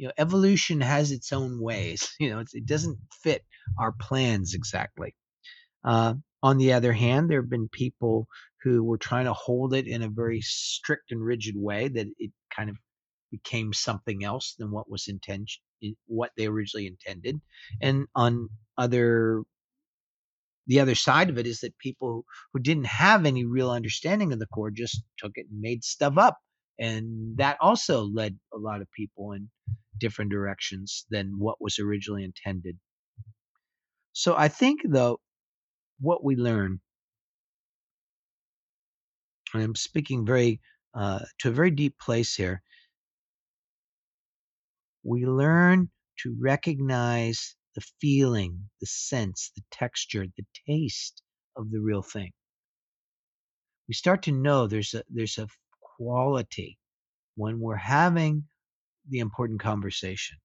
You 0.00 0.06
know, 0.06 0.12
evolution 0.16 0.80
has 0.80 1.12
its 1.12 1.30
own 1.30 1.60
ways. 1.60 2.10
You 2.20 2.30
know, 2.30 2.42
it 2.54 2.64
doesn't 2.64 2.98
fit 3.22 3.44
our 3.78 3.92
plans 3.92 4.54
exactly. 4.54 5.14
Uh, 5.84 6.14
on 6.42 6.56
the 6.56 6.72
other 6.72 6.94
hand, 6.94 7.28
there 7.28 7.42
have 7.42 7.50
been 7.50 7.68
people 7.68 8.26
who 8.62 8.82
were 8.82 8.96
trying 8.96 9.26
to 9.26 9.34
hold 9.34 9.74
it 9.74 9.86
in 9.86 10.02
a 10.02 10.08
very 10.08 10.40
strict 10.40 11.12
and 11.12 11.22
rigid 11.22 11.54
way 11.54 11.88
that 11.88 12.06
it 12.18 12.30
kind 12.54 12.70
of 12.70 12.76
became 13.30 13.74
something 13.74 14.24
else 14.24 14.54
than 14.58 14.70
what 14.70 14.90
was 14.90 15.06
intention 15.06 15.62
what 16.06 16.30
they 16.36 16.46
originally 16.46 16.86
intended 16.86 17.40
and 17.80 18.06
on 18.14 18.48
other 18.76 19.42
the 20.66 20.80
other 20.80 20.94
side 20.94 21.30
of 21.30 21.38
it 21.38 21.46
is 21.46 21.60
that 21.60 21.78
people 21.78 22.24
who 22.52 22.58
didn't 22.58 22.86
have 22.86 23.24
any 23.24 23.44
real 23.44 23.70
understanding 23.70 24.32
of 24.32 24.38
the 24.38 24.46
core 24.46 24.70
just 24.70 25.02
took 25.16 25.32
it 25.36 25.46
and 25.50 25.60
made 25.60 25.84
stuff 25.84 26.18
up 26.18 26.38
and 26.80 27.36
that 27.36 27.56
also 27.60 28.02
led 28.02 28.36
a 28.54 28.58
lot 28.58 28.80
of 28.80 28.90
people 28.92 29.32
in 29.32 29.48
different 29.98 30.30
directions 30.30 31.06
than 31.10 31.38
what 31.38 31.60
was 31.60 31.78
originally 31.78 32.24
intended 32.24 32.76
so 34.12 34.34
i 34.36 34.48
think 34.48 34.80
though 34.84 35.20
what 36.00 36.24
we 36.24 36.34
learn 36.36 36.80
and 39.54 39.62
i'm 39.62 39.74
speaking 39.74 40.26
very 40.26 40.60
uh, 40.94 41.20
to 41.38 41.50
a 41.50 41.52
very 41.52 41.70
deep 41.70 41.96
place 42.00 42.34
here 42.34 42.62
we 45.04 45.24
learn 45.24 45.88
to 46.22 46.36
recognize 46.38 47.56
the 47.74 47.80
feeling, 48.00 48.68
the 48.80 48.86
sense, 48.86 49.52
the 49.56 49.62
texture, 49.70 50.26
the 50.36 50.44
taste 50.66 51.22
of 51.56 51.70
the 51.70 51.80
real 51.80 52.02
thing. 52.02 52.32
We 53.88 53.94
start 53.94 54.22
to 54.24 54.32
know 54.32 54.66
there's 54.66 54.94
a 54.94 55.02
there's 55.08 55.38
a 55.38 55.48
quality 56.00 56.78
when 57.36 57.60
we're 57.60 57.76
having 57.76 58.44
the 59.08 59.20
important 59.20 59.60
conversation, 59.60 60.38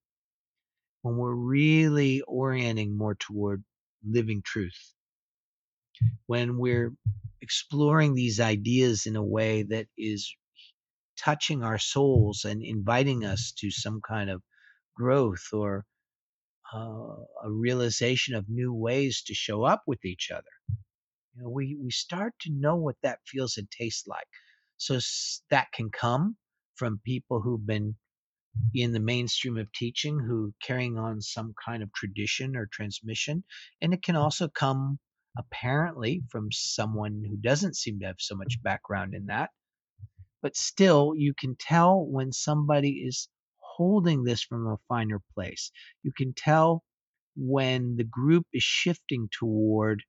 when 1.02 1.16
we're 1.16 1.34
really 1.34 2.22
orienting 2.22 2.96
more 2.96 3.14
toward 3.14 3.64
living 4.06 4.42
truth, 4.44 4.94
when 6.26 6.58
we're 6.58 6.92
exploring 7.40 8.14
these 8.14 8.40
ideas 8.40 9.06
in 9.06 9.16
a 9.16 9.24
way 9.24 9.62
that 9.62 9.86
is 9.96 10.34
touching 11.18 11.62
our 11.62 11.78
souls 11.78 12.44
and 12.44 12.62
inviting 12.62 13.24
us 13.24 13.52
to 13.58 13.70
some 13.70 14.00
kind 14.06 14.30
of 14.30 14.42
growth 14.96 15.44
or 15.52 15.86
uh, 16.74 17.16
a 17.44 17.50
realization 17.50 18.34
of 18.34 18.48
new 18.48 18.74
ways 18.74 19.22
to 19.26 19.34
show 19.34 19.64
up 19.64 19.82
with 19.86 20.04
each 20.04 20.30
other. 20.32 20.54
You 21.36 21.44
know, 21.44 21.50
we 21.50 21.76
we 21.82 21.90
start 21.90 22.34
to 22.42 22.52
know 22.52 22.76
what 22.76 22.96
that 23.02 23.20
feels 23.26 23.58
and 23.58 23.70
tastes 23.70 24.06
like. 24.06 24.28
So 24.78 24.98
that 25.50 25.72
can 25.72 25.90
come 25.90 26.36
from 26.76 27.00
people 27.04 27.40
who've 27.40 27.66
been 27.66 27.96
in 28.74 28.92
the 28.92 29.00
mainstream 29.00 29.58
of 29.58 29.70
teaching 29.72 30.18
who 30.18 30.52
carrying 30.62 30.98
on 30.98 31.20
some 31.20 31.54
kind 31.62 31.82
of 31.82 31.92
tradition 31.92 32.56
or 32.56 32.66
transmission 32.72 33.44
and 33.82 33.92
it 33.92 34.02
can 34.02 34.14
mm. 34.14 34.22
also 34.22 34.48
come 34.48 34.98
apparently 35.36 36.22
from 36.30 36.48
someone 36.50 37.22
who 37.28 37.36
doesn't 37.36 37.76
seem 37.76 38.00
to 38.00 38.06
have 38.06 38.16
so 38.18 38.34
much 38.34 38.62
background 38.62 39.12
in 39.12 39.26
that 39.26 39.50
but 40.40 40.56
still 40.56 41.12
you 41.14 41.34
can 41.34 41.54
tell 41.58 42.06
when 42.06 42.32
somebody 42.32 43.04
is 43.06 43.28
holding 43.76 44.24
this 44.24 44.42
from 44.42 44.66
a 44.66 44.78
finer 44.88 45.20
place. 45.34 45.70
You 46.02 46.12
can 46.16 46.32
tell 46.34 46.82
when 47.36 47.96
the 47.96 48.04
group 48.04 48.46
is 48.52 48.62
shifting 48.62 49.28
toward 49.38 50.02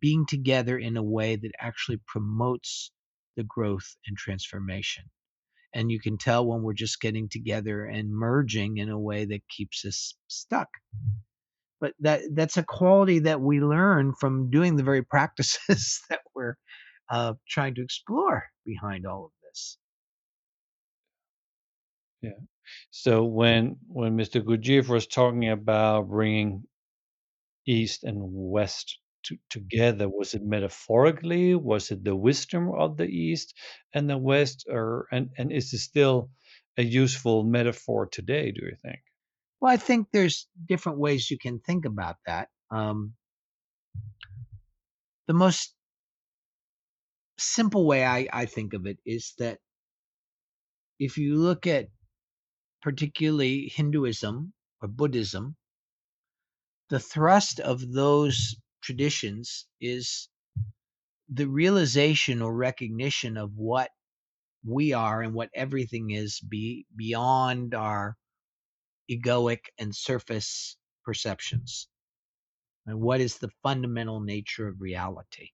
being 0.00 0.26
together 0.26 0.78
in 0.78 0.96
a 0.96 1.02
way 1.02 1.36
that 1.36 1.52
actually 1.60 2.00
promotes 2.06 2.90
the 3.36 3.44
growth 3.44 3.96
and 4.06 4.16
transformation 4.16 5.04
and 5.74 5.90
you 5.90 6.00
can 6.00 6.18
tell 6.18 6.46
when 6.46 6.62
we're 6.62 6.72
just 6.74 7.00
getting 7.00 7.28
together 7.28 7.84
and 7.84 8.10
merging 8.10 8.78
in 8.78 8.90
a 8.90 8.98
way 8.98 9.24
that 9.24 9.48
keeps 9.48 9.84
us 9.84 10.14
stuck 10.28 10.68
but 11.80 11.94
that 12.00 12.22
that's 12.34 12.56
a 12.58 12.64
quality 12.64 13.20
that 13.20 13.40
we 13.40 13.60
learn 13.60 14.14
from 14.20 14.50
doing 14.50 14.76
the 14.76 14.84
very 14.84 15.04
practices 15.10 16.00
that 16.10 16.20
we're 16.34 16.56
uh, 17.10 17.34
trying 17.48 17.74
to 17.74 17.82
explore 17.82 18.44
behind 18.66 19.06
all 19.06 19.26
of 19.26 19.32
this 19.42 19.78
Yeah. 22.22 22.30
So 22.90 23.24
when 23.24 23.76
when 23.88 24.16
Mr. 24.16 24.42
Gurdjieff 24.42 24.88
was 24.88 25.06
talking 25.06 25.48
about 25.48 26.08
bringing 26.08 26.64
East 27.66 28.04
and 28.04 28.18
West 28.20 28.98
to, 29.24 29.36
together, 29.48 30.08
was 30.08 30.34
it 30.34 30.42
metaphorically? 30.42 31.54
Was 31.54 31.90
it 31.90 32.04
the 32.04 32.16
wisdom 32.16 32.70
of 32.76 32.96
the 32.96 33.06
East 33.06 33.54
and 33.94 34.08
the 34.08 34.18
West, 34.18 34.66
or 34.68 35.06
and 35.12 35.30
and 35.38 35.52
is 35.52 35.72
it 35.72 35.78
still 35.78 36.30
a 36.76 36.82
useful 36.82 37.44
metaphor 37.44 38.06
today? 38.06 38.52
Do 38.52 38.64
you 38.64 38.76
think? 38.82 39.00
well 39.60 39.72
i 39.72 39.76
think 39.76 40.08
there's 40.12 40.48
different 40.66 40.98
ways 40.98 41.30
you 41.30 41.38
can 41.38 41.60
think 41.60 41.84
about 41.84 42.16
that 42.26 42.48
um, 42.70 43.14
the 45.26 45.34
most 45.34 45.74
simple 47.38 47.86
way 47.86 48.04
I, 48.04 48.28
I 48.32 48.46
think 48.46 48.74
of 48.74 48.86
it 48.86 48.98
is 49.04 49.34
that 49.38 49.58
if 50.98 51.16
you 51.16 51.36
look 51.36 51.66
at 51.66 51.86
particularly 52.82 53.72
hinduism 53.74 54.52
or 54.80 54.88
buddhism 54.88 55.56
the 56.90 57.00
thrust 57.00 57.60
of 57.60 57.92
those 57.92 58.56
traditions 58.82 59.66
is 59.80 60.28
the 61.32 61.46
realization 61.46 62.42
or 62.42 62.52
recognition 62.52 63.36
of 63.36 63.52
what 63.56 63.90
we 64.64 64.92
are 64.92 65.22
and 65.22 65.32
what 65.32 65.50
everything 65.54 66.10
is 66.10 66.40
be 66.40 66.86
beyond 66.94 67.74
our 67.74 68.16
egoic 69.10 69.60
and 69.78 69.94
surface 69.94 70.76
perceptions. 71.04 71.88
And 72.86 73.00
what 73.00 73.20
is 73.20 73.38
the 73.38 73.50
fundamental 73.62 74.20
nature 74.20 74.68
of 74.68 74.80
reality? 74.80 75.50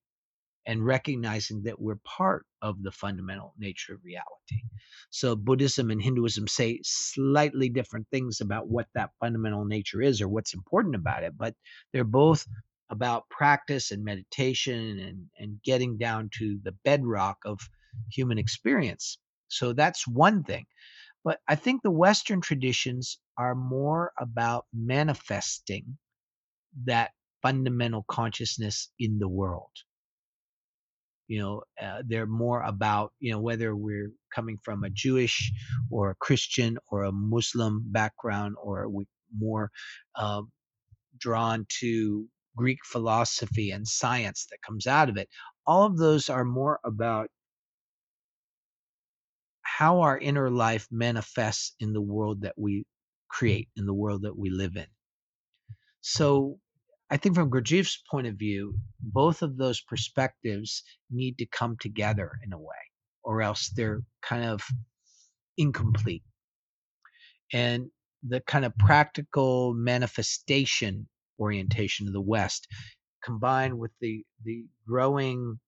And 0.67 0.85
recognizing 0.85 1.63
that 1.65 1.81
we're 1.81 2.01
part 2.05 2.45
of 2.61 2.83
the 2.83 2.91
fundamental 2.91 3.55
nature 3.59 3.95
of 3.95 4.01
reality. 4.03 4.65
So 5.11 5.37
buddhism 5.37 5.91
and 5.91 6.03
hinduism 6.03 6.49
say 6.49 6.81
slightly 6.83 7.69
different 7.69 8.09
things 8.11 8.41
about 8.41 8.69
what 8.69 8.89
that 8.95 9.11
fundamental 9.21 9.65
nature 9.65 10.03
is 10.03 10.21
or 10.21 10.29
what's 10.29 10.55
important 10.55 10.97
about 10.97 11.23
it 11.23 11.35
but 11.37 11.55
they're 11.93 12.05
both 12.05 12.47
about 12.91 13.29
practice 13.31 13.91
and 13.91 14.05
meditation 14.05 14.99
and, 15.01 15.27
and 15.39 15.63
getting 15.65 15.99
down 15.99 16.31
to 16.39 16.59
the 16.63 16.73
bedrock 16.85 17.39
of 17.45 17.59
human 18.13 18.39
experience. 18.39 19.19
So 19.49 19.73
that's 19.73 20.07
one 20.07 20.45
thing. 20.45 20.67
But 21.25 21.41
i 21.49 21.57
think 21.57 21.83
the 21.83 21.91
western 21.91 22.41
traditions 22.41 23.19
are 23.37 23.55
more 23.57 24.13
about 24.21 24.67
manifesting 24.73 25.99
that 26.85 27.11
fundamental 27.43 28.05
consciousness 28.09 28.91
in 28.99 29.19
the 29.19 29.29
world. 29.29 29.71
You 31.29 31.41
know 31.41 31.63
uh, 31.83 32.03
they're 32.07 32.27
more 32.27 32.63
about 32.63 33.13
you 33.19 33.33
know 33.33 33.41
whether 33.41 33.75
we're 33.75 34.13
coming 34.33 34.59
from 34.63 34.85
a 34.85 34.91
jewish 34.91 35.51
or 35.91 36.11
a 36.11 36.15
christian 36.27 36.79
or 36.91 37.03
a 37.03 37.11
muslim 37.11 37.83
background 37.87 38.55
or 38.63 38.89
we 38.89 39.07
more 39.37 39.73
uh, 40.15 40.43
drawn 41.19 41.67
to 41.81 42.29
greek 42.57 42.79
philosophy 42.85 43.71
and 43.71 43.87
science 43.87 44.47
that 44.51 44.63
comes 44.63 44.87
out 44.87 45.09
of 45.09 45.17
it 45.17 45.29
all 45.67 45.85
of 45.85 45.99
those 45.99 46.29
are 46.29 46.45
more 46.45 46.81
about 46.85 47.29
how 49.63 50.01
our 50.01 50.19
inner 50.19 50.51
life 50.51 50.87
manifests 50.91 51.75
in 51.81 51.93
the 51.93 52.01
world 52.01 52.43
that 52.43 52.55
we 52.57 52.79
hmm. 52.79 52.83
create 53.29 53.69
in 53.77 53.87
the 53.87 53.95
world 53.95 54.23
that 54.23 54.39
we 54.39 54.51
live 54.51 54.77
in 54.77 54.87
so 56.01 56.59
I 57.09 57.17
think 57.17 57.37
from 57.37 57.51
Gurdjieff's 57.51 58.03
point 58.11 58.27
of 58.27 58.35
view, 58.35 58.79
both 59.01 59.43
of 59.43 59.57
those 59.57 59.81
perspectives 59.81 60.83
need 61.11 61.39
to 61.39 61.47
come 61.47 61.77
together 61.81 62.33
in 62.45 62.53
a 62.53 62.59
way, 62.59 62.91
or 63.23 63.43
else 63.43 63.71
they're 63.71 64.03
kind 64.23 64.45
of 64.45 64.63
incomplete. 65.57 66.25
And 67.53 67.91
the 68.27 68.41
kind 68.41 68.65
of 68.65 68.77
practical 68.77 69.73
manifestation 69.75 71.09
orientation 71.39 72.07
of 72.07 72.13
the 72.13 72.21
West, 72.21 72.67
combined 73.23 73.79
with 73.79 73.93
the 74.01 74.25
the 74.45 74.65
growing 74.87 75.59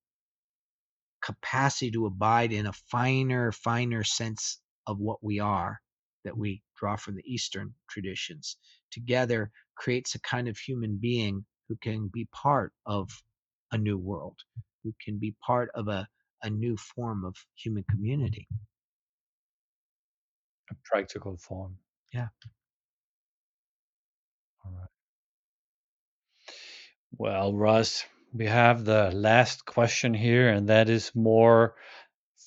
capacity 1.20 1.90
to 1.90 2.06
abide 2.06 2.52
in 2.52 2.66
a 2.66 2.72
finer, 2.72 3.52
finer 3.52 4.04
sense 4.04 4.60
of 4.86 4.98
what 4.98 5.22
we 5.22 5.40
are 5.40 5.80
that 6.24 6.36
we 6.36 6.62
draw 6.76 6.96
from 6.96 7.14
the 7.16 7.22
Eastern 7.26 7.74
traditions, 7.88 8.56
together 8.90 9.50
creates 9.76 10.14
a 10.14 10.20
kind 10.20 10.48
of 10.48 10.56
human 10.58 10.98
being 11.00 11.44
who 11.68 11.76
can 11.82 12.08
be 12.12 12.26
part 12.32 12.72
of 12.86 13.10
a 13.72 13.78
new 13.78 13.98
world, 13.98 14.38
who 14.82 14.92
can 15.04 15.18
be 15.18 15.34
part 15.44 15.70
of 15.74 15.88
a, 15.88 16.06
a 16.42 16.50
new 16.50 16.76
form 16.76 17.24
of 17.24 17.34
human 17.56 17.84
community. 17.90 18.46
A 20.70 20.74
practical 20.84 21.36
form. 21.36 21.76
Yeah. 22.12 22.28
All 24.64 24.72
right. 24.72 24.97
Well, 27.12 27.54
Russ, 27.54 28.04
we 28.32 28.46
have 28.46 28.84
the 28.84 29.10
last 29.12 29.64
question 29.64 30.14
here, 30.14 30.48
and 30.48 30.68
that 30.68 30.88
is 30.88 31.12
more 31.14 31.74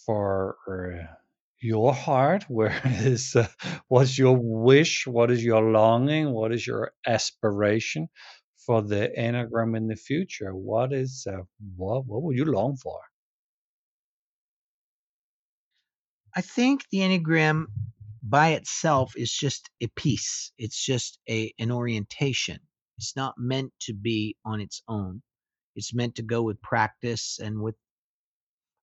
for 0.06 0.58
uh, 0.68 1.14
your 1.62 1.94
heart. 1.94 2.44
Where 2.50 2.82
is 2.86 3.36
uh, 3.36 3.48
what's 3.88 4.18
your 4.18 4.38
wish? 4.40 5.08
What 5.08 5.32
is 5.32 5.44
your 5.44 5.62
longing? 5.72 6.32
What 6.32 6.54
is 6.54 6.66
your 6.66 6.92
aspiration 7.06 8.10
for 8.66 8.82
the 8.82 9.12
enneagram 9.18 9.76
in 9.78 9.88
the 9.88 9.96
future? 9.96 10.56
What 10.56 10.94
is 10.94 11.28
uh, 11.30 11.44
what 11.76 12.06
what 12.06 12.24
would 12.24 12.38
you 12.38 12.46
long 12.46 12.78
for? 12.78 13.00
I 16.36 16.42
think 16.42 16.86
the 16.92 17.00
Enneagram 17.00 17.66
by 18.24 18.50
itself 18.52 19.14
is 19.18 19.32
just 19.32 19.70
a 19.82 19.88
piece. 19.88 20.52
It's 20.58 20.84
just 20.84 21.20
a 21.30 21.54
an 21.60 21.72
orientation. 21.72 22.60
It's 23.02 23.16
not 23.16 23.34
meant 23.40 23.74
to 23.82 23.96
be 23.96 24.38
on 24.46 24.62
its 24.62 24.84
own. 24.88 25.24
It's 25.76 25.92
meant 25.92 26.14
to 26.18 26.22
go 26.22 26.44
with 26.44 26.62
practice 26.62 27.40
and 27.42 27.60
with 27.60 27.76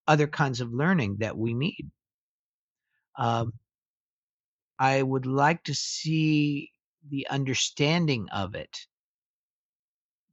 other 0.09 0.27
kinds 0.27 0.61
of 0.61 0.73
learning 0.73 1.19
that 1.21 1.39
we 1.39 1.55
need. 1.55 1.93
Um, 3.17 3.53
I 4.77 5.03
would 5.03 5.25
like 5.25 5.63
to 5.65 5.75
see 5.75 6.73
the 7.09 7.29
understanding 7.29 8.29
of 8.31 8.57
it, 8.57 8.77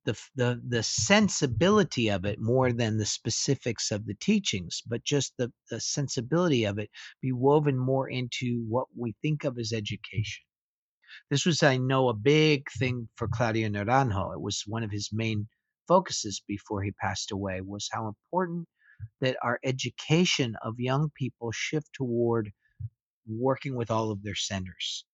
the 0.06 0.20
the 0.34 0.60
the 0.68 0.82
sensibility 0.82 2.10
of 2.10 2.26
it 2.26 2.40
more 2.42 2.74
than 2.74 2.98
the 2.98 3.06
specifics 3.06 3.92
of 3.92 4.08
the 4.08 4.16
teachings, 4.16 4.82
but 4.88 5.04
just 5.04 5.34
the, 5.38 5.54
the 5.70 5.80
sensibility 5.80 6.64
of 6.64 6.80
it 6.80 6.90
be 7.22 7.32
woven 7.32 7.78
more 7.78 8.10
into 8.10 8.66
what 8.68 8.88
we 8.98 9.14
think 9.22 9.44
of 9.44 9.60
as 9.60 9.74
education. 9.74 10.44
This 11.30 11.46
was, 11.46 11.64
I 11.64 11.78
know, 11.78 12.10
a 12.10 12.14
big 12.14 12.68
thing 12.78 13.10
for 13.16 13.28
Claudio 13.28 13.70
Naranjo. 13.70 14.34
It 14.34 14.42
was 14.42 14.64
one 14.66 14.84
of 14.84 14.92
his 14.92 15.10
main 15.12 15.48
focuses 15.88 16.42
before 16.48 16.84
he 16.84 16.92
passed 16.92 17.32
away 17.32 17.62
was 17.62 17.90
how 17.92 18.08
important 18.08 18.68
that 19.22 19.38
our 19.42 19.60
education 19.64 20.56
of 20.64 20.76
young 20.80 21.10
people 21.18 21.52
shift 21.52 21.88
toward 21.94 22.52
working 23.28 23.76
with 23.76 23.92
all 23.92 24.12
of 24.12 24.24
their 24.24 24.36
centers. 24.36 25.06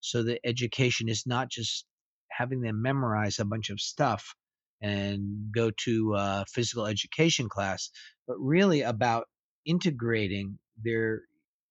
So 0.00 0.22
that 0.24 0.40
education 0.44 1.08
is 1.08 1.24
not 1.26 1.50
just 1.50 1.84
having 2.30 2.60
them 2.60 2.82
memorize 2.82 3.38
a 3.38 3.44
bunch 3.44 3.70
of 3.70 3.80
stuff 3.80 4.34
and 4.82 5.50
go 5.54 5.70
to 5.84 6.14
a 6.14 6.44
physical 6.52 6.86
education 6.86 7.48
class, 7.48 7.90
but 8.26 8.36
really 8.38 8.82
about 8.82 9.26
integrating 9.64 10.58
their 10.82 11.22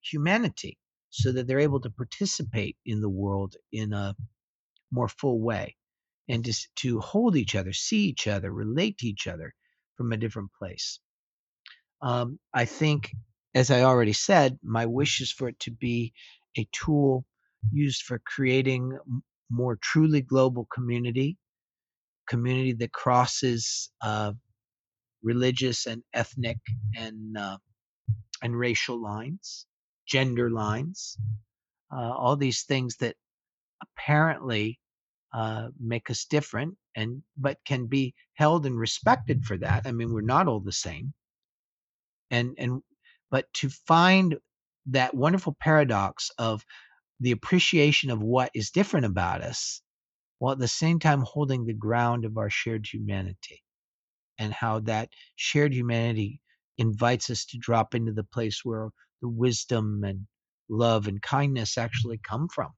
humanity 0.01 0.77
so 1.13 1.31
that 1.31 1.45
they're 1.47 1.59
able 1.59 1.79
to 1.79 1.91
participate 1.91 2.75
in 2.85 2.99
the 2.99 3.09
world 3.09 3.55
in 3.71 3.93
a 3.93 4.15
more 4.91 5.07
full 5.07 5.39
way 5.39 5.75
and 6.27 6.43
just 6.43 6.69
to 6.77 6.99
hold 6.99 7.35
each 7.37 7.55
other, 7.55 7.71
see 7.71 8.05
each 8.05 8.27
other, 8.27 8.51
relate 8.51 8.97
to 8.97 9.07
each 9.07 9.27
other 9.27 9.53
from 9.95 10.11
a 10.11 10.17
different 10.17 10.49
place. 10.57 10.99
Um, 12.01 12.39
I 12.53 12.65
think, 12.65 13.11
as 13.53 13.69
I 13.69 13.83
already 13.83 14.13
said, 14.13 14.57
my 14.63 14.87
wish 14.87 15.21
is 15.21 15.31
for 15.31 15.49
it 15.49 15.59
to 15.61 15.71
be 15.71 16.13
a 16.57 16.67
tool 16.71 17.25
used 17.71 18.01
for 18.01 18.19
creating 18.25 18.97
more 19.51 19.77
truly 19.79 20.21
global 20.21 20.67
community, 20.73 21.37
community 22.27 22.73
that 22.73 22.91
crosses 22.91 23.91
uh, 24.01 24.33
religious 25.21 25.85
and 25.85 26.01
ethnic 26.13 26.57
and 26.97 27.37
uh, 27.37 27.57
and 28.41 28.57
racial 28.57 29.01
lines, 29.01 29.67
gender 30.07 30.49
lines, 30.49 31.17
uh, 31.91 32.11
all 32.11 32.35
these 32.35 32.63
things 32.63 32.97
that 32.97 33.15
apparently 33.81 34.79
uh, 35.33 35.69
make 35.79 36.09
us 36.09 36.25
different 36.25 36.75
and 36.95 37.23
but 37.37 37.57
can 37.65 37.87
be 37.87 38.13
held 38.35 38.65
and 38.65 38.77
respected 38.77 39.43
for 39.45 39.57
that. 39.57 39.83
I 39.85 39.91
mean, 39.91 40.13
we're 40.13 40.21
not 40.21 40.47
all 40.47 40.59
the 40.59 40.71
same, 40.71 41.13
and 42.31 42.55
and 42.57 42.81
but 43.31 43.45
to 43.55 43.69
find 43.69 44.35
that 44.87 45.15
wonderful 45.15 45.55
paradox 45.59 46.29
of 46.37 46.63
the 47.19 47.31
appreciation 47.31 48.11
of 48.11 48.21
what 48.21 48.51
is 48.53 48.69
different 48.71 49.05
about 49.05 49.41
us 49.41 49.81
while 50.39 50.53
at 50.53 50.59
the 50.59 50.67
same 50.67 50.99
time 50.99 51.21
holding 51.21 51.65
the 51.65 51.73
ground 51.73 52.25
of 52.25 52.37
our 52.37 52.49
shared 52.49 52.85
humanity 52.91 53.63
and 54.37 54.53
how 54.53 54.79
that 54.81 55.09
shared 55.35 55.73
humanity 55.73 56.41
invites 56.77 57.29
us 57.29 57.45
to 57.45 57.57
drop 57.59 57.95
into 57.95 58.11
the 58.11 58.23
place 58.23 58.61
where 58.63 58.89
the 59.23 59.29
wisdom 59.29 60.03
and 60.05 60.27
love 60.69 61.07
and 61.07 61.23
kindness 61.23 61.79
actually 61.79 62.19
come 62.19 62.49
from 62.49 62.71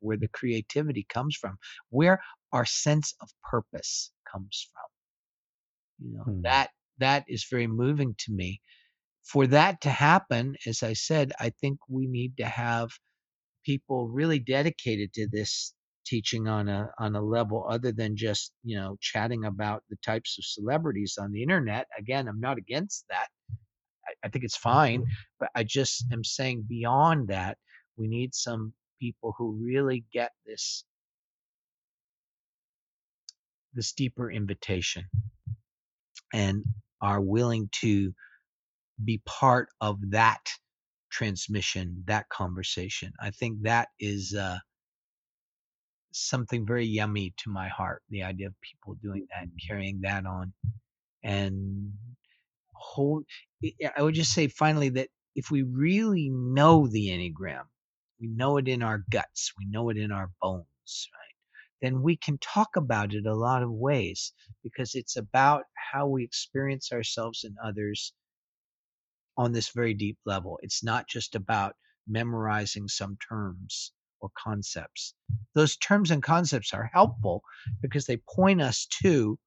where 0.00 0.16
the 0.18 0.28
creativity 0.28 1.04
comes 1.08 1.36
from 1.36 1.58
where 1.90 2.20
our 2.52 2.64
sense 2.66 3.14
of 3.22 3.30
purpose 3.50 4.12
comes 4.30 4.68
from. 4.72 6.08
You 6.08 6.14
know 6.18 6.26
Hmm. 6.26 6.42
that 6.42 6.70
that 6.98 7.24
is 7.28 7.46
very 7.50 7.66
moving 7.66 8.14
to 8.20 8.32
me. 8.32 8.62
For 9.24 9.46
that 9.48 9.80
to 9.82 9.90
happen 9.90 10.56
as 10.66 10.82
i 10.82 10.94
said 10.94 11.32
i 11.40 11.50
think 11.50 11.78
we 11.88 12.06
need 12.08 12.36
to 12.38 12.46
have 12.46 12.90
people 13.64 14.08
really 14.08 14.38
dedicated 14.40 15.12
to 15.14 15.28
this 15.28 15.74
teaching 16.06 16.48
on 16.48 16.68
a 16.68 16.90
on 16.98 17.16
a 17.16 17.22
level 17.22 17.66
other 17.68 17.92
than 17.92 18.16
just 18.16 18.52
you 18.64 18.76
know 18.78 18.96
chatting 19.00 19.44
about 19.44 19.84
the 19.90 19.96
types 20.04 20.38
of 20.38 20.44
celebrities 20.44 21.18
on 21.20 21.32
the 21.32 21.42
internet. 21.42 21.88
Again 21.98 22.28
i'm 22.28 22.40
not 22.40 22.58
against 22.58 23.06
that 23.10 23.28
i, 24.08 24.26
I 24.26 24.28
think 24.28 24.44
it's 24.44 24.56
fine 24.56 25.04
but 25.40 25.50
i 25.54 25.64
just 25.64 26.06
am 26.12 26.24
saying 26.24 26.64
beyond 26.68 27.28
that 27.28 27.58
we 27.96 28.08
need 28.08 28.34
some 28.34 28.72
people 29.00 29.34
who 29.36 29.58
really 29.62 30.04
get 30.12 30.32
this 30.46 30.84
this 33.74 33.92
deeper 33.92 34.30
invitation 34.30 35.04
and 36.32 36.64
are 37.00 37.20
willing 37.20 37.68
to 37.72 38.12
be 39.04 39.20
part 39.26 39.68
of 39.80 39.98
that 40.10 40.40
transmission 41.10 42.02
that 42.06 42.28
conversation. 42.28 43.12
I 43.20 43.30
think 43.30 43.62
that 43.62 43.88
is 44.00 44.34
uh 44.34 44.58
something 46.12 46.66
very 46.66 46.86
yummy 46.86 47.34
to 47.38 47.50
my 47.50 47.68
heart 47.68 48.02
the 48.08 48.22
idea 48.22 48.46
of 48.46 48.54
people 48.60 48.94
doing 49.02 49.26
that 49.30 49.42
and 49.42 49.52
carrying 49.66 50.00
that 50.02 50.26
on. 50.26 50.52
And 51.22 51.92
hold 52.78 53.24
I- 53.64 53.74
eh, 53.82 53.90
i 53.96 54.02
would 54.02 54.14
just 54.14 54.32
say 54.32 54.48
finally 54.48 54.90
that 54.90 55.08
if 55.34 55.50
we 55.50 55.62
really 55.62 56.30
know 56.30 56.86
the 56.88 57.08
enneagram 57.08 57.64
we 58.20 58.28
know 58.28 58.56
it 58.58 58.68
in 58.68 58.82
our 58.82 59.04
guts 59.10 59.52
we 59.58 59.66
know 59.66 59.90
it 59.90 59.96
in 59.96 60.12
our 60.12 60.30
bones 60.40 60.64
right 61.14 61.34
then 61.82 62.02
we 62.02 62.16
can 62.16 62.38
talk 62.38 62.76
about 62.76 63.14
it 63.14 63.26
a 63.26 63.34
lot 63.34 63.62
of 63.62 63.70
ways 63.70 64.32
because 64.62 64.94
it's 64.94 65.16
about 65.16 65.64
how 65.92 66.06
we 66.08 66.24
experience 66.24 66.92
ourselves 66.92 67.44
and 67.44 67.56
others 67.64 68.12
on 69.36 69.52
this 69.52 69.70
very 69.70 69.94
deep 69.94 70.18
level. 70.24 70.58
It's 70.62 70.82
not 70.84 71.08
just 71.08 71.34
about 71.34 71.76
memorizing 72.08 72.88
some 72.88 73.18
terms 73.28 73.92
or 74.20 74.30
concepts. 74.38 75.14
Those 75.54 75.76
terms 75.76 76.10
and 76.10 76.22
concepts 76.22 76.72
are 76.72 76.90
helpful 76.92 77.42
because 77.82 78.06
they 78.06 78.18
point 78.34 78.62
us 78.62 78.86
to 79.02 79.38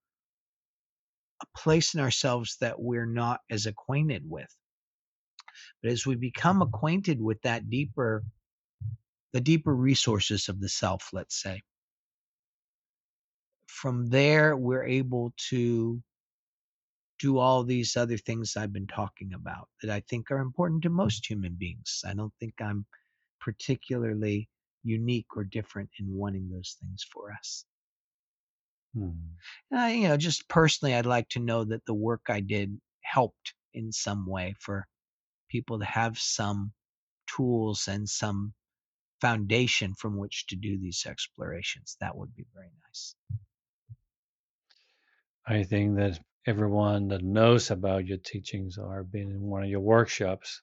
a 1.41 1.57
place 1.57 1.93
in 1.93 1.99
ourselves 1.99 2.57
that 2.61 2.79
we're 2.79 3.05
not 3.05 3.41
as 3.49 3.65
acquainted 3.65 4.23
with. 4.29 4.53
But 5.81 5.91
as 5.91 6.05
we 6.05 6.15
become 6.15 6.57
mm-hmm. 6.57 6.73
acquainted 6.73 7.21
with 7.21 7.41
that 7.41 7.69
deeper, 7.69 8.23
the 9.33 9.41
deeper 9.41 9.75
resources 9.75 10.49
of 10.49 10.59
the 10.59 10.69
self, 10.69 11.09
let's 11.13 11.41
say, 11.41 11.61
from 13.67 14.07
there 14.07 14.57
we're 14.57 14.83
able 14.83 15.33
to 15.49 16.01
do 17.19 17.37
all 17.37 17.63
these 17.63 17.95
other 17.97 18.17
things 18.17 18.55
I've 18.55 18.73
been 18.73 18.87
talking 18.87 19.33
about 19.33 19.67
that 19.81 19.91
I 19.91 19.99
think 20.09 20.31
are 20.31 20.39
important 20.39 20.83
to 20.83 20.89
most 20.89 21.29
human 21.29 21.53
beings. 21.53 22.01
I 22.05 22.13
don't 22.13 22.33
think 22.39 22.53
I'm 22.59 22.85
particularly 23.39 24.49
unique 24.83 25.27
or 25.35 25.43
different 25.43 25.89
in 25.99 26.07
wanting 26.13 26.49
those 26.49 26.77
things 26.81 27.05
for 27.11 27.31
us. 27.31 27.65
Hmm. 28.93 29.11
And 29.71 29.79
I, 29.79 29.91
you 29.91 30.07
know, 30.07 30.17
just 30.17 30.47
personally, 30.47 30.95
I'd 30.95 31.05
like 31.05 31.29
to 31.29 31.39
know 31.39 31.63
that 31.63 31.85
the 31.85 31.93
work 31.93 32.23
I 32.29 32.39
did 32.41 32.79
helped 33.01 33.53
in 33.73 33.91
some 33.91 34.25
way 34.25 34.55
for 34.59 34.87
people 35.49 35.79
to 35.79 35.85
have 35.85 36.17
some 36.17 36.73
tools 37.27 37.87
and 37.87 38.07
some 38.09 38.53
foundation 39.21 39.93
from 39.95 40.17
which 40.17 40.47
to 40.47 40.55
do 40.55 40.79
these 40.79 41.05
explorations. 41.05 41.97
That 41.99 42.15
would 42.15 42.35
be 42.35 42.45
very 42.53 42.71
nice. 42.87 43.15
I 45.45 45.63
think 45.63 45.97
that 45.97 46.19
everyone 46.45 47.07
that 47.09 47.23
knows 47.23 47.71
about 47.71 48.05
your 48.05 48.17
teachings 48.17 48.77
or 48.77 49.03
been 49.03 49.31
in 49.31 49.41
one 49.41 49.63
of 49.63 49.69
your 49.69 49.79
workshops 49.81 50.61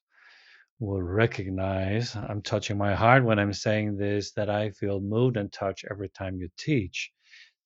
will 0.78 1.02
recognize 1.02 2.14
I'm 2.16 2.42
touching 2.42 2.78
my 2.78 2.94
heart 2.94 3.24
when 3.24 3.38
I'm 3.38 3.52
saying 3.52 3.96
this 3.96 4.32
that 4.32 4.50
I 4.50 4.70
feel 4.70 5.00
moved 5.00 5.36
and 5.36 5.52
touched 5.52 5.86
every 5.90 6.08
time 6.08 6.38
you 6.38 6.48
teach. 6.58 7.12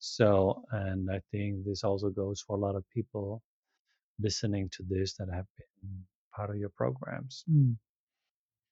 So, 0.01 0.65
and 0.71 1.11
I 1.11 1.21
think 1.31 1.63
this 1.65 1.83
also 1.83 2.09
goes 2.09 2.41
for 2.41 2.57
a 2.57 2.59
lot 2.59 2.75
of 2.75 2.83
people 2.89 3.43
listening 4.19 4.69
to 4.73 4.83
this 4.89 5.15
that 5.17 5.29
have 5.33 5.45
been 5.57 6.03
part 6.35 6.49
of 6.49 6.57
your 6.57 6.69
programs. 6.69 7.45
Mm. 7.49 7.77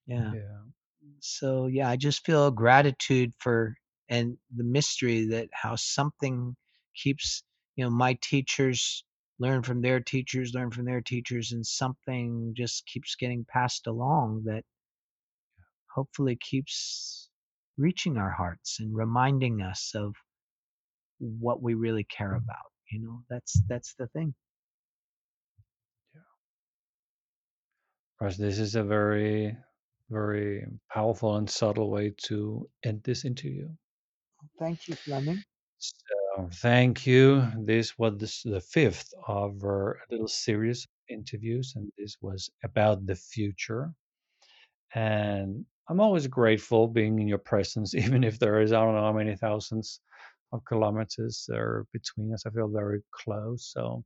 Yeah. 0.08 0.34
Yeah. 0.34 0.62
So 1.20 1.68
yeah, 1.68 1.90
I 1.90 1.98
just 1.98 2.26
feel 2.26 2.52
gratitude 2.52 3.34
for 3.40 3.76
and 4.10 4.38
the 4.56 4.64
mystery 4.64 5.28
that 5.28 5.50
how 5.54 5.76
something 5.76 6.56
keeps 6.96 7.44
you 7.76 7.84
know 7.86 7.92
my 7.92 8.18
teachers 8.22 9.06
learn 9.40 9.64
from 9.64 9.82
their 9.82 10.00
teachers, 10.00 10.54
learn 10.56 10.72
from 10.72 10.86
their 10.86 11.02
teachers, 11.02 11.52
and 11.54 11.66
something 11.66 12.54
just 12.58 12.86
keeps 12.88 13.16
getting 13.16 13.46
passed 13.46 13.88
along 13.88 14.44
that 14.46 14.66
hopefully 15.94 16.38
keeps 16.38 17.30
reaching 17.78 18.18
our 18.18 18.32
hearts 18.32 18.80
and 18.80 18.96
reminding 18.96 19.62
us 19.62 19.94
of 19.96 20.16
what 21.20 21.62
we 21.62 21.74
really 21.74 22.06
care 22.06 22.30
mm-hmm. 22.30 22.44
about. 22.44 22.72
You 22.92 23.02
know, 23.02 23.22
that's 23.30 23.62
that's 23.68 23.94
the 23.96 24.08
thing. 24.08 24.34
Russ, 28.22 28.36
this 28.36 28.60
is 28.60 28.76
a 28.76 28.84
very, 28.84 29.56
very 30.10 30.66
powerful 30.92 31.38
and 31.38 31.50
subtle 31.50 31.90
way 31.90 32.14
to 32.24 32.70
end 32.84 33.02
this 33.04 33.24
interview. 33.24 33.70
Thank 34.60 34.90
you, 34.90 34.96
Fleming. 34.96 35.42
So, 35.78 36.50
thank 36.56 37.08
you. 37.08 37.50
This 37.60 37.98
was 37.98 38.18
this, 38.18 38.44
the 38.44 38.60
fifth 38.60 39.14
of 39.26 39.64
our 39.64 40.00
little 40.12 40.28
series 40.28 40.84
of 40.84 40.90
interviews, 41.16 41.74
and 41.78 41.90
this 41.98 42.18
was 42.20 42.50
about 42.64 43.06
the 43.06 43.16
future. 43.16 43.94
And 44.94 45.66
I'm 45.90 46.02
always 46.02 46.28
grateful 46.28 46.88
being 46.88 47.20
in 47.20 47.28
your 47.30 47.38
presence, 47.38 47.96
even 48.04 48.26
if 48.26 48.38
there 48.38 48.60
is, 48.60 48.74
I 48.74 48.84
don't 48.84 48.96
know 48.96 49.02
how 49.02 49.14
many 49.14 49.38
thousands 49.38 50.02
of 50.52 50.64
kilometers 50.66 51.46
there 51.48 51.86
between 51.94 52.34
us. 52.34 52.46
I 52.46 52.50
feel 52.50 52.68
very 52.68 53.02
close. 53.12 53.72
So, 53.74 54.04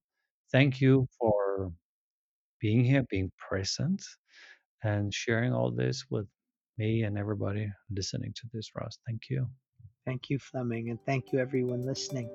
thank 0.51 0.81
you 0.81 1.07
for 1.19 1.71
being 2.59 2.83
here, 2.83 3.03
being 3.09 3.31
present, 3.37 4.03
and 4.83 5.13
sharing 5.13 5.53
all 5.53 5.71
this 5.71 6.05
with 6.09 6.27
me 6.77 7.03
and 7.03 7.17
everybody 7.17 7.69
listening 7.91 8.33
to 8.35 8.47
this, 8.53 8.69
Ross. 8.75 8.97
Thank 9.07 9.23
you. 9.29 9.47
Thank 10.05 10.29
you, 10.29 10.39
Fleming, 10.39 10.89
and 10.89 10.99
thank 11.05 11.31
you, 11.31 11.39
everyone 11.39 11.85
listening. 11.85 12.29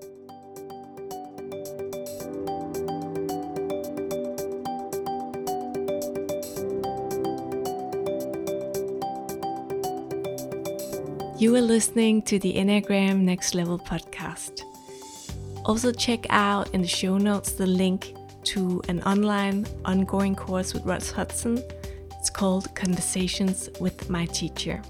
You 11.38 11.54
are 11.54 11.62
listening 11.62 12.22
to 12.22 12.40
the 12.40 12.54
Enneagram 12.54 13.20
Next 13.20 13.54
Level 13.54 13.78
podcast. 13.78 14.62
Also, 15.64 15.92
check 15.92 16.26
out 16.30 16.74
in 16.74 16.82
the 16.82 16.88
show 16.88 17.16
notes 17.16 17.52
the 17.52 17.64
link 17.64 18.12
to 18.42 18.82
an 18.88 19.00
online 19.04 19.64
ongoing 19.84 20.34
course 20.34 20.74
with 20.74 20.84
Russ 20.84 21.12
Hudson. 21.12 21.62
It's 22.18 22.28
called 22.28 22.74
Conversations 22.74 23.70
with 23.78 24.10
My 24.10 24.26
Teacher. 24.26 24.82